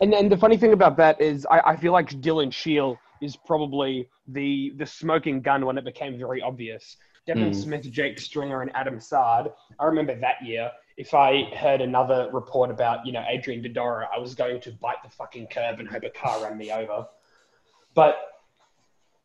And 0.00 0.14
and 0.14 0.30
the 0.30 0.36
funny 0.36 0.56
thing 0.56 0.72
about 0.72 0.96
that 0.98 1.20
is, 1.20 1.46
I, 1.50 1.60
I 1.60 1.76
feel 1.76 1.92
like 1.92 2.08
Dylan 2.20 2.52
Shiel 2.52 2.98
is 3.20 3.36
probably 3.36 4.08
the 4.28 4.72
the 4.76 4.86
smoking 4.86 5.40
gun 5.40 5.66
when 5.66 5.76
it 5.76 5.84
became 5.84 6.18
very 6.18 6.40
obvious. 6.40 6.96
Devon 7.28 7.50
mm. 7.50 7.54
Smith, 7.54 7.82
Jake 7.90 8.18
Stringer, 8.18 8.62
and 8.62 8.74
Adam 8.74 8.98
Saad. 8.98 9.52
I 9.78 9.84
remember 9.84 10.18
that 10.18 10.42
year. 10.42 10.72
If 10.96 11.12
I 11.12 11.44
heard 11.54 11.82
another 11.82 12.30
report 12.32 12.70
about 12.70 13.06
you 13.06 13.12
know 13.12 13.22
Adrian 13.28 13.62
Dodoro, 13.62 14.06
I 14.12 14.18
was 14.18 14.34
going 14.34 14.60
to 14.62 14.72
bite 14.72 15.02
the 15.04 15.10
fucking 15.10 15.48
curb 15.48 15.78
and 15.78 15.86
hope 15.86 16.04
a 16.04 16.10
car 16.10 16.42
ran 16.42 16.56
me 16.56 16.72
over. 16.72 17.06
But 17.94 18.16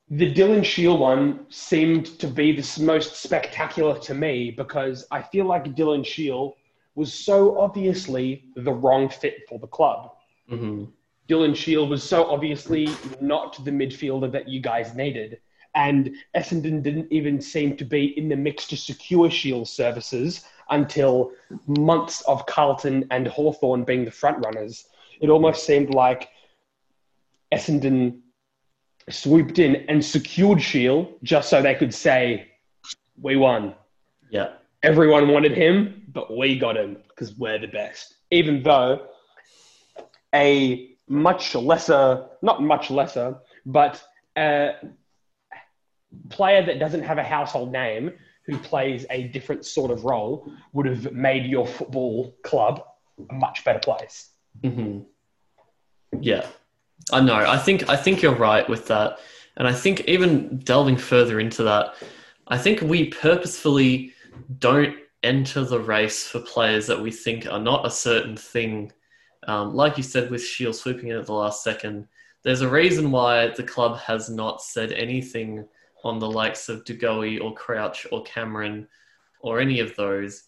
the 0.09 0.31
Dylan 0.33 0.65
Shiel 0.65 0.97
one 0.97 1.45
seemed 1.49 2.19
to 2.19 2.27
be 2.27 2.51
the 2.51 2.83
most 2.83 3.15
spectacular 3.15 3.97
to 3.99 4.13
me 4.13 4.51
because 4.51 5.07
I 5.09 5.21
feel 5.21 5.45
like 5.45 5.63
Dylan 5.73 6.05
Shiel 6.05 6.57
was 6.95 7.13
so 7.13 7.57
obviously 7.57 8.49
the 8.57 8.73
wrong 8.73 9.07
fit 9.07 9.47
for 9.47 9.57
the 9.59 9.67
club. 9.67 10.11
Mm-hmm. 10.51 10.85
Dylan 11.29 11.55
Shiel 11.55 11.87
was 11.87 12.03
so 12.03 12.25
obviously 12.25 12.89
not 13.21 13.63
the 13.63 13.71
midfielder 13.71 14.29
that 14.33 14.49
you 14.49 14.59
guys 14.59 14.93
needed. 14.93 15.39
And 15.75 16.15
Essendon 16.35 16.83
didn't 16.83 17.11
even 17.11 17.41
seem 17.41 17.77
to 17.77 17.85
be 17.85 18.17
in 18.17 18.29
the 18.29 18.35
mix 18.35 18.67
to 18.67 18.77
secure 18.77 19.29
Shiel 19.29 19.65
services 19.65 20.45
until 20.69 21.31
months 21.67 22.21
of 22.21 22.45
Carlton 22.45 23.07
and 23.11 23.27
Hawthorn 23.27 23.83
being 23.83 24.05
the 24.05 24.11
front 24.11 24.43
runners. 24.45 24.87
It 25.19 25.29
almost 25.29 25.65
seemed 25.65 25.93
like 25.93 26.29
Essendon 27.51 28.19
swooped 29.09 29.59
in 29.59 29.75
and 29.89 30.03
secured 30.03 30.61
Shiel 30.61 31.17
just 31.23 31.49
so 31.49 31.61
they 31.61 31.75
could 31.75 31.93
say, 31.93 32.51
"We 33.21 33.35
won." 33.35 33.75
Yeah. 34.29 34.53
Everyone 34.83 35.29
wanted 35.29 35.55
him, 35.55 36.03
but 36.09 36.35
we 36.35 36.57
got 36.57 36.77
him 36.77 36.97
because 37.07 37.35
we're 37.35 37.59
the 37.59 37.67
best. 37.67 38.15
Even 38.31 38.63
though 38.63 39.07
a 40.33 40.95
much 41.07 41.55
lesser, 41.55 42.27
not 42.41 42.61
much 42.61 42.89
lesser, 42.89 43.37
but 43.65 44.03
a 44.35 44.75
player 46.29 46.65
that 46.65 46.79
doesn't 46.79 47.03
have 47.03 47.17
a 47.17 47.23
household 47.23 47.71
name 47.71 48.11
who 48.45 48.57
plays 48.57 49.05
a 49.09 49.23
different 49.29 49.65
sort 49.65 49.91
of 49.91 50.03
role 50.03 50.51
would 50.73 50.85
have 50.85 51.13
made 51.13 51.45
your 51.45 51.65
football 51.65 52.35
club 52.43 52.83
a 53.29 53.33
much 53.33 53.63
better 53.63 53.79
place. 53.79 54.31
Mm-hmm. 54.61 55.03
Yeah, 56.21 56.45
I 57.11 57.21
know. 57.21 57.35
I 57.35 57.57
think 57.57 57.89
I 57.89 57.95
think 57.95 58.21
you're 58.21 58.35
right 58.35 58.67
with 58.67 58.87
that, 58.87 59.19
and 59.57 59.67
I 59.67 59.73
think 59.73 60.01
even 60.01 60.59
delving 60.59 60.97
further 60.97 61.39
into 61.39 61.63
that, 61.63 61.95
I 62.47 62.57
think 62.57 62.81
we 62.81 63.09
purposefully 63.09 64.13
don't 64.59 64.95
enter 65.23 65.63
the 65.63 65.79
race 65.79 66.27
for 66.27 66.39
players 66.39 66.85
that 66.87 67.01
we 67.01 67.11
think 67.11 67.47
are 67.47 67.59
not 67.59 67.85
a 67.85 67.91
certain 67.91 68.35
thing. 68.35 68.91
Um, 69.47 69.73
like 69.73 69.97
you 69.97 70.03
said, 70.03 70.29
with 70.29 70.43
Shiel 70.43 70.73
swooping 70.73 71.09
in 71.09 71.17
at 71.17 71.25
the 71.25 71.33
last 71.33 71.63
second, 71.63 72.07
there's 72.43 72.61
a 72.61 72.69
reason 72.69 73.11
why 73.11 73.47
the 73.49 73.63
club 73.63 73.97
has 73.99 74.29
not 74.29 74.61
said 74.61 74.91
anything 74.91 75.65
on 76.03 76.19
the 76.19 76.29
likes 76.29 76.69
of 76.69 76.83
Goey 76.83 77.39
or 77.39 77.53
Crouch 77.53 78.05
or 78.11 78.23
Cameron 78.23 78.87
or 79.39 79.59
any 79.59 79.79
of 79.79 79.95
those. 79.95 80.43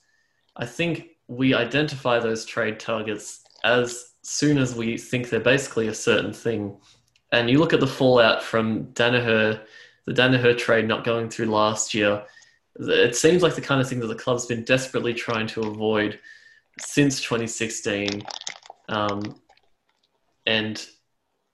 I 0.56 0.66
think 0.66 1.10
we 1.28 1.54
identify 1.54 2.20
those 2.20 2.46
trade 2.46 2.80
targets 2.80 3.44
as 3.64 4.14
soon 4.22 4.58
as 4.58 4.76
we 4.76 4.98
think 4.98 5.30
they're 5.30 5.40
basically 5.40 5.88
a 5.88 5.94
certain 5.94 6.34
thing. 6.34 6.78
And 7.32 7.50
you 7.50 7.60
look 7.60 7.74
at 7.74 7.80
the 7.80 7.88
fallout 7.88 8.44
from 8.44 8.86
Daniher, 8.94 9.62
the 10.06 10.14
Daniher 10.14 10.58
trade 10.58 10.88
not 10.88 11.04
going 11.04 11.30
through 11.30 11.48
last 11.48 11.94
year. 11.94 12.24
It 12.78 13.16
seems 13.16 13.42
like 13.42 13.56
the 13.56 13.62
kind 13.62 13.82
of 13.82 13.88
thing 13.88 14.00
that 14.00 14.08
the 14.08 14.16
club's 14.16 14.46
been 14.46 14.64
desperately 14.64 15.14
trying 15.14 15.48
to 15.48 15.62
avoid 15.62 16.20
since 16.80 17.22
2016. 17.22 18.22
Um, 18.90 19.40
and 20.46 20.86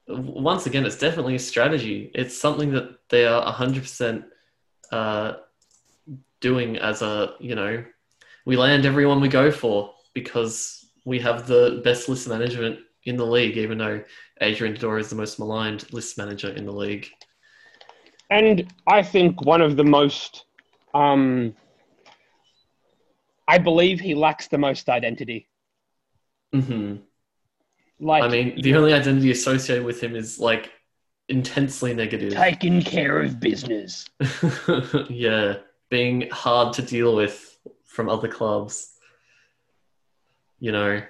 once 0.08 0.66
again, 0.66 0.86
it's 0.86 0.98
definitely 0.98 1.36
a 1.36 1.40
strategy. 1.40 2.12
It's 2.14 2.38
something 2.38 2.72
that 2.72 2.98
they 3.10 3.26
are 3.26 3.54
100% 3.54 4.24
uh, 4.92 5.34
doing 6.40 6.78
as 6.78 7.02
a, 7.02 7.36
you 7.40 7.56
know, 7.56 7.84
we 8.46 8.58
land 8.58 8.86
everyone 8.86 9.22
we 9.22 9.30
go 9.30 9.52
for 9.52 9.94
because 10.14 10.86
we 11.06 11.20
have 11.20 11.48
the 11.48 11.82
best 11.84 12.10
list 12.10 12.28
management 12.28 12.80
in 13.06 13.18
the 13.18 13.26
league, 13.26 13.58
even 13.58 13.78
though 13.78 14.04
Adrian 14.42 14.76
Dodoro 14.76 15.00
is 15.00 15.10
the 15.10 15.16
most 15.16 15.40
maligned 15.40 15.92
list 15.94 16.18
manager 16.18 16.50
in 16.50 16.66
the 16.66 16.72
league. 16.72 17.08
And 18.30 18.72
I 18.88 19.04
think 19.04 19.42
one 19.42 19.62
of 19.62 19.76
the 19.76 19.84
most, 19.84 20.46
um, 20.94 21.54
I 23.48 23.58
believe 23.58 24.00
he 24.00 24.16
lacks 24.16 24.48
the 24.48 24.58
most 24.58 24.90
identity. 24.90 25.48
hmm 26.54 26.98
Like, 28.02 28.24
I 28.24 28.28
mean, 28.28 28.60
the 28.62 28.76
only 28.76 28.94
identity 28.94 29.30
associated 29.30 29.86
with 29.86 30.02
him 30.02 30.16
is 30.16 30.40
like 30.40 30.72
intensely 31.30 31.94
negative. 31.94 32.34
taking 32.34 32.82
care 32.82 33.22
of 33.22 33.40
business. 33.40 34.10
yeah, 35.10 35.58
being 35.90 36.28
hard 36.32 36.74
to 36.74 36.82
deal 36.82 37.16
with 37.16 37.60
from 37.86 38.10
other 38.10 38.28
clubs. 38.28 38.94
You 40.60 40.72
know, 40.72 41.02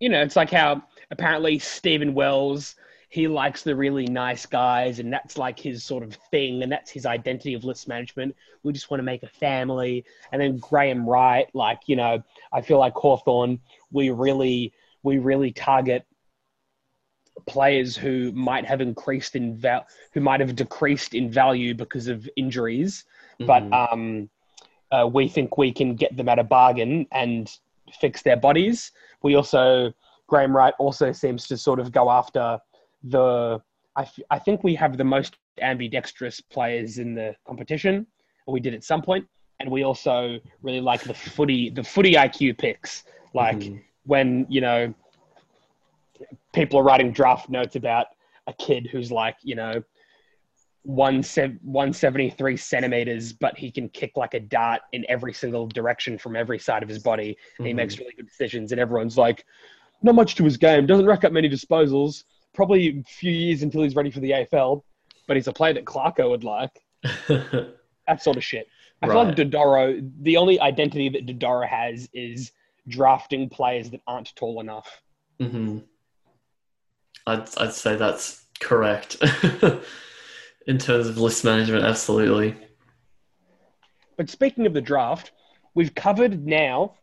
You 0.00 0.08
know, 0.08 0.20
it's 0.22 0.34
like 0.34 0.50
how 0.50 0.82
apparently 1.12 1.60
Stephen 1.60 2.12
Wells, 2.12 2.74
he 3.08 3.28
likes 3.28 3.62
the 3.62 3.76
really 3.76 4.06
nice 4.06 4.44
guys, 4.44 4.98
and 4.98 5.12
that's 5.12 5.38
like 5.38 5.60
his 5.60 5.84
sort 5.84 6.02
of 6.02 6.14
thing, 6.32 6.64
and 6.64 6.72
that's 6.72 6.90
his 6.90 7.06
identity 7.06 7.54
of 7.54 7.62
list 7.62 7.86
management. 7.86 8.34
We 8.64 8.72
just 8.72 8.90
want 8.90 8.98
to 8.98 9.04
make 9.04 9.22
a 9.22 9.28
family. 9.28 10.04
And 10.32 10.42
then 10.42 10.58
Graham 10.58 11.08
Wright, 11.08 11.46
like, 11.54 11.82
you 11.86 11.94
know, 11.94 12.20
I 12.52 12.62
feel 12.62 12.78
like 12.78 12.94
Hawthorn, 12.94 13.60
we 13.92 14.10
really, 14.10 14.72
we 15.04 15.18
really 15.18 15.52
target 15.52 16.04
players 17.46 17.96
who 17.96 18.32
might 18.32 18.64
have 18.66 18.80
increased 18.80 19.36
in 19.36 19.56
val- 19.56 19.86
who 20.12 20.20
might 20.20 20.40
have 20.40 20.54
decreased 20.54 21.14
in 21.14 21.30
value 21.30 21.74
because 21.74 22.08
of 22.08 22.28
injuries, 22.36 23.04
but 23.40 23.62
Mhm. 23.64 23.92
um, 23.92 24.30
uh, 24.90 25.06
we 25.06 25.28
think 25.28 25.56
we 25.56 25.72
can 25.72 25.94
get 25.94 26.16
them 26.16 26.28
at 26.28 26.38
a 26.38 26.44
bargain 26.44 27.06
and 27.12 27.58
fix 28.00 28.22
their 28.22 28.36
bodies. 28.36 28.92
We 29.22 29.34
also 29.34 29.92
Graham 30.26 30.56
Wright 30.56 30.74
also 30.78 31.12
seems 31.12 31.46
to 31.48 31.56
sort 31.56 31.78
of 31.80 31.92
go 31.92 32.10
after 32.10 32.58
the. 33.02 33.60
I, 33.96 34.02
f- 34.02 34.18
I 34.30 34.38
think 34.38 34.64
we 34.64 34.74
have 34.76 34.96
the 34.96 35.04
most 35.04 35.36
ambidextrous 35.60 36.40
players 36.40 36.96
in 36.98 37.14
the 37.14 37.34
competition. 37.46 38.06
Or 38.46 38.54
we 38.54 38.60
did 38.60 38.74
at 38.74 38.82
some 38.82 39.02
point, 39.02 39.26
and 39.60 39.70
we 39.70 39.82
also 39.84 40.40
really 40.62 40.80
like 40.80 41.02
the 41.02 41.14
footy 41.14 41.70
the 41.70 41.84
footy 41.84 42.14
IQ 42.14 42.56
picks. 42.58 43.04
Like 43.34 43.58
Mhm. 43.58 43.82
when 44.04 44.46
you 44.48 44.60
know 44.60 44.94
people 46.52 46.78
are 46.78 46.82
writing 46.82 47.12
draft 47.12 47.48
notes 47.48 47.76
about 47.76 48.06
a 48.46 48.52
kid 48.54 48.88
who's 48.90 49.12
like 49.12 49.36
you 49.42 49.54
know 49.54 49.82
one 50.82 51.22
sev- 51.22 51.58
173 51.62 52.56
centimeters 52.56 53.32
but 53.32 53.56
he 53.56 53.70
can 53.70 53.88
kick 53.90 54.12
like 54.16 54.34
a 54.34 54.40
dart 54.40 54.82
in 54.92 55.04
every 55.08 55.32
single 55.32 55.66
direction 55.68 56.18
from 56.18 56.34
every 56.34 56.58
side 56.58 56.82
of 56.82 56.88
his 56.88 56.98
body. 56.98 57.36
And 57.58 57.66
he 57.66 57.72
makes 57.72 57.98
really 57.98 58.12
good 58.16 58.26
decisions 58.26 58.72
and 58.72 58.80
everyone's 58.80 59.16
like 59.16 59.44
not 60.02 60.14
much 60.14 60.34
to 60.36 60.44
his 60.44 60.56
game 60.56 60.86
doesn't 60.86 61.06
rack 61.06 61.24
up 61.24 61.32
many 61.32 61.48
disposals 61.48 62.24
probably 62.52 62.98
a 62.98 63.02
few 63.04 63.30
years 63.30 63.62
until 63.62 63.82
he's 63.82 63.94
ready 63.94 64.10
for 64.10 64.20
the 64.20 64.30
AFL 64.30 64.82
but 65.28 65.36
he's 65.36 65.46
a 65.46 65.52
player 65.52 65.72
that 65.72 65.84
Clarko 65.84 66.30
would 66.30 66.44
like. 66.44 66.82
That 68.08 68.20
sort 68.20 68.36
of 68.36 68.42
shit. 68.42 68.66
I 69.00 69.06
feel 69.06 69.22
like 69.22 69.36
Dodoro 69.36 70.10
the 70.22 70.36
only 70.36 70.58
identity 70.58 71.08
that 71.10 71.24
Dodoro 71.24 71.64
has 71.68 72.08
is 72.12 72.50
drafting 72.88 73.48
players 73.48 73.90
that 73.90 74.00
aren't 74.08 74.34
tall 74.34 74.60
enough. 74.60 75.00
Hmm 75.38 75.78
I'd, 77.26 77.48
I'd 77.58 77.72
say 77.72 77.96
that's 77.96 78.44
correct. 78.60 79.16
In 80.66 80.78
terms 80.78 81.08
of 81.08 81.18
list 81.18 81.44
management, 81.44 81.84
absolutely. 81.84 82.56
But 84.16 84.30
speaking 84.30 84.66
of 84.66 84.74
the 84.74 84.80
draft, 84.80 85.32
we've 85.74 85.94
covered 85.94 86.46
now 86.46 86.94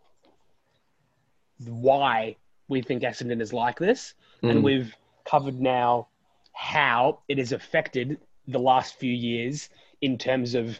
why 1.65 2.37
we 2.69 2.81
think 2.81 3.03
Essendon 3.03 3.41
is 3.41 3.51
like 3.51 3.77
this, 3.77 4.13
and 4.43 4.59
Mm. 4.59 4.63
we've 4.63 4.95
covered 5.25 5.59
now 5.59 6.07
how 6.53 7.19
it 7.27 7.37
has 7.37 7.51
affected 7.51 8.17
the 8.47 8.59
last 8.59 8.95
few 8.95 9.11
years 9.11 9.69
in 10.01 10.17
terms 10.17 10.55
of 10.55 10.79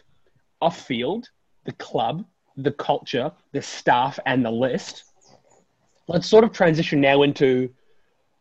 off 0.62 0.86
field, 0.86 1.28
the 1.64 1.72
club, 1.72 2.24
the 2.56 2.72
culture, 2.72 3.30
the 3.52 3.60
staff, 3.60 4.18
and 4.24 4.44
the 4.44 4.50
list. 4.50 5.04
Let's 6.08 6.26
sort 6.26 6.44
of 6.44 6.52
transition 6.52 7.00
now 7.00 7.22
into 7.22 7.72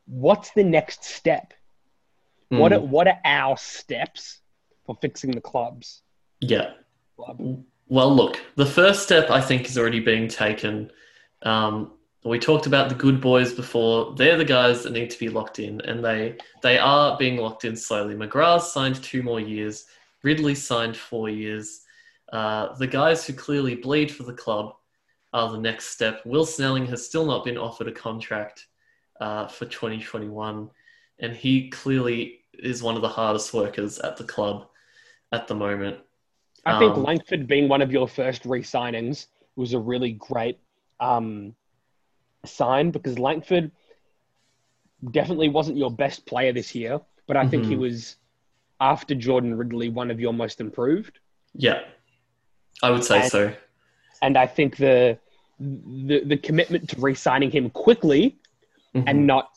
what's 0.10 0.52
the 0.52 0.64
next 0.64 1.04
step? 1.04 1.54
What, 2.50 2.72
Mm. 2.72 2.76
are, 2.78 2.80
what 2.82 3.08
are 3.08 3.20
our 3.24 3.58
steps 3.58 4.42
for 4.86 4.96
fixing 5.02 5.32
the 5.32 5.42
clubs? 5.42 6.02
Yeah. 6.40 6.72
Club? 7.16 7.64
Well, 7.88 8.14
look, 8.16 8.40
the 8.56 8.66
first 8.66 9.04
step 9.04 9.30
I 9.30 9.40
think 9.42 9.68
is 9.68 9.78
already 9.78 10.00
being 10.00 10.28
taken. 10.28 10.92
Um, 11.44 11.94
we 12.24 12.40
talked 12.40 12.66
about 12.66 12.90
the 12.90 12.96
good 12.96 13.22
boys 13.22 13.54
before. 13.54 14.14
They're 14.16 14.38
the 14.38 14.46
guys 14.46 14.84
that 14.84 14.92
need 14.94 15.10
to 15.12 15.20
be 15.20 15.30
locked 15.30 15.60
in, 15.60 15.80
and 15.82 16.04
they 16.04 16.38
they 16.62 16.78
are 16.78 17.18
being 17.18 17.38
locked 17.38 17.66
in 17.66 17.76
slowly. 17.76 18.16
McGrath 18.16 18.62
signed 18.62 19.02
two 19.02 19.24
more 19.24 19.40
years. 19.40 19.86
Ridley 20.24 20.56
signed 20.56 20.98
four 20.98 21.30
years. 21.30 21.82
Uh, 22.34 22.74
the 22.76 22.88
guys 22.88 23.26
who 23.26 23.34
clearly 23.34 23.76
bleed 23.76 24.12
for 24.12 24.24
the 24.24 24.34
club 24.34 24.76
are 25.34 25.50
the 25.52 25.58
next 25.60 25.88
step. 25.88 26.22
Will 26.26 26.46
Snelling 26.46 26.86
has 26.88 27.06
still 27.06 27.26
not 27.26 27.46
been 27.46 27.58
offered 27.58 27.88
a 27.88 27.92
contract 27.92 28.68
uh, 29.20 29.48
for 29.48 29.66
2021, 29.66 30.70
and 31.20 31.34
he 31.36 31.70
clearly 31.70 32.42
is 32.54 32.84
one 32.84 32.96
of 32.96 33.02
the 33.02 33.08
hardest 33.10 33.54
workers 33.54 34.00
at 34.00 34.18
the 34.18 34.24
club 34.24 34.68
at 35.32 35.48
the 35.48 35.56
moment. 35.56 35.98
I 36.66 36.78
think 36.80 36.96
Um, 36.96 37.04
Langford 37.04 37.48
being 37.48 37.70
one 37.70 37.82
of 37.82 37.92
your 37.92 38.08
first 38.08 38.46
re-signings 38.46 39.28
was 39.56 39.74
a 39.74 39.80
really 39.80 40.14
great 40.14 40.60
um, 41.00 41.56
sign 42.46 42.92
because 42.92 43.18
Langford 43.18 43.72
definitely 45.12 45.50
wasn't 45.50 45.78
your 45.78 45.92
best 45.92 46.26
player 46.26 46.52
this 46.52 46.76
year, 46.76 47.00
but 47.28 47.38
I 47.38 47.48
think 47.48 47.66
he 47.66 47.76
Mhm. 47.76 47.80
was 47.80 48.18
after 48.82 49.16
Jordan 49.16 49.56
Ridley 49.56 49.90
one 49.90 50.12
of 50.12 50.20
your 50.20 50.34
most 50.34 50.60
improved. 50.60 51.20
Yeah, 51.54 51.84
I 52.84 52.92
would 52.92 53.04
say 53.04 53.22
And- 53.22 53.32
so. 53.32 53.54
And 54.22 54.38
I 54.38 54.48
think 54.48 54.78
the 54.78 55.18
the, 55.62 56.24
the 56.24 56.38
commitment 56.38 56.88
to 56.90 57.02
re-signing 57.02 57.52
him 57.52 57.70
quickly 57.70 58.39
Mhm. 58.96 59.04
and 59.08 59.28
not 59.28 59.50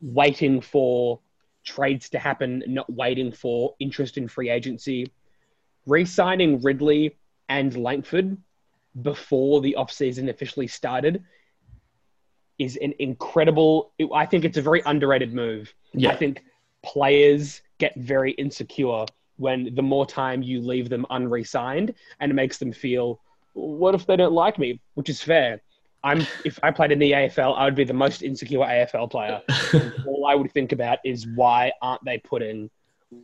waiting 0.00 0.60
for 0.60 1.20
trades 1.64 2.08
to 2.10 2.18
happen, 2.18 2.62
not 2.66 2.90
waiting 2.90 3.30
for 3.32 3.74
interest 3.78 4.16
in 4.16 4.26
free 4.28 4.48
agency. 4.48 5.10
Re-signing 5.86 6.60
Ridley 6.62 7.16
and 7.48 7.76
Langford 7.76 8.36
before 9.02 9.60
the 9.60 9.76
offseason 9.78 10.28
officially 10.28 10.66
started 10.66 11.22
is 12.58 12.76
an 12.76 12.94
incredible 12.98 13.92
I 14.12 14.26
think 14.26 14.44
it's 14.44 14.58
a 14.58 14.62
very 14.62 14.82
underrated 14.84 15.32
move. 15.32 15.72
yeah, 15.92 16.10
I 16.10 16.16
think 16.16 16.42
players 16.82 17.62
get 17.78 17.94
very 17.96 18.32
insecure 18.32 19.04
when 19.36 19.74
the 19.74 19.82
more 19.82 20.04
time 20.06 20.42
you 20.42 20.60
leave 20.60 20.88
them 20.88 21.06
unre-signed 21.10 21.94
and 22.20 22.30
it 22.30 22.34
makes 22.34 22.58
them 22.58 22.72
feel 22.72 23.20
what 23.54 23.94
if 23.94 24.06
they 24.06 24.16
don't 24.16 24.32
like 24.32 24.58
me 24.58 24.80
which 24.94 25.08
is 25.08 25.22
fair 25.22 25.62
i'm 26.02 26.26
if 26.44 26.58
i 26.62 26.70
played 26.70 26.92
in 26.92 26.98
the 26.98 27.12
afl 27.12 27.56
i 27.56 27.64
would 27.64 27.74
be 27.74 27.84
the 27.84 27.92
most 27.92 28.22
insecure 28.22 28.60
afl 28.60 29.10
player. 29.10 29.40
All 30.06 30.26
i 30.26 30.34
would 30.34 30.52
think 30.52 30.72
about 30.72 30.98
is 31.04 31.26
why 31.26 31.72
aren't 31.82 32.04
they 32.04 32.18
putting 32.18 32.70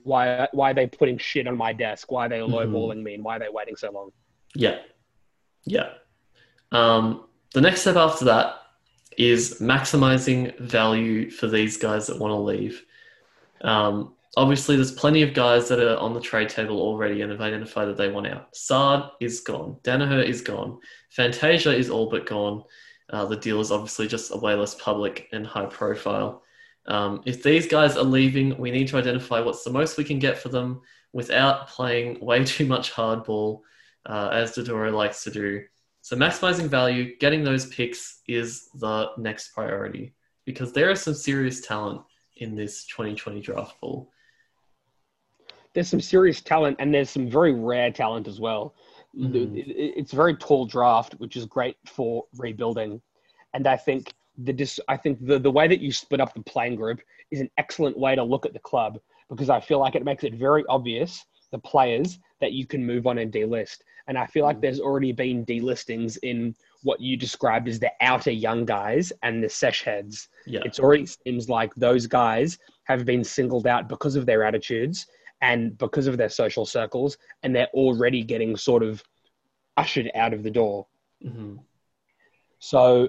why 0.02 0.48
why 0.52 0.70
are 0.70 0.74
they 0.74 0.86
putting 0.86 1.18
shit 1.18 1.46
on 1.46 1.56
my 1.56 1.72
desk? 1.72 2.10
Why 2.10 2.26
are 2.26 2.28
they 2.28 2.38
lowballing 2.38 3.02
me? 3.02 3.14
And 3.14 3.24
why 3.24 3.36
are 3.36 3.38
they 3.38 3.48
waiting 3.48 3.76
so 3.76 3.90
long? 3.90 4.10
Yeah, 4.54 4.78
yeah. 5.64 5.90
Um, 6.72 7.26
the 7.54 7.60
next 7.60 7.82
step 7.82 7.96
after 7.96 8.24
that 8.26 8.56
is 9.16 9.60
maximizing 9.60 10.58
value 10.58 11.30
for 11.30 11.46
these 11.46 11.76
guys 11.76 12.08
that 12.08 12.18
want 12.18 12.32
to 12.32 12.36
leave. 12.36 12.84
Um, 13.60 14.14
obviously, 14.36 14.76
there's 14.76 14.92
plenty 14.92 15.22
of 15.22 15.34
guys 15.34 15.68
that 15.68 15.80
are 15.80 15.96
on 15.98 16.14
the 16.14 16.20
trade 16.20 16.48
table 16.48 16.80
already 16.80 17.22
and 17.22 17.30
have 17.32 17.40
identified 17.40 17.88
that 17.88 17.96
they 17.96 18.10
want 18.10 18.26
out. 18.26 18.54
Saad 18.54 19.10
is 19.20 19.40
gone. 19.40 19.76
Daniher 19.82 20.24
is 20.24 20.42
gone. 20.42 20.78
Fantasia 21.10 21.74
is 21.74 21.90
all 21.90 22.10
but 22.10 22.26
gone. 22.26 22.62
Uh, 23.10 23.24
the 23.24 23.36
deal 23.36 23.60
is 23.60 23.70
obviously 23.70 24.08
just 24.08 24.32
a 24.32 24.36
way 24.36 24.54
less 24.54 24.74
public 24.74 25.28
and 25.32 25.46
high 25.46 25.66
profile. 25.66 26.42
Um, 26.86 27.22
if 27.26 27.42
these 27.42 27.66
guys 27.66 27.96
are 27.96 28.04
leaving, 28.04 28.56
we 28.58 28.70
need 28.70 28.88
to 28.88 28.96
identify 28.96 29.40
what's 29.40 29.64
the 29.64 29.70
most 29.70 29.96
we 29.96 30.04
can 30.04 30.18
get 30.18 30.38
for 30.38 30.48
them 30.48 30.82
without 31.12 31.68
playing 31.68 32.20
way 32.20 32.44
too 32.44 32.66
much 32.66 32.92
hardball, 32.92 33.60
uh, 34.06 34.28
as 34.32 34.52
Dodoro 34.52 34.92
likes 34.92 35.24
to 35.24 35.30
do. 35.30 35.62
So 36.02 36.16
maximizing 36.16 36.68
value, 36.68 37.16
getting 37.18 37.42
those 37.42 37.66
picks 37.66 38.22
is 38.28 38.68
the 38.74 39.10
next 39.18 39.52
priority 39.52 40.14
because 40.44 40.72
there 40.72 40.90
is 40.90 41.02
some 41.02 41.14
serious 41.14 41.60
talent 41.60 42.02
in 42.36 42.54
this 42.54 42.86
2020 42.86 43.40
draft 43.40 43.80
pool. 43.80 44.12
There's 45.76 45.88
some 45.88 46.00
serious 46.00 46.40
talent 46.40 46.74
and 46.80 46.92
there's 46.92 47.10
some 47.10 47.28
very 47.30 47.52
rare 47.52 47.90
talent 47.92 48.26
as 48.26 48.40
well. 48.40 48.74
Mhm. 49.14 49.58
It- 49.58 49.94
It's 49.98 50.12
a 50.14 50.16
very 50.16 50.34
tall 50.34 50.64
draft, 50.64 51.12
which 51.20 51.36
is 51.36 51.44
great 51.44 51.76
for 51.84 52.24
rebuilding. 52.38 53.02
And 53.52 53.66
I 53.66 53.76
think 53.76 54.14
the 54.38 54.54
dis- 54.54 54.80
I 54.88 54.96
think 54.96 55.24
the, 55.26 55.38
the 55.38 55.50
way 55.50 55.68
that 55.68 55.80
you 55.80 55.92
split 55.92 56.20
up 56.22 56.32
the 56.34 56.42
playing 56.42 56.76
group 56.76 57.00
is 57.30 57.40
an 57.42 57.50
excellent 57.58 57.98
way 57.98 58.14
to 58.14 58.22
look 58.22 58.46
at 58.46 58.54
the 58.54 58.58
club 58.58 58.98
because 59.28 59.50
I 59.50 59.60
feel 59.60 59.78
like 59.78 59.94
it 59.94 60.04
makes 60.04 60.24
it 60.24 60.34
very 60.34 60.64
obvious 60.70 61.26
the 61.52 61.58
players 61.58 62.18
that 62.40 62.52
you 62.52 62.66
can 62.66 62.84
move 62.84 63.06
on 63.06 63.18
and 63.18 63.30
delist. 63.30 63.78
And 64.08 64.16
I 64.16 64.26
feel 64.26 64.44
like 64.44 64.58
Mhm. 64.58 64.62
there's 64.62 64.80
already 64.80 65.12
been 65.12 65.44
delistings 65.44 66.16
in 66.22 66.54
what 66.84 67.00
you 67.00 67.18
described 67.18 67.68
as 67.68 67.78
the 67.78 67.92
outer 68.00 68.30
young 68.30 68.64
guys 68.64 69.12
and 69.22 69.42
the 69.44 69.48
sesh 69.50 69.82
heads. 69.82 70.28
Yeah. 70.46 70.60
It's 70.64 70.80
already 70.80 71.04
seems 71.06 71.50
like 71.50 71.74
those 71.74 72.06
guys 72.06 72.58
have 72.84 73.04
been 73.04 73.24
singled 73.24 73.66
out 73.66 73.88
because 73.88 74.16
of 74.16 74.24
their 74.24 74.42
attitudes 74.42 75.06
and 75.40 75.76
because 75.78 76.06
of 76.06 76.16
their 76.16 76.28
social 76.28 76.66
circles, 76.66 77.18
and 77.42 77.54
they're 77.54 77.68
already 77.74 78.22
getting 78.22 78.56
sort 78.56 78.82
of 78.82 79.02
ushered 79.76 80.10
out 80.14 80.32
of 80.32 80.42
the 80.42 80.50
door. 80.50 80.86
hmm 81.22 81.56
So 82.58 83.08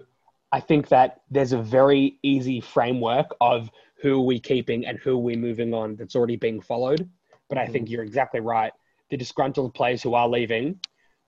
I 0.52 0.60
think 0.60 0.90
that 0.90 1.22
there's 1.30 1.54
a 1.54 1.62
very 1.62 2.20
easy 2.24 2.60
framework 2.62 3.28
of 3.42 3.70
who 4.02 4.16
are 4.20 4.26
we 4.26 4.40
keeping 4.40 4.86
and 4.86 4.98
who 5.00 5.14
are 5.14 5.18
we 5.18 5.36
moving 5.36 5.74
on 5.74 5.96
that's 5.96 6.16
already 6.16 6.36
being 6.36 6.62
followed. 6.62 7.10
But 7.50 7.58
I 7.58 7.66
think 7.66 7.90
you're 7.90 8.04
exactly 8.04 8.40
right. 8.42 8.74
The 9.10 9.18
disgruntled 9.18 9.74
players 9.74 10.04
who 10.04 10.14
are 10.14 10.28
leaving, 10.28 10.80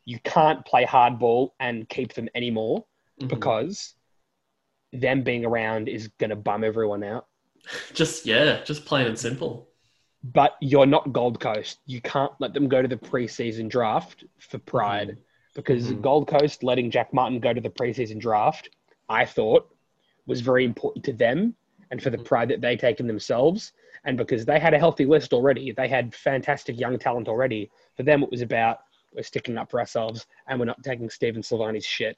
you 0.06 0.20
can't 0.24 0.66
play 0.66 0.86
hardball 0.86 1.52
and 1.60 1.88
keep 1.90 2.14
them 2.14 2.28
anymore 2.36 2.86
Mhm. 3.22 3.30
because 3.30 3.96
them 4.92 5.24
being 5.24 5.46
around 5.46 5.88
is 5.88 6.10
going 6.20 6.30
to 6.30 6.36
bum 6.36 6.64
everyone 6.64 7.04
out. 7.04 7.28
Just 7.94 8.26
yeah, 8.26 8.64
just 8.64 8.86
plain 8.86 9.08
and 9.08 9.18
simple. 9.18 9.69
But 10.24 10.56
you're 10.60 10.86
not 10.86 11.14
Gold 11.14 11.40
Coast. 11.40 11.80
You 11.86 12.02
can't 12.02 12.34
let 12.40 12.54
them 12.54 12.68
go 12.68 12.82
to 12.82 12.88
the 12.88 12.98
preseason 12.98 13.70
draft 13.70 14.26
for 14.38 14.58
pride 14.58 15.18
because 15.56 15.92
Mhm. 15.92 16.02
Gold 16.02 16.28
Coast 16.28 16.62
letting 16.64 16.92
Jack 16.92 17.14
Martin 17.14 17.40
go 17.40 17.54
to 17.54 17.62
the 17.62 17.70
preseason 17.70 18.20
draft, 18.20 18.70
I 19.08 19.26
thought, 19.26 19.74
was 20.26 20.42
very 20.42 20.66
important 20.66 21.06
to 21.06 21.14
them 21.14 21.56
and 21.90 22.04
for 22.04 22.10
the 22.10 22.18
Mhm. 22.18 22.26
pride 22.26 22.50
that 22.50 22.62
they 22.62 22.76
take 22.76 23.00
in 23.00 23.08
themselves. 23.08 23.72
And 24.04 24.18
because 24.18 24.46
they 24.46 24.60
had 24.60 24.74
a 24.74 24.80
healthy 24.80 25.06
list 25.06 25.34
already, 25.34 25.72
they 25.72 25.88
had 25.88 26.14
fantastic 26.14 26.80
young 26.80 27.00
talent 27.00 27.28
already. 27.28 27.72
For 27.96 28.04
them, 28.04 28.22
it 28.24 28.30
was 28.30 28.42
about 28.42 28.80
we're 29.12 29.24
sticking 29.24 29.58
up 29.58 29.72
for 29.72 29.80
ourselves 29.80 30.28
and 30.48 30.60
we're 30.60 30.66
not 30.66 30.84
taking 30.84 31.10
Stephen 31.10 31.42
Silvagni's 31.42 31.86
shit. 31.86 32.18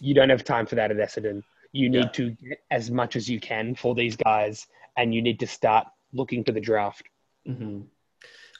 You 0.00 0.12
don't 0.14 0.28
have 0.28 0.44
time 0.44 0.66
for 0.66 0.74
that 0.74 0.90
at 0.90 0.98
Essendon. 0.98 1.42
You 1.72 1.88
need 1.88 2.04
Yeah. 2.04 2.08
to 2.08 2.30
get 2.32 2.62
as 2.70 2.90
much 2.90 3.16
as 3.16 3.30
you 3.30 3.40
can 3.40 3.74
for 3.74 3.94
these 3.94 4.14
guys, 4.16 4.66
and 4.96 5.14
you 5.14 5.22
need 5.22 5.40
to 5.40 5.46
start 5.46 5.86
looking 6.14 6.44
to 6.44 6.52
the 6.52 6.60
draft. 6.60 7.04
hmm 7.46 7.82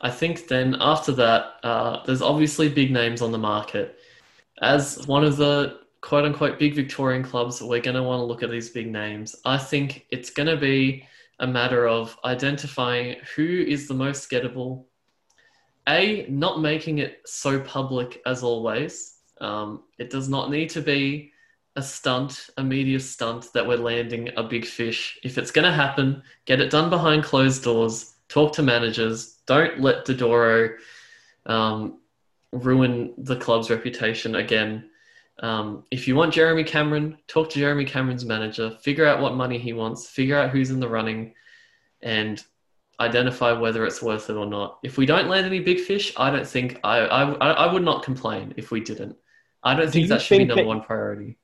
I 0.01 0.11
think 0.11 0.49
then 0.49 0.77
after 0.81 1.13
that, 1.13 1.55
uh, 1.63 2.05
there's 2.05 2.21
obviously 2.21 2.69
big 2.69 2.91
names 2.91 3.23
on 3.23 3.33
the 3.33 3.39
market. 3.39 3.99
As 4.61 5.07
one 5.07 5.25
of 5.25 5.37
the 5.39 5.79
quote 6.03 6.27
unquote 6.27 6.59
big 6.59 6.75
Victorian 6.75 7.23
clubs, 7.23 7.63
we're 7.63 7.81
going 7.81 7.97
to 7.97 8.03
want 8.03 8.21
to 8.21 8.25
look 8.25 8.43
at 8.43 8.51
these 8.51 8.69
big 8.69 8.91
names. 8.91 9.35
I 9.47 9.57
think 9.57 10.05
it's 10.11 10.29
going 10.31 10.49
to 10.49 10.59
be 10.59 11.07
a 11.41 11.47
matter 11.47 11.89
of 11.89 12.17
identifying 12.25 13.17
who 13.35 13.65
is 13.67 13.89
the 13.89 13.95
most 13.95 14.31
gettable. 14.31 14.85
A, 15.89 16.27
not 16.29 16.61
making 16.61 16.99
it 16.99 17.23
so 17.25 17.61
public 17.61 18.21
as 18.27 18.43
always. 18.43 19.19
Um, 19.41 19.85
it 19.99 20.11
does 20.11 20.29
not 20.29 20.51
need 20.51 20.71
to 20.71 20.81
be 20.81 21.33
a 21.77 21.83
stunt, 21.83 22.51
a 22.57 22.63
media 22.63 23.01
stunt 23.01 23.53
that 23.53 23.67
we're 23.67 23.77
landing 23.77 24.31
a 24.37 24.43
big 24.43 24.65
fish. 24.65 25.19
If 25.25 25.39
it's 25.39 25.51
going 25.51 25.65
to 25.65 25.73
happen, 25.73 26.23
get 26.45 26.61
it 26.61 26.71
done 26.71 26.89
behind 26.91 27.25
closed 27.25 27.65
doors. 27.65 28.15
Talk 28.29 28.53
to 28.55 28.63
managers. 28.63 29.39
Don't 29.47 29.81
let 29.81 30.07
Dodoro 30.07 30.77
um, 31.47 31.99
ruin 32.53 33.15
the 33.19 33.37
club's 33.37 33.71
reputation 33.71 34.37
again. 34.37 34.89
Um, 35.41 35.85
if 35.91 36.07
you 36.07 36.15
want 36.15 36.33
Jeremy 36.33 36.63
Cameron, 36.63 37.19
talk 37.27 37.51
to 37.51 37.59
Jeremy 37.59 37.85
Cameron's 37.85 38.25
manager. 38.25 38.71
Figure 38.83 39.05
out 39.07 39.21
what 39.21 39.35
money 39.35 39.59
he 39.59 39.73
wants. 39.73 40.09
Figure 40.09 40.39
out 40.39 40.51
who's 40.51 40.71
in 40.71 40.79
the 40.79 40.89
running, 40.89 41.35
and 42.03 42.43
identify 43.01 43.51
whether 43.51 43.85
it's 43.85 44.01
worth 44.01 44.31
it 44.31 44.35
or 44.37 44.47
not. 44.47 44.79
If 44.85 44.97
we 44.97 45.07
don't 45.07 45.29
land 45.29 45.45
any 45.45 45.59
big 45.59 45.81
fish, 45.81 46.13
I 46.17 46.31
don't 46.31 46.47
think 46.47 46.79
I 46.85 46.99
I, 47.01 47.25
I 47.67 47.73
would 47.73 47.83
not 47.83 48.05
complain 48.05 48.55
if 48.57 48.71
we 48.71 48.79
didn't. 48.81 49.17
I 49.65 49.75
don't 49.75 49.87
Do 49.87 49.91
think 49.93 50.09
that 50.11 50.23
should 50.23 50.35
be 50.35 50.39
think 50.39 50.49
number 50.51 50.63
that- 50.63 50.69
one 50.69 50.83
priority. 50.83 51.37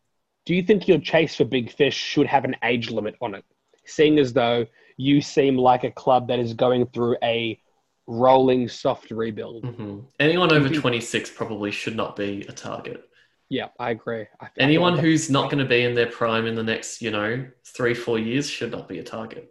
Do 0.47 0.55
you 0.55 0.63
think 0.63 0.89
your 0.89 0.99
chase 0.99 1.37
for 1.37 1.45
big 1.45 1.71
fish 1.71 1.95
should 1.95 2.27
have 2.27 2.45
an 2.45 2.57
age 2.65 2.91
limit 2.91 3.17
on 3.21 3.35
it? 3.35 3.45
Seeing 3.87 4.19
as 4.19 4.33
though 4.33 4.67
you 4.97 5.21
seem 5.21 5.57
like 5.57 5.85
a 5.85 5.91
club 5.91 6.29
that 6.29 6.39
is 6.39 6.55
going 6.55 6.87
through 6.87 7.17
a 7.23 7.59
rolling 8.07 8.69
soft 8.69 9.11
rebuild. 9.11 9.65
hmm 9.65 10.01
Anyone 10.19 10.53
over 10.53 10.69
26 10.69 11.31
probably 11.31 11.71
should 11.71 11.97
not 11.97 12.17
be 12.17 12.45
a 12.49 12.53
target. 12.53 13.05
Yeah, 13.49 13.69
I 13.79 13.91
agree. 13.91 14.27
I, 14.41 14.47
I 14.47 14.49
Anyone 14.59 14.95
like 14.95 15.03
who's 15.03 15.31
not 15.31 15.51
going 15.51 15.63
to 15.63 15.69
be 15.69 15.83
in 15.83 15.95
their 15.95 16.07
prime 16.07 16.47
in 16.47 16.55
the 16.55 16.63
next, 16.63 17.03
you 17.03 17.11
know, 17.11 17.47
three, 17.65 17.95
four 17.95 18.19
years 18.19 18.49
should 18.49 18.71
not 18.71 18.89
be 18.89 18.99
a 18.99 19.03
target 19.03 19.51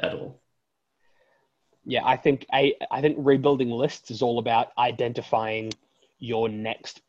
at 0.00 0.14
all. 0.14 0.40
yeah, 1.84 2.04
I 2.04 2.16
think 2.16 2.46
I 2.52 2.74
think 3.00 3.16
rebuilding 3.18 3.70
lists 3.70 4.10
is 4.10 4.22
all 4.22 4.38
about 4.38 4.68
identifying 4.78 5.72
your 6.18 6.48
next 6.48 7.00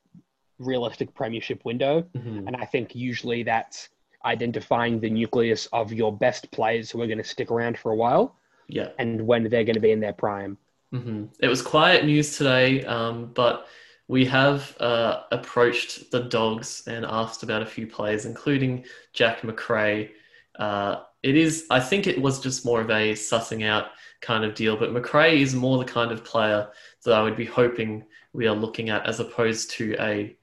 realistic 0.60 1.14
premiership 1.16 1.64
window, 1.66 2.04
Mhm. 2.16 2.48
and 2.48 2.56
I 2.56 2.66
think 2.66 2.96
usually 2.96 3.44
that's 3.44 3.90
identifying 4.26 5.00
the 5.00 5.10
nucleus 5.10 5.68
of 5.68 5.94
your 5.94 6.12
best 6.12 6.52
players 6.52 6.92
who 6.92 7.02
are 7.02 7.08
going 7.08 7.18
to 7.20 7.24
stick 7.24 7.50
around 7.52 7.78
for 7.80 7.92
a 7.92 7.96
while 7.96 8.36
Yeah. 8.68 8.90
and 9.00 9.26
when 9.26 9.44
they're 9.50 9.64
going 9.64 9.76
to 9.76 9.80
be 9.80 9.92
in 9.92 10.00
their 10.02 10.14
prime. 10.14 10.58
hmm 10.92 11.26
It 11.40 11.48
was 11.48 11.62
quiet 11.62 12.06
news 12.06 12.38
today, 12.38 12.84
um, 12.86 13.32
but 13.34 13.68
we 14.08 14.26
have 14.26 14.76
uh, 14.82 15.22
approached 15.32 16.12
the 16.12 16.22
Dogs 16.22 16.84
and 16.88 17.06
asked 17.06 17.44
about 17.44 17.62
a 17.62 17.66
few 17.66 17.88
players, 17.88 18.26
including 18.26 18.84
Jack 19.14 19.44
Macrae. 19.44 20.12
Uh, 20.58 21.04
it 21.24 21.36
is, 21.38 21.66
I 21.70 21.80
think 21.80 22.08
it 22.08 22.20
was 22.20 22.42
just 22.42 22.66
more 22.66 22.82
of 22.82 22.90
a 22.90 23.14
sussing 23.14 23.66
out 23.66 23.92
kind 24.22 24.44
of 24.44 24.56
deal, 24.56 24.76
but 24.76 24.92
Macrae 24.92 25.42
is 25.42 25.56
more 25.56 25.78
the 25.78 25.86
kind 25.86 26.12
of 26.12 26.24
player 26.26 26.68
that 27.06 27.14
I 27.14 27.22
would 27.22 27.38
be 27.38 27.46
hoping 27.46 28.04
we 28.34 28.48
are 28.48 28.56
looking 28.56 28.90
at 28.90 29.06
as 29.06 29.20
opposed 29.20 29.72
to 29.72 29.96
a 30.00 30.36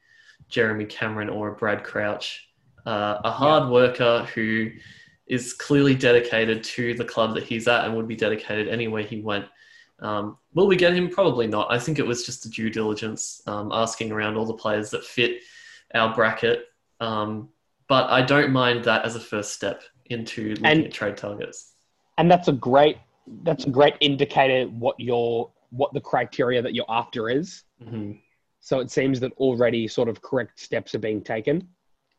Jeremy 0.48 0.84
Cameron 0.84 1.28
or 1.28 1.48
a 1.48 1.54
Brad 1.54 1.84
Crouch. 1.84 2.48
Uh, 2.84 3.20
a 3.24 3.30
hard 3.30 3.68
worker 3.70 4.26
who 4.34 4.70
is 5.26 5.52
clearly 5.52 5.94
dedicated 5.94 6.62
to 6.62 6.94
the 6.94 7.04
club 7.04 7.34
that 7.34 7.42
he's 7.42 7.66
at 7.66 7.84
and 7.84 7.96
would 7.96 8.06
be 8.06 8.14
dedicated 8.14 8.68
anywhere 8.68 9.02
he 9.02 9.20
went. 9.20 9.44
Um, 9.98 10.36
will 10.54 10.66
we 10.68 10.76
get 10.76 10.94
him? 10.94 11.08
Probably 11.08 11.46
not. 11.48 11.66
I 11.70 11.78
think 11.80 11.98
it 11.98 12.06
was 12.06 12.24
just 12.24 12.44
a 12.46 12.50
due 12.50 12.70
diligence, 12.70 13.42
um, 13.48 13.70
asking 13.72 14.12
around 14.12 14.36
all 14.36 14.44
the 14.46 14.54
players 14.54 14.90
that 14.90 15.04
fit 15.04 15.40
our 15.94 16.14
bracket. 16.14 16.66
Um, 17.00 17.48
but 17.88 18.08
I 18.10 18.22
don't 18.22 18.52
mind 18.52 18.84
that 18.84 19.04
as 19.04 19.16
a 19.16 19.20
first 19.20 19.52
step 19.52 19.82
into 20.06 20.50
looking 20.50 20.66
And- 20.66 20.84
at 20.84 20.92
trade 20.92 21.16
targets. 21.16 21.72
and 22.18 22.30
that's 22.30 22.48
a 22.48 22.52
great 22.52 22.98
that's 23.42 23.64
a 23.64 23.70
great 23.70 23.94
indicator 24.00 24.68
what 24.70 24.98
your 25.00 25.50
what 25.70 25.92
the 25.92 26.00
criteria 26.00 26.62
that 26.62 26.74
you're 26.74 26.86
after 26.88 27.28
is. 27.28 27.64
hmm 27.82 28.12
So 28.66 28.80
it 28.80 28.90
seems 28.90 29.20
that 29.20 29.32
already 29.34 29.86
sort 29.86 30.08
of 30.08 30.20
correct 30.20 30.58
steps 30.58 30.92
are 30.96 30.98
being 30.98 31.22
taken. 31.22 31.68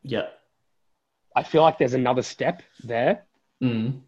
Yeah. 0.01 0.27
I 1.35 1.43
feel 1.43 1.61
like 1.61 1.77
there's 1.77 1.93
another 1.93 2.21
step 2.21 2.63
there. 2.85 3.25
Mm. 3.61 3.99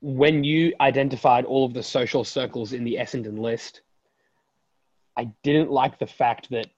When 0.00 0.44
you 0.44 0.72
identified 0.80 1.44
all 1.44 1.66
of 1.66 1.74
the 1.74 1.82
social 1.82 2.24
circles 2.24 2.72
in 2.72 2.82
the 2.82 2.94
Essendon 2.94 3.38
list, 3.38 3.82
I 5.18 5.30
didn't 5.42 5.70
like 5.70 5.98
the 5.98 6.06
fact 6.06 6.48
that 6.48 6.68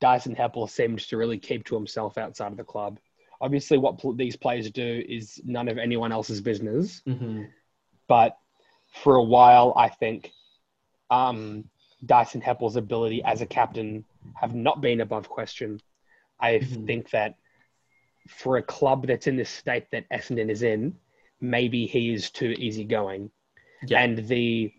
Dyson 0.00 0.34
Heppell 0.34 0.68
seemed 0.68 0.98
to 0.98 1.16
really 1.16 1.38
keep 1.38 1.64
to 1.66 1.76
himself 1.76 2.18
outside 2.18 2.50
of 2.50 2.56
the 2.56 2.64
club. 2.64 2.98
Obviously, 3.40 3.78
what 3.78 3.98
pl- 3.98 4.16
these 4.16 4.34
players 4.34 4.68
do 4.68 5.04
is 5.08 5.40
none 5.44 5.68
of 5.68 5.78
anyone 5.78 6.10
else's 6.10 6.40
business. 6.40 7.02
hmm 7.06 7.44
but 8.08 8.36
for 9.04 9.14
a 9.14 9.22
while, 9.22 9.72
I 9.76 9.88
think 9.88 10.32
um, 11.08 11.68
Dyson 12.04 12.40
Heppell's 12.40 12.76
ability 12.76 13.22
as 13.24 13.40
a 13.40 13.46
captain 13.46 14.04
have 14.34 14.54
not 14.54 14.80
been 14.80 15.00
above 15.00 15.28
question. 15.28 15.80
I 16.40 16.54
Mhm. 16.58 16.86
think 16.86 17.10
that 17.10 17.36
for 18.28 18.56
a 18.56 18.62
club 18.62 19.06
that's 19.06 19.26
in 19.26 19.36
the 19.36 19.44
state 19.44 19.90
that 19.92 20.08
Essendon 20.10 20.50
is 20.50 20.62
in, 20.62 20.98
maybe 21.40 21.86
he 21.86 22.12
is 22.12 22.30
too 22.30 22.54
easygoing. 22.58 23.30
Yeah. 23.86 24.02
And 24.02 24.18
the 24.28 24.72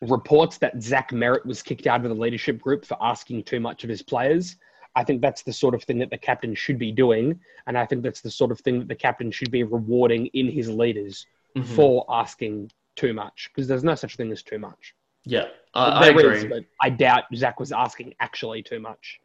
reports 0.00 0.58
that 0.58 0.82
Zach 0.82 1.10
Merrett 1.10 1.46
was 1.46 1.62
kicked 1.62 1.86
out 1.86 2.04
of 2.04 2.08
the 2.08 2.20
leadership 2.20 2.60
group 2.60 2.84
for 2.84 2.96
asking 3.00 3.44
too 3.44 3.60
much 3.60 3.84
of 3.84 3.90
his 3.90 4.02
players, 4.02 4.56
I 4.94 5.04
think 5.04 5.22
that's 5.22 5.42
the 5.42 5.52
sort 5.52 5.74
of 5.74 5.82
thing 5.84 5.98
that 5.98 6.10
the 6.10 6.18
captain 6.18 6.54
should 6.54 6.78
be 6.78 6.92
doing. 6.92 7.40
And 7.66 7.78
I 7.78 7.86
think 7.86 8.02
that's 8.02 8.20
the 8.20 8.30
sort 8.30 8.50
of 8.50 8.60
thing 8.60 8.80
that 8.80 8.88
the 8.88 8.94
captain 8.94 9.30
should 9.30 9.50
be 9.50 9.62
rewarding 9.62 10.26
in 10.28 10.48
his 10.48 10.68
leaders 10.68 11.26
Mhm. 11.56 11.64
for 11.76 12.04
asking 12.08 12.70
too 12.96 13.14
much 13.14 13.48
because 13.52 13.68
there's 13.68 13.84
no 13.84 13.94
such 13.94 14.16
thing 14.16 14.30
as 14.32 14.42
too 14.42 14.58
much. 14.58 14.94
Yeah. 15.24 15.46
I, 15.74 15.86
I 15.88 16.06
agree. 16.08 16.36
is, 16.38 16.44
but 16.44 16.64
I 16.80 16.90
doubt 16.90 17.24
Zach 17.34 17.58
was 17.58 17.72
asking 17.72 18.14
actually 18.20 18.62
too 18.62 18.78
much. 18.78 19.20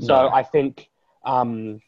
So 0.00 0.06
No. 0.08 0.28
I 0.30 0.42
think 0.42 0.88
um, 1.24 1.80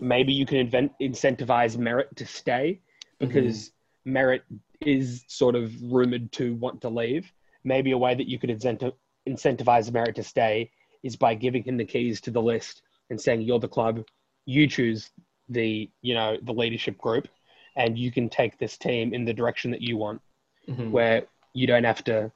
maybe 0.00 0.32
you 0.32 0.44
can 0.44 0.58
invent, 0.58 0.92
incentivize 1.00 1.76
Merrett 1.76 2.14
to 2.16 2.26
stay 2.26 2.80
because 3.18 3.72
Merrett 4.06 4.42
is 4.80 5.24
sort 5.28 5.54
of 5.54 5.72
rumored 5.82 6.32
to 6.32 6.54
want 6.56 6.80
to 6.82 6.88
leave. 6.88 7.32
Maybe 7.64 7.92
a 7.92 7.98
way 7.98 8.14
that 8.14 8.26
you 8.26 8.38
could 8.38 8.50
incenti- 8.50 8.92
incentivize 9.28 9.90
Merrett 9.90 10.14
to 10.16 10.22
stay 10.22 10.70
is 11.02 11.16
by 11.16 11.34
giving 11.34 11.62
him 11.62 11.76
the 11.76 11.84
keys 11.84 12.20
to 12.22 12.30
the 12.30 12.42
list 12.42 12.82
and 13.10 13.20
saying, 13.20 13.42
"You're 13.42 13.58
the 13.58 13.68
club. 13.68 14.04
You 14.46 14.66
choose 14.66 15.10
the 15.48 15.90
you 16.02 16.14
know 16.14 16.36
the 16.42 16.52
leadership 16.52 16.96
group, 16.98 17.28
and 17.76 17.98
you 17.98 18.10
can 18.10 18.28
take 18.28 18.58
this 18.58 18.76
team 18.78 19.14
in 19.14 19.24
the 19.24 19.32
direction 19.34 19.70
that 19.70 19.80
you 19.82 19.96
want." 19.96 20.20
Mhm. 20.68 20.90
where 20.90 21.26
you 21.52 21.66
don't 21.66 21.84
have 21.84 22.04
to, 22.04 22.30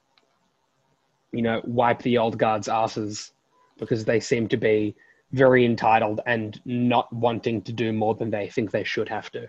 you 1.35 1.43
know, 1.43 1.61
wipe 1.65 2.03
the 2.03 2.19
old 2.19 2.39
guards' 2.39 2.69
asses 2.69 3.33
because 3.79 4.05
they 4.05 4.21
seem 4.21 4.49
to 4.49 4.57
be 4.57 4.95
very 5.33 5.65
entitled 5.65 6.21
and 6.27 6.61
not 6.65 7.13
wanting 7.13 7.61
to 7.63 7.73
do 7.73 7.93
more 7.93 8.15
than 8.15 8.31
they 8.31 8.49
think 8.49 8.71
they 8.71 8.85
should 8.85 9.09
have 9.09 9.31
to. 9.33 9.49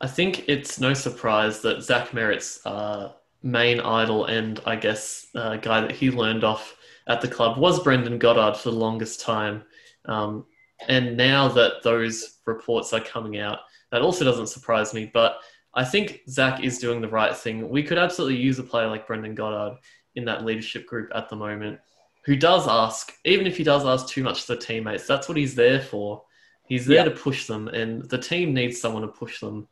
I 0.00 0.06
think 0.06 0.48
it's 0.48 0.80
no 0.80 0.94
surprise 0.94 1.60
that 1.62 1.82
Zach 1.82 2.14
Merrett's 2.14 2.64
uh, 2.64 3.12
main 3.42 3.80
idol 3.80 4.26
and 4.26 4.60
I 4.64 4.76
guess 4.76 5.26
uh, 5.34 5.56
guy 5.56 5.80
that 5.80 5.92
he 5.92 6.10
learned 6.10 6.44
off 6.44 6.76
at 7.06 7.20
the 7.20 7.28
club 7.28 7.58
was 7.58 7.82
Brendan 7.82 8.18
Goddard 8.18 8.56
for 8.56 8.70
the 8.70 8.76
longest 8.76 9.20
time. 9.20 9.64
Um, 10.06 10.46
and 10.88 11.16
now 11.16 11.48
that 11.48 11.82
those 11.82 12.38
reports 12.46 12.92
are 12.92 13.00
coming 13.00 13.38
out, 13.38 13.58
that 13.90 14.02
also 14.02 14.24
doesn't 14.24 14.46
surprise 14.46 14.94
me. 14.94 15.10
But 15.12 15.38
I 15.74 15.84
think 15.84 16.20
Zach 16.28 16.62
is 16.64 16.78
doing 16.78 17.00
the 17.00 17.08
right 17.08 17.36
thing. 17.36 17.68
We 17.68 17.82
could 17.82 17.98
absolutely 17.98 18.38
use 18.38 18.58
a 18.58 18.64
player 18.64 18.86
like 18.86 19.06
Brendan 19.06 19.34
Goddard 19.34 19.78
in 20.14 20.24
that 20.24 20.44
leadership 20.44 20.86
group 20.86 21.10
at 21.14 21.28
the 21.28 21.36
moment 21.36 21.78
who 22.24 22.36
does 22.36 22.68
ask, 22.68 23.12
even 23.24 23.46
if 23.46 23.56
he 23.56 23.64
does 23.64 23.84
ask 23.84 24.08
too 24.08 24.22
much 24.22 24.42
to 24.42 24.54
the 24.54 24.60
teammates, 24.60 25.06
that's 25.06 25.28
what 25.28 25.38
he's 25.38 25.54
there 25.54 25.80
for. 25.80 26.22
He's 26.66 26.86
there 26.86 27.04
to 27.04 27.10
push 27.10 27.46
them, 27.46 27.66
and 27.66 28.08
the 28.08 28.18
team 28.18 28.54
needs 28.54 28.80
someone 28.80 29.02
to 29.02 29.08
push 29.08 29.40
them 29.40 29.66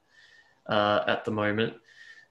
uh, 0.69 1.05
at 1.07 1.25
the 1.25 1.31
moment. 1.31 1.75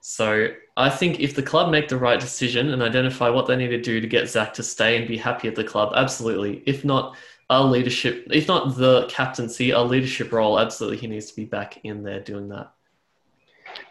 So 0.00 0.48
I 0.76 0.90
think 0.90 1.20
if 1.20 1.34
the 1.34 1.42
club 1.42 1.70
make 1.70 1.88
the 1.88 1.96
right 1.96 2.20
decision 2.20 2.74
and 2.74 2.82
identify 2.82 3.30
what 3.30 3.46
they 3.46 3.56
need 3.56 3.68
to 3.68 3.80
do 3.80 4.00
to 4.00 4.06
get 4.06 4.28
Zach 4.28 4.52
to 4.54 4.62
stay 4.62 4.98
and 4.98 5.08
be 5.08 5.16
happy 5.16 5.48
at 5.48 5.54
the 5.54 5.64
club, 5.64 5.94
absolutely. 5.96 6.62
If 6.66 6.84
not, 6.84 7.16
our 7.48 7.64
leadership, 7.64 8.26
if 8.30 8.46
not 8.46 8.76
the 8.76 9.06
captaincy, 9.08 9.72
our 9.72 9.84
leadership 9.84 10.32
role, 10.32 10.58
absolutely, 10.58 10.98
he 10.98 11.06
needs 11.06 11.26
to 11.30 11.36
be 11.36 11.46
back 11.46 11.78
in 11.84 12.02
there 12.02 12.20
doing 12.20 12.48
that. 12.50 12.70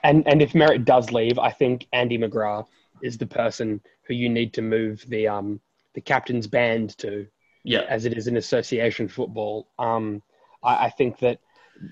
And 0.04 0.28
and 0.28 0.42
if 0.42 0.54
Merrett 0.54 0.86
does 0.86 1.12
leave, 1.12 1.40
I 1.40 1.50
think 1.50 1.88
Andy 1.92 2.20
McGrath 2.20 2.68
is 3.02 3.18
the 3.18 3.26
person 3.28 3.82
who 4.08 4.14
you 4.14 4.30
need 4.30 4.54
to 4.54 4.62
move 4.62 5.04
the 5.08 5.28
um 5.28 5.60
the 5.94 6.02
captain's 6.02 6.48
band 6.48 6.98
to. 7.00 7.28
Yeah. 7.64 7.82
As 7.90 8.06
it 8.06 8.14
is 8.18 8.28
in 8.28 8.38
association 8.38 9.10
football, 9.10 9.68
um, 9.78 10.22
I, 10.64 10.86
I 10.86 10.90
think 10.90 11.20
that 11.20 11.40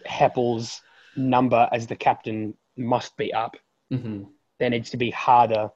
Heppell's 0.05 0.81
number 1.17 1.67
as 1.71 1.85
the 1.87 1.95
captain 1.97 2.53
must 2.77 3.17
be 3.17 3.33
up. 3.33 3.57
Mm-hmm. 3.91 4.23
There 4.59 4.69
needs 4.69 4.89
to 4.91 4.97
be 4.97 5.11
harder 5.11 5.69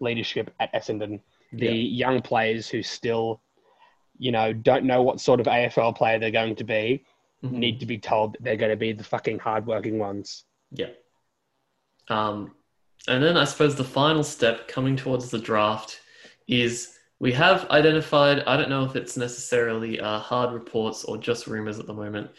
leadership 0.00 0.52
at 0.58 0.72
Essendon. 0.74 1.20
The 1.52 1.66
Yeah. 1.66 2.08
young 2.08 2.22
players 2.22 2.68
who 2.68 2.82
still, 2.82 3.40
you 4.18 4.32
know, 4.32 4.52
don't 4.52 4.84
know 4.84 5.02
what 5.02 5.20
sort 5.20 5.38
of 5.38 5.46
AFL 5.46 5.94
player 5.94 6.18
they're 6.18 6.30
going 6.32 6.56
to 6.56 6.64
be 6.64 7.04
Mhm. 7.44 7.52
need 7.52 7.80
to 7.80 7.86
be 7.86 7.98
told 7.98 8.32
that 8.32 8.42
they're 8.42 8.56
going 8.56 8.70
to 8.72 8.76
be 8.76 8.92
the 8.92 9.04
fucking 9.04 9.38
hardworking 9.38 9.98
ones. 10.00 10.44
Yeah. 10.72 10.90
Um, 12.08 12.55
and 13.08 13.22
then 13.22 13.36
I 13.36 13.44
suppose 13.44 13.74
the 13.74 13.84
final 13.84 14.24
step 14.24 14.68
coming 14.68 14.96
towards 14.96 15.30
the 15.30 15.38
draft 15.38 16.00
is 16.48 16.96
we 17.18 17.32
have 17.32 17.68
identified, 17.70 18.40
I 18.46 18.56
don't 18.56 18.68
know 18.68 18.84
if 18.84 18.94
it's 18.94 19.16
necessarily 19.16 20.00
uh, 20.00 20.18
hard 20.18 20.52
reports 20.52 21.04
or 21.04 21.16
just 21.16 21.46
rumors 21.46 21.78
at 21.78 21.86
the 21.86 21.94
moment, 21.94 22.30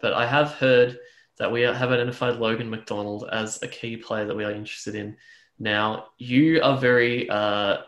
but 0.00 0.12
I 0.12 0.26
have 0.26 0.52
heard 0.52 0.98
that 1.38 1.50
we 1.50 1.62
have 1.62 1.92
identified 1.92 2.36
Logan 2.36 2.70
McDonald 2.70 3.28
as 3.32 3.62
a 3.62 3.68
key 3.68 3.96
player 3.96 4.24
that 4.26 4.36
we 4.36 4.44
are 4.44 4.50
interested 4.50 4.94
in. 4.94 5.16
Now, 5.58 6.06
you 6.18 6.60
are 6.62 6.76
very 6.76 7.28
uh, 7.28 7.78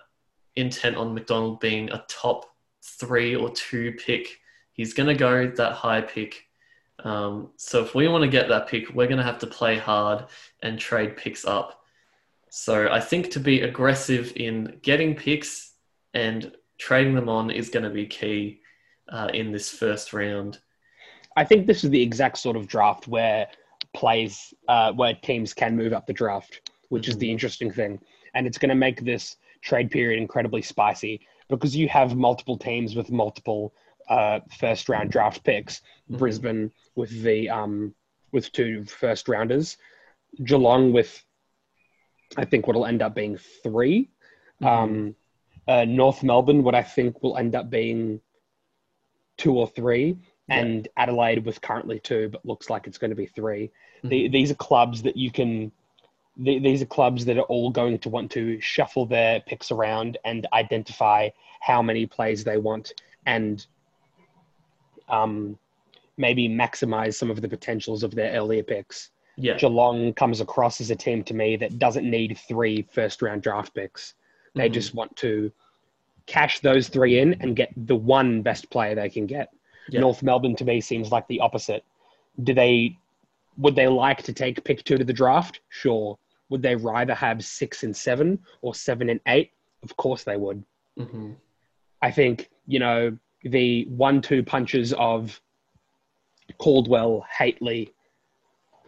intent 0.54 0.96
on 0.96 1.14
McDonald 1.14 1.60
being 1.60 1.90
a 1.90 2.04
top 2.08 2.46
three 2.82 3.34
or 3.34 3.50
two 3.50 3.92
pick. 3.92 4.38
He's 4.72 4.94
going 4.94 5.08
to 5.08 5.14
go 5.14 5.48
that 5.48 5.72
high 5.72 6.00
pick. 6.00 6.44
Um, 7.00 7.50
so 7.56 7.82
if 7.82 7.94
we 7.94 8.08
want 8.08 8.22
to 8.22 8.28
get 8.28 8.48
that 8.48 8.68
pick, 8.68 8.90
we're 8.90 9.06
going 9.06 9.18
to 9.18 9.24
have 9.24 9.38
to 9.40 9.46
play 9.46 9.78
hard 9.78 10.26
and 10.62 10.78
trade 10.78 11.16
picks 11.16 11.44
up. 11.44 11.82
So 12.58 12.90
I 12.90 13.00
think 13.00 13.30
to 13.32 13.38
be 13.38 13.60
aggressive 13.60 14.32
in 14.34 14.78
getting 14.80 15.14
picks 15.14 15.74
and 16.14 16.50
trading 16.78 17.14
them 17.14 17.28
on 17.28 17.50
is 17.50 17.68
going 17.68 17.82
to 17.82 17.90
be 17.90 18.06
key 18.06 18.62
uh, 19.10 19.28
in 19.34 19.52
this 19.52 19.70
first 19.70 20.14
round. 20.14 20.58
I 21.36 21.44
think 21.44 21.66
this 21.66 21.84
is 21.84 21.90
the 21.90 22.00
exact 22.00 22.38
sort 22.38 22.56
of 22.56 22.66
draft 22.66 23.08
where 23.08 23.46
plays, 23.92 24.54
uh, 24.68 24.92
where 24.92 25.12
teams 25.12 25.52
can 25.52 25.76
move 25.76 25.92
up 25.92 26.06
the 26.06 26.14
draft, 26.14 26.70
which 26.88 27.08
is 27.08 27.18
the 27.18 27.30
interesting 27.30 27.70
thing. 27.70 28.00
And 28.32 28.46
it's 28.46 28.56
going 28.56 28.70
to 28.70 28.74
make 28.74 29.04
this 29.04 29.36
trade 29.60 29.90
period 29.90 30.18
incredibly 30.18 30.62
spicy 30.62 31.26
because 31.50 31.76
you 31.76 31.90
have 31.90 32.16
multiple 32.16 32.56
teams 32.56 32.96
with 32.96 33.10
multiple 33.10 33.74
uh, 34.08 34.40
first 34.58 34.88
round 34.88 35.10
draft 35.10 35.44
picks. 35.44 35.82
Mhm. 36.10 36.16
Brisbane 36.16 36.72
with 36.94 37.22
the 37.22 37.50
um, 37.50 37.94
with 38.32 38.50
two 38.52 38.86
first 38.86 39.28
rounders, 39.28 39.76
Geelong 40.42 40.94
with 40.94 41.22
I 42.36 42.44
think 42.44 42.66
what'll 42.66 42.86
end 42.86 43.02
up 43.02 43.14
being 43.14 43.36
3 43.62 44.08
Um, 44.62 45.14
uh, 45.68 45.84
North 45.84 46.22
Melbourne, 46.22 46.62
what 46.62 46.74
I 46.74 46.82
think 46.82 47.22
will 47.22 47.36
end 47.36 47.54
up 47.54 47.68
being 47.68 48.20
two 49.36 49.58
or 49.58 49.66
three, 49.66 50.16
Yeah. 50.48 50.60
and 50.60 50.88
Adelaide 50.96 51.44
with 51.44 51.60
currently 51.60 51.98
two, 52.00 52.28
but 52.30 52.44
looks 52.46 52.70
like 52.70 52.86
it's 52.86 52.98
going 52.98 53.10
to 53.10 53.16
be 53.16 53.26
3 53.26 53.70
Mhm. 54.02 54.08
The, 54.08 54.28
these 54.28 54.50
are 54.50 54.54
clubs 54.54 55.02
that 55.02 55.16
you 55.16 55.30
can. 55.30 55.72
The, 56.38 56.58
these 56.58 56.82
are 56.82 56.86
clubs 56.86 57.24
that 57.24 57.38
are 57.38 57.48
all 57.52 57.70
going 57.70 57.98
to 57.98 58.08
want 58.10 58.30
to 58.32 58.60
shuffle 58.60 59.06
their 59.06 59.40
picks 59.40 59.70
around 59.70 60.18
and 60.24 60.46
identify 60.52 61.30
how 61.60 61.80
many 61.80 62.06
plays 62.06 62.44
they 62.44 62.58
want 62.58 62.92
and 63.24 63.66
um, 65.08 65.58
maybe 66.18 66.48
maximize 66.48 67.14
some 67.14 67.30
of 67.30 67.40
the 67.40 67.48
potentials 67.48 68.02
of 68.02 68.14
their 68.14 68.32
earlier 68.32 68.62
picks. 68.62 69.10
Yeah, 69.36 69.56
Geelong 69.58 70.14
comes 70.14 70.40
across 70.40 70.80
as 70.80 70.90
a 70.90 70.96
team 70.96 71.22
to 71.24 71.34
me 71.34 71.56
that 71.56 71.78
doesn't 71.78 72.08
need 72.08 72.38
three 72.38 72.82
first 72.90 73.20
round 73.22 73.42
draft 73.42 73.74
picks. 73.74 74.14
They 74.54 74.68
Mhm. 74.68 74.72
just 74.72 74.94
want 74.94 75.14
to 75.16 75.52
cash 76.24 76.60
those 76.60 76.88
three 76.88 77.18
in 77.18 77.34
and 77.40 77.54
get 77.54 77.70
the 77.76 77.94
one 77.96 78.42
best 78.42 78.70
player 78.70 78.94
they 78.94 79.10
can 79.10 79.26
get. 79.26 79.52
Yeah. 79.90 80.00
North 80.00 80.22
Melbourne 80.22 80.56
to 80.56 80.64
me 80.64 80.80
seems 80.80 81.12
like 81.12 81.26
the 81.28 81.40
opposite. 81.40 81.84
Do 82.42 82.54
they 82.54 82.96
would 83.58 83.74
they 83.74 83.88
like 83.88 84.22
to 84.22 84.34
take 84.34 84.62
pick 84.64 84.84
two 84.84 84.98
to 84.98 85.04
the 85.04 85.12
draft? 85.14 85.60
Sure. 85.70 86.18
Would 86.50 86.60
they 86.62 86.76
rather 86.76 87.14
have 87.14 87.42
six 87.44 87.82
and 87.84 87.96
seven 87.96 88.38
or 88.60 88.74
seven 88.74 89.08
and 89.08 89.20
eight? 89.26 89.50
Of 89.82 89.96
course 89.96 90.24
they 90.24 90.36
would. 90.36 90.62
Mhm. 90.98 91.36
I 92.02 92.10
think, 92.10 92.50
you 92.66 92.78
know, 92.78 93.16
the 93.42 93.84
one 93.86 94.20
two 94.20 94.42
punches 94.42 94.92
of 94.94 95.40
Caldwell, 96.58 97.26
Hately, 97.38 97.92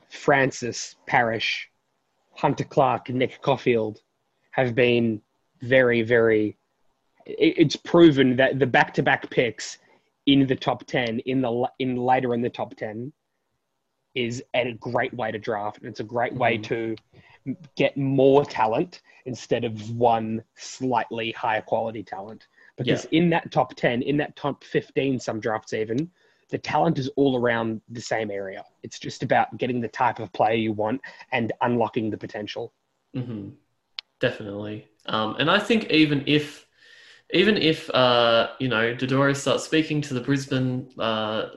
Francis, 0.08 0.96
Parish, 1.06 1.70
Hunter 2.32 2.64
Clark, 2.64 3.10
Nick 3.10 3.40
Coffield 3.42 4.00
have 4.50 4.74
been 4.74 5.20
very, 5.60 6.02
very. 6.02 6.56
It's 7.26 7.76
proven 7.76 8.36
that 8.36 8.58
the 8.58 8.66
back 8.66 8.94
to 8.94 9.02
back 9.02 9.28
picks 9.30 9.78
in 10.26 10.46
the 10.46 10.56
top 10.56 10.86
10, 10.86 11.20
in 11.20 11.40
the 11.40 11.70
in 11.78 11.96
later 11.96 12.34
in 12.34 12.42
the 12.42 12.50
top 12.50 12.74
10, 12.76 13.12
is 14.14 14.42
a 14.54 14.72
great 14.74 15.12
way 15.14 15.30
to 15.30 15.38
draft. 15.38 15.78
And 15.78 15.88
it's 15.88 16.00
a 16.00 16.04
great 16.04 16.32
way 16.32 16.58
Mhm. 16.58 16.62
to 16.64 16.96
get 17.76 17.96
more 17.96 18.44
talent 18.44 19.02
instead 19.24 19.64
of 19.64 19.96
one 19.96 20.42
slightly 20.54 21.32
higher 21.32 21.62
quality 21.62 22.02
talent. 22.02 22.46
Because 22.76 23.06
in 23.06 23.30
that 23.30 23.50
top 23.50 23.74
10, 23.74 24.02
in 24.02 24.16
that 24.18 24.36
top 24.36 24.64
15, 24.64 25.18
some 25.18 25.40
drafts 25.40 25.72
even, 25.72 26.10
the 26.48 26.58
talent 26.58 26.98
is 26.98 27.08
all 27.16 27.36
around 27.36 27.80
the 27.88 28.00
same 28.00 28.30
area. 28.30 28.64
It's 28.82 28.98
just 28.98 29.22
about 29.22 29.56
getting 29.58 29.80
the 29.80 29.88
type 29.88 30.18
of 30.18 30.32
player 30.32 30.54
you 30.54 30.72
want 30.72 31.00
and 31.32 31.52
unlocking 31.60 32.10
the 32.10 32.18
potential. 32.18 32.72
hmm 33.14 33.50
Definitely. 34.20 34.88
Um, 35.06 35.36
and 35.38 35.48
I 35.48 35.60
think 35.60 35.90
even 35.90 36.24
if, 36.26 36.66
even 37.32 37.56
if 37.56 37.88
uh, 37.90 38.50
you 38.58 38.66
know, 38.68 38.94
Dodoro 38.94 39.34
starts 39.36 39.64
speaking 39.64 40.00
to 40.02 40.14
the 40.14 40.20
Brisbane, 40.20 40.88
uh, 40.98 41.50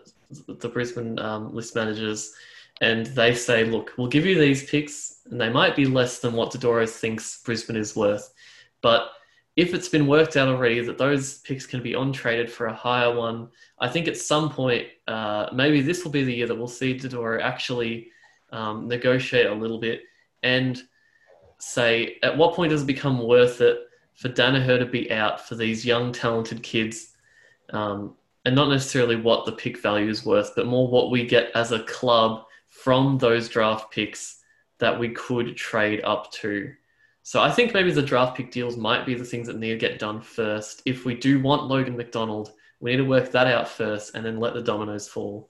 the 0.47 0.69
Brisbane 0.69 1.17
um, 1.17 1.55
list 1.55 1.75
managers, 1.75 2.31
and 2.79 3.07
they 3.07 3.33
say, 3.33 3.63
"Look, 3.63 3.93
we'll 3.97 4.07
give 4.07 4.27
you 4.27 4.39
these 4.39 4.69
picks, 4.69 5.21
and 5.31 5.41
they 5.41 5.49
might 5.49 5.75
be 5.75 5.85
less 5.85 6.19
than 6.19 6.33
what 6.33 6.51
Dodoro 6.51 6.87
thinks 6.87 7.41
Brisbane 7.43 7.77
is 7.77 7.95
worth, 7.95 8.31
but." 8.81 9.09
If 9.55 9.73
it's 9.73 9.89
been 9.89 10.07
worked 10.07 10.37
out 10.37 10.47
already 10.47 10.79
that 10.81 10.97
those 10.97 11.39
picks 11.39 11.65
can 11.65 11.83
be 11.83 11.93
on 11.93 12.13
traded 12.13 12.49
for 12.49 12.67
a 12.67 12.73
higher 12.73 13.13
one, 13.13 13.49
I 13.79 13.89
think 13.89 14.07
at 14.07 14.17
some 14.17 14.49
point, 14.49 14.87
uh, 15.07 15.47
maybe 15.53 15.81
this 15.81 16.03
will 16.03 16.11
be 16.11 16.23
the 16.23 16.33
year 16.33 16.47
that 16.47 16.55
we'll 16.55 16.67
see 16.67 16.97
Dodoro 16.97 17.41
actually 17.41 18.07
um, 18.51 18.87
negotiate 18.87 19.47
a 19.47 19.53
little 19.53 19.79
bit 19.79 20.03
and 20.43 20.81
say 21.59 22.17
at 22.23 22.37
what 22.37 22.55
point 22.55 22.71
does 22.71 22.83
it 22.83 22.87
become 22.87 23.21
worth 23.27 23.61
it 23.61 23.79
for 24.13 24.29
Daniher 24.29 24.79
to 24.79 24.85
be 24.85 25.11
out 25.11 25.45
for 25.47 25.55
these 25.55 25.85
young 25.85 26.11
talented 26.11 26.63
kids? 26.63 27.13
Um, 27.71 28.15
and 28.45 28.55
not 28.55 28.69
necessarily 28.69 29.15
what 29.15 29.45
the 29.45 29.51
pick 29.51 29.79
value 29.81 30.09
is 30.09 30.25
worth 30.25 30.53
but 30.55 30.65
more 30.65 30.87
what 30.87 31.11
we 31.11 31.25
get 31.25 31.51
as 31.55 31.71
a 31.71 31.83
club 31.83 32.45
from 32.67 33.17
those 33.17 33.49
draft 33.49 33.91
picks 33.91 34.39
that 34.79 34.97
we 34.97 35.09
could 35.09 35.55
trade 35.55 36.01
up 36.03 36.31
to 36.31 36.73
so 37.23 37.41
I 37.41 37.51
think 37.51 37.73
maybe 37.73 37.91
the 37.91 38.01
draft 38.01 38.35
pick 38.35 38.51
deals 38.51 38.77
might 38.77 39.05
be 39.05 39.13
the 39.13 39.25
things 39.25 39.47
that 39.47 39.57
need 39.57 39.69
to 39.69 39.77
get 39.77 39.99
done 39.99 40.21
first 40.21 40.81
if 40.85 41.05
we 41.05 41.15
do 41.15 41.41
want 41.41 41.67
Logan 41.67 41.97
McDonald 41.97 42.51
we 42.79 42.91
need 42.91 42.97
to 42.97 43.03
work 43.03 43.31
that 43.31 43.47
out 43.47 43.67
first 43.69 44.15
and 44.15 44.25
then 44.25 44.39
let 44.39 44.53
the 44.53 44.61
dominoes 44.61 45.07
fall 45.07 45.49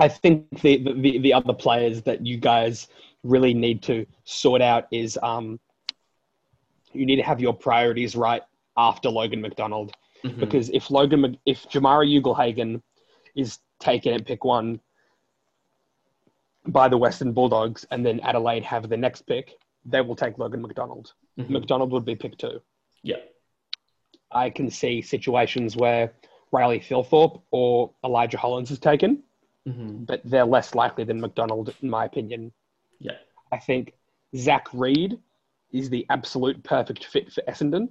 I 0.00 0.08
think 0.08 0.60
the, 0.60 0.76
the, 1.00 1.18
the 1.18 1.32
other 1.32 1.52
players 1.52 2.02
that 2.02 2.24
you 2.24 2.36
guys 2.36 2.86
really 3.24 3.52
need 3.52 3.82
to 3.82 4.06
sort 4.24 4.62
out 4.62 4.86
is 4.92 5.18
um, 5.22 5.58
you 6.92 7.04
need 7.04 7.16
to 7.16 7.22
have 7.22 7.40
your 7.40 7.52
priorities 7.52 8.14
right 8.14 8.42
after 8.76 9.08
Logan 9.10 9.40
McDonald. 9.40 9.92
Mhm. 10.24 10.40
because 10.40 10.68
if 10.70 10.90
Logan, 10.90 11.38
if 11.46 11.68
Jamarra 11.68 12.04
Ugle-Hagan 12.04 12.82
is 13.36 13.60
taken 13.78 14.14
at 14.14 14.26
pick 14.26 14.44
one 14.44 14.80
by 16.68 16.88
the 16.88 16.96
Western 16.98 17.32
Bulldogs, 17.32 17.86
and 17.90 18.04
then 18.04 18.20
Adelaide 18.20 18.62
have 18.64 18.88
the 18.88 18.96
next 18.96 19.22
pick, 19.22 19.58
they 19.84 20.00
will 20.00 20.16
take 20.16 20.38
Logan 20.38 20.62
McDonald. 20.62 21.14
Mhm. 21.38 21.50
McDonald 21.50 21.92
would 21.92 22.04
be 22.04 22.14
pick 22.14 22.36
two. 22.36 22.60
Yeah. 23.02 23.20
I 24.30 24.50
can 24.50 24.70
see 24.70 25.00
situations 25.00 25.76
where 25.76 26.12
Riley 26.52 26.80
Thilthorpe 26.80 27.42
or 27.50 27.92
Elijah 28.04 28.38
Hollands 28.38 28.70
is 28.70 28.78
taken, 28.78 29.22
Mhm. 29.66 30.06
but 30.06 30.20
they're 30.24 30.44
less 30.44 30.74
likely 30.74 31.04
than 31.04 31.20
McDonald, 31.20 31.74
in 31.82 31.88
my 31.88 32.04
opinion. 32.04 32.52
Yeah. 32.98 33.18
I 33.50 33.58
think 33.58 33.94
Zach 34.36 34.68
Reid 34.74 35.18
is 35.72 35.88
the 35.90 36.06
absolute 36.10 36.62
perfect 36.62 37.04
fit 37.04 37.32
for 37.32 37.42
Essendon. 37.42 37.88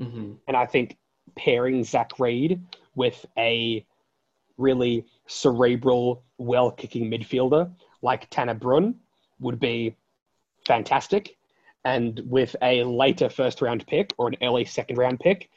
Mhm. 0.00 0.38
And 0.46 0.56
I 0.56 0.66
think 0.66 0.98
pairing 1.36 1.84
Zach 1.84 2.18
Reid 2.18 2.60
with 2.94 3.24
a 3.36 3.86
really 4.58 5.06
cerebral, 5.26 6.22
well 6.36 6.70
kicking 6.70 7.10
midfielder 7.10 7.70
like 8.02 8.28
Tanner 8.30 8.54
Bruhn 8.54 8.94
would 9.40 9.58
be 9.58 9.96
fantastic. 10.66 11.36
And 11.84 12.20
with 12.26 12.54
a 12.60 12.84
later 12.84 13.28
first 13.28 13.62
round 13.62 13.86
pick 13.86 14.12
or 14.18 14.28
an 14.28 14.36
early 14.42 14.64
second 14.64 14.98
round 14.98 15.20
pick, 15.20 15.48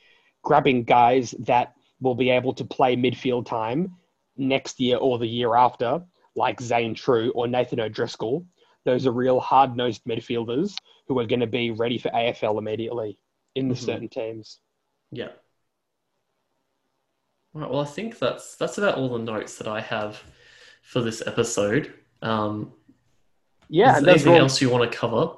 grabbing 0.43 0.83
guys 0.83 1.35
that 1.39 1.73
will 1.99 2.15
be 2.15 2.29
able 2.29 2.53
to 2.53 2.63
play 2.65 2.95
midfield 2.95 3.45
time 3.45 3.95
next 4.37 4.79
year 4.79 4.97
or 4.97 5.19
the 5.19 5.27
year 5.27 5.55
after, 5.55 6.01
like 6.35 6.61
Zane 6.61 6.95
Trew 6.95 7.31
or 7.31 7.47
Nathan 7.47 7.79
O'Driscoll, 7.79 8.45
those 8.85 9.05
are 9.05 9.11
real 9.11 9.39
hard 9.39 9.75
nosed 9.75 10.03
midfielders 10.05 10.75
who 11.07 11.19
are 11.19 11.25
going 11.25 11.41
to 11.41 11.47
be 11.47 11.71
ready 11.71 11.97
for 11.97 12.09
AFL 12.09 12.57
immediately 12.57 13.17
in 13.55 13.67
the 13.67 13.75
Mhm. 13.75 13.79
certain 13.79 14.09
teams. 14.09 14.59
Yeah. 15.11 15.33
All 17.53 17.61
right. 17.61 17.69
Well, 17.69 17.81
I 17.81 17.85
think 17.85 18.17
that's 18.19 18.55
that's 18.55 18.77
about 18.77 18.95
all 18.95 19.09
the 19.09 19.19
notes 19.19 19.57
that 19.57 19.67
I 19.67 19.81
have 19.81 20.21
for 20.81 21.01
this 21.01 21.21
episode. 21.25 21.93
Um, 22.21 22.73
Yeah, 23.67 23.97
is 23.97 24.03
there 24.03 24.13
anything 24.13 24.33
all, 24.33 24.39
else 24.39 24.61
you 24.61 24.69
want 24.69 24.89
to 24.89 24.97
cover? 24.97 25.33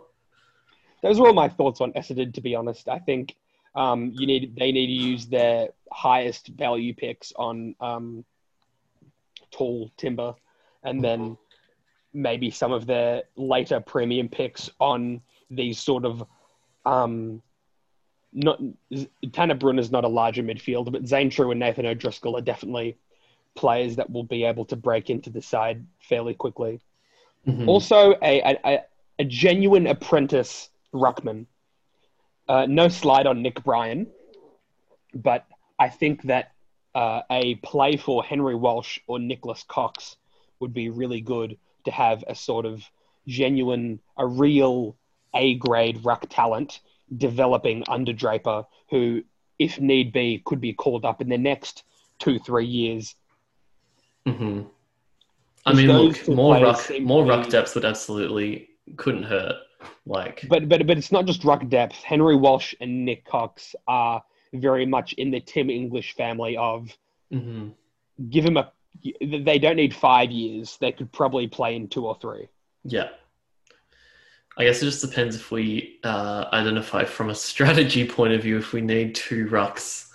those 1.02 1.20
are 1.20 1.28
all 1.28 1.34
my 1.34 1.50
thoughts 1.50 1.82
on 1.82 1.92
Essendon. 1.94 2.34
To 2.34 2.42
be 2.42 2.56
honest, 2.56 2.88
I 2.88 3.00
think 3.00 3.36
um, 3.76 4.12
you 4.16 4.26
need 4.28 4.56
they 4.58 4.72
need 4.72 4.88
to 4.88 4.94
use 4.94 5.26
their 5.26 5.70
highest 5.92 6.48
value 6.48 6.94
picks 6.94 7.34
on 7.36 7.76
um, 7.80 8.24
tall 9.52 9.92
timber, 9.98 10.34
and 10.84 11.04
then 11.04 11.38
maybe 12.14 12.52
some 12.52 12.72
of 12.72 12.86
their 12.86 13.24
later 13.36 13.80
premium 13.80 14.30
picks 14.30 14.70
on 14.80 15.20
these 15.50 15.80
sort 15.80 16.06
of 16.06 16.24
um, 16.86 17.42
not 18.34 18.60
Tanner 19.32 19.56
Bruhn 19.56 19.80
is 19.80 19.92
not 19.92 20.04
a 20.04 20.08
larger 20.10 20.44
midfielder, 20.44 20.92
but 20.92 21.08
Zane 21.08 21.30
Trew 21.30 21.52
and 21.52 21.60
Nathan 21.60 21.86
O'Driscoll 21.86 22.38
are 22.38 22.42
definitely 22.42 22.98
players 23.56 23.96
that 23.98 24.10
will 24.10 24.24
be 24.24 24.44
able 24.46 24.66
to 24.66 24.76
break 24.76 25.10
into 25.10 25.30
the 25.30 25.42
side 25.42 25.86
fairly 26.00 26.34
quickly. 26.34 26.82
Mhm. 27.48 27.68
Also, 27.68 28.14
a, 28.22 28.42
a, 28.42 28.60
a- 28.66 28.84
a 29.20 29.24
genuine 29.26 29.86
apprentice 29.86 30.70
ruckman. 30.94 31.46
Uh, 32.48 32.66
no 32.68 32.88
slide 32.90 33.28
on 33.28 33.42
Nick 33.44 33.64
Bryan, 33.64 34.08
but 35.14 35.46
I 35.78 35.90
think 35.90 36.24
that 36.24 36.52
uh, 36.96 37.22
a 37.30 37.56
play 37.56 37.96
for 37.98 38.24
Henry 38.24 38.56
Walsh 38.56 39.00
or 39.08 39.20
Nicholas 39.20 39.64
Cox 39.68 40.18
would 40.60 40.74
be 40.74 40.90
really 40.90 41.22
good 41.22 41.58
to 41.86 41.92
have 41.92 42.24
a 42.28 42.34
sort 42.36 42.66
of 42.66 42.84
genuine, 43.28 44.00
a 44.18 44.26
real 44.26 44.96
A 45.36 45.56
grade 45.56 46.04
ruck 46.04 46.26
talent 46.30 46.80
developing 47.18 47.84
under 47.88 48.14
Draper, 48.14 48.66
who, 48.90 49.24
if 49.60 49.80
need 49.80 50.12
be, 50.12 50.42
could 50.46 50.62
be 50.62 50.74
called 50.74 51.06
up 51.06 51.22
in 51.22 51.30
the 51.30 51.38
next 51.38 51.84
two, 52.20 52.40
three 52.40 52.66
years. 52.66 53.16
Mhm. 54.26 54.68
I 55.66 55.74
mean, 55.74 55.88
look, 55.88 56.28
more 56.28 56.60
ruck, 56.60 56.90
more 57.02 57.26
ruck 57.26 57.50
depth 57.50 57.76
would 57.76 57.86
absolutely 57.86 58.70
couldn't 58.98 59.24
hurt. 59.24 59.56
Like, 60.06 60.46
But 60.50 60.70
but 60.70 60.86
but 60.88 60.98
it's 60.98 61.12
not 61.12 61.26
just 61.26 61.44
ruck 61.44 61.68
depth. 61.70 61.96
Henry 62.04 62.36
Walsh 62.36 62.74
and 62.80 63.06
Nik 63.06 63.26
Cox 63.26 63.76
are 63.88 64.24
very 64.54 64.86
much 64.86 65.14
in 65.14 65.32
the 65.32 65.40
Tim 65.40 65.70
English 65.70 66.16
family 66.16 66.56
of 66.58 66.96
mhm. 67.32 67.74
give 68.30 68.46
them 68.46 68.58
a. 68.58 68.72
They 69.22 69.60
don't 69.60 69.76
need 69.76 69.94
five 69.94 70.32
years. 70.32 70.78
They 70.78 70.92
could 70.92 71.12
probably 71.12 71.48
play 71.48 71.76
in 71.76 71.88
two 71.88 72.06
or 72.06 72.18
three. 72.22 72.48
yeah. 72.84 73.10
I 74.58 74.66
guess 74.66 74.82
it 74.82 74.86
just 74.86 75.02
depends 75.02 75.36
if 75.36 75.50
we 75.52 76.00
uh, 76.04 76.46
identify 76.54 77.06
from 77.06 77.30
a 77.30 77.36
strategy 77.50 78.08
point 78.08 78.34
of 78.34 78.42
view 78.44 78.58
if 78.58 78.74
we 78.74 78.82
need 78.82 79.16
two 79.16 79.48
rucks 79.48 80.12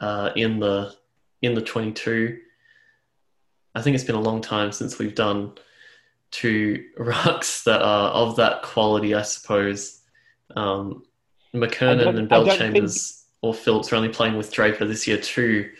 uh, 0.00 0.30
in 0.36 0.58
the 0.60 0.94
in 1.42 1.54
the 1.54 1.62
twenty 1.62 1.92
two. 1.92 2.38
I 3.74 3.82
think 3.82 3.94
it's 3.94 4.04
been 4.04 4.14
a 4.16 4.20
long 4.20 4.40
time 4.42 4.70
since 4.72 4.98
we've 4.98 5.14
done 5.14 5.52
two 6.30 6.84
rucks 6.98 7.64
that 7.64 7.82
are 7.82 8.10
of 8.10 8.36
that 8.36 8.62
quality. 8.62 9.14
I 9.14 9.22
suppose 9.22 10.00
um, 10.56 11.04
McKernan 11.54 12.18
and 12.18 12.28
Bellchambers 12.28 13.22
or 13.42 13.52
Phillips 13.54 13.92
are 13.92 13.96
only 13.96 14.08
playing 14.08 14.36
with 14.36 14.52
Draper 14.52 14.84
this 14.86 15.06
year 15.06 15.18
to 15.18 15.70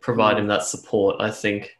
provide 0.00 0.36
Mm. 0.36 0.40
him 0.40 0.46
that 0.48 0.64
support. 0.64 1.16
I 1.20 1.30
think. 1.30 1.76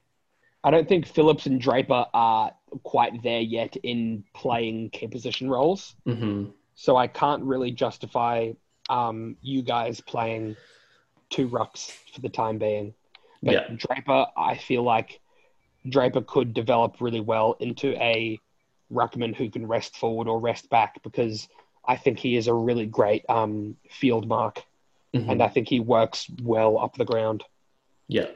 I 0.64 0.70
don't 0.70 0.88
think 0.88 1.06
Phillips 1.06 1.46
and 1.46 1.60
Draper 1.60 2.06
are 2.14 2.52
quite 2.84 3.22
there 3.22 3.40
yet 3.40 3.76
in 3.76 4.24
playing 4.34 4.90
key 4.90 5.08
position 5.08 5.50
roles. 5.50 5.94
hmm 6.04 6.46
So 6.74 6.96
I 6.96 7.06
can't 7.06 7.42
really 7.42 7.70
justify 7.70 8.52
um, 8.88 9.36
you 9.42 9.62
guys 9.62 10.00
playing 10.00 10.56
two 11.30 11.48
rucks 11.48 11.90
for 12.12 12.20
the 12.20 12.28
time 12.28 12.58
being. 12.58 12.94
But 13.42 13.54
Yeah. 13.54 13.74
Draper, 13.76 14.26
I 14.36 14.56
feel 14.56 14.82
like 14.82 15.20
Draper 15.88 16.20
could 16.20 16.54
develop 16.54 17.00
really 17.00 17.20
well 17.20 17.56
into 17.58 17.92
a 18.00 18.38
ruckman 18.92 19.34
who 19.34 19.50
can 19.50 19.66
rest 19.66 19.96
forward 19.96 20.28
or 20.28 20.38
rest 20.38 20.68
back 20.70 21.02
because 21.02 21.48
I 21.84 21.96
think 21.96 22.18
he 22.18 22.36
is 22.36 22.46
a 22.46 22.54
really 22.54 22.86
great 22.86 23.24
um, 23.28 23.76
field 23.90 24.28
mark 24.28 24.64
Mhm. 25.14 25.28
and 25.30 25.42
I 25.42 25.48
think 25.48 25.68
he 25.68 25.80
works 25.80 26.30
well 26.42 26.78
up 26.78 26.94
the 26.96 27.04
ground. 27.04 27.44
Yeah. 28.08 28.30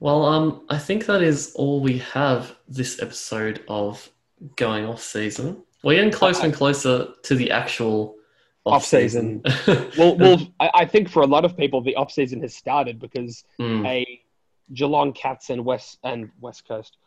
Well, 0.00 0.24
um, 0.24 0.66
I 0.68 0.78
think 0.78 1.06
that 1.06 1.22
is 1.22 1.52
all 1.54 1.80
we 1.80 1.98
have 1.98 2.54
this 2.68 3.00
episode 3.00 3.64
of 3.68 4.10
going 4.56 4.84
off 4.84 5.02
season. 5.02 5.62
We're 5.82 5.94
getting 5.94 6.12
closer 6.12 6.44
and 6.44 6.54
closer 6.54 7.08
to 7.22 7.34
the 7.34 7.50
actual 7.50 8.16
off 8.64 8.84
season. 8.84 9.42
Well, 9.96 10.16
well, 10.18 10.40
I, 10.60 10.84
think 10.84 11.08
for 11.08 11.22
a 11.22 11.26
lot 11.26 11.44
of 11.44 11.56
people, 11.56 11.80
the 11.80 11.94
off 11.96 12.12
season 12.12 12.40
has 12.42 12.54
started 12.54 12.98
because 12.98 13.44
Mm, 13.58 13.86
a 13.86 14.20
Geelong 14.74 15.12
Cats 15.12 15.50
and 15.50 15.64
West 15.64 15.98
and 16.02 16.30
West 16.40 16.66
Coast 16.66 16.98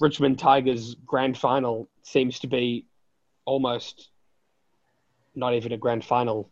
Richmond 0.00 0.38
Tigers 0.38 0.96
grand 1.04 1.36
final 1.36 1.88
seems 2.02 2.40
to 2.40 2.46
be 2.46 2.86
almost 3.44 4.08
not 5.34 5.54
even 5.54 5.72
a 5.72 5.76
grand 5.76 6.04
final. 6.04 6.50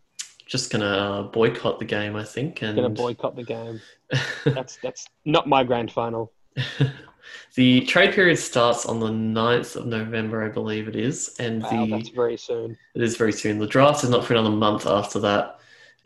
Just 0.49 0.71
gonna 0.71 1.29
boycott 1.31 1.77
the 1.77 1.85
game, 1.85 2.15
I 2.15 2.23
think, 2.23 2.63
and 2.63 2.75
Going 2.75 2.93
to 2.93 3.01
boycott 3.01 3.35
the 3.35 3.43
game. 3.43 3.79
That's 4.45 4.77
that's 4.81 5.05
not 5.23 5.47
my 5.47 5.63
grand 5.63 5.91
final. 5.91 6.33
the 7.55 7.81
trade 7.81 8.15
period 8.15 8.37
starts 8.37 8.87
on 8.87 8.99
the 8.99 9.09
9th 9.09 9.75
of 9.75 9.85
November, 9.85 10.43
I 10.43 10.49
believe 10.49 10.87
it 10.87 10.95
is, 10.95 11.35
and 11.39 11.61
Wow, 11.61 11.69
the 11.69 11.91
that's 11.91 12.09
very 12.09 12.37
soon. 12.37 12.75
It 12.95 13.03
is 13.03 13.15
very 13.15 13.31
soon. 13.31 13.59
The 13.59 13.67
draft 13.67 14.03
is 14.03 14.09
not 14.09 14.25
for 14.25 14.33
another 14.33 14.49
month 14.49 14.87
after 14.87 15.19
that, 15.19 15.59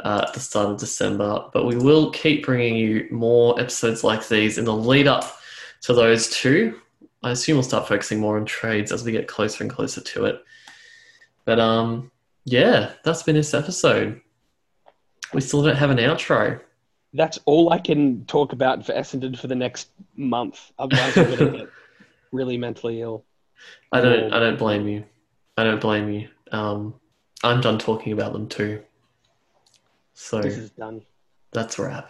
uh, 0.03 0.25
at 0.27 0.33
the 0.33 0.41
start 0.41 0.69
of 0.69 0.79
December. 0.79 1.45
But 1.53 1.65
we 1.65 1.77
will 1.77 2.11
keep 2.11 2.45
bringing 2.45 2.75
you 2.75 3.07
more 3.09 3.57
episodes 3.57 4.03
like 4.03 4.27
these 4.27 4.57
in 4.57 4.65
the 4.65 4.75
lead 4.75 5.07
up 5.07 5.37
to 5.83 5.93
those 5.93 6.29
two. 6.29 6.81
I 7.23 7.31
assume 7.31 7.55
we'll 7.55 7.63
start 7.63 7.87
focusing 7.87 8.19
more 8.19 8.35
on 8.35 8.43
trades 8.43 8.91
as 8.91 9.05
we 9.05 9.13
get 9.13 9.29
closer 9.29 9.63
and 9.63 9.71
closer 9.71 10.01
to 10.01 10.25
it. 10.25 10.43
But 11.45 11.61
um, 11.61 12.11
yeah, 12.43 12.91
that's 13.05 13.23
been 13.23 13.35
this 13.35 13.53
episode. 13.53 14.19
We 15.33 15.41
still 15.41 15.63
don't 15.63 15.75
have 15.75 15.89
an 15.89 15.97
outro. 15.97 16.59
That's 17.13 17.39
all 17.45 17.71
I 17.71 17.79
can 17.79 18.25
talk 18.25 18.53
about 18.53 18.85
for 18.85 18.93
Essendon 18.93 19.37
for 19.37 19.47
the 19.47 19.55
next 19.55 19.89
month. 20.15 20.71
Otherwise, 20.79 21.15
I'm 21.17 21.25
going 21.25 21.37
to 21.37 21.57
get 21.59 21.69
really 22.31 22.57
mentally 22.57 23.01
ill. 23.01 23.23
I 23.91 24.01
don't. 24.01 24.33
I 24.33 24.39
don't 24.39 24.57
blame 24.57 24.87
you. 24.87 25.05
I 25.57 25.63
don't 25.63 25.79
blame 25.79 26.09
you. 26.11 26.27
Um, 26.51 26.95
I'm 27.43 27.61
done 27.61 27.77
talking 27.77 28.13
about 28.13 28.33
them 28.33 28.47
too. 28.47 28.81
So 30.13 30.41
This 30.41 30.57
is 30.57 30.69
done. 30.71 31.01
that's 31.51 31.77
wrap. 31.79 32.09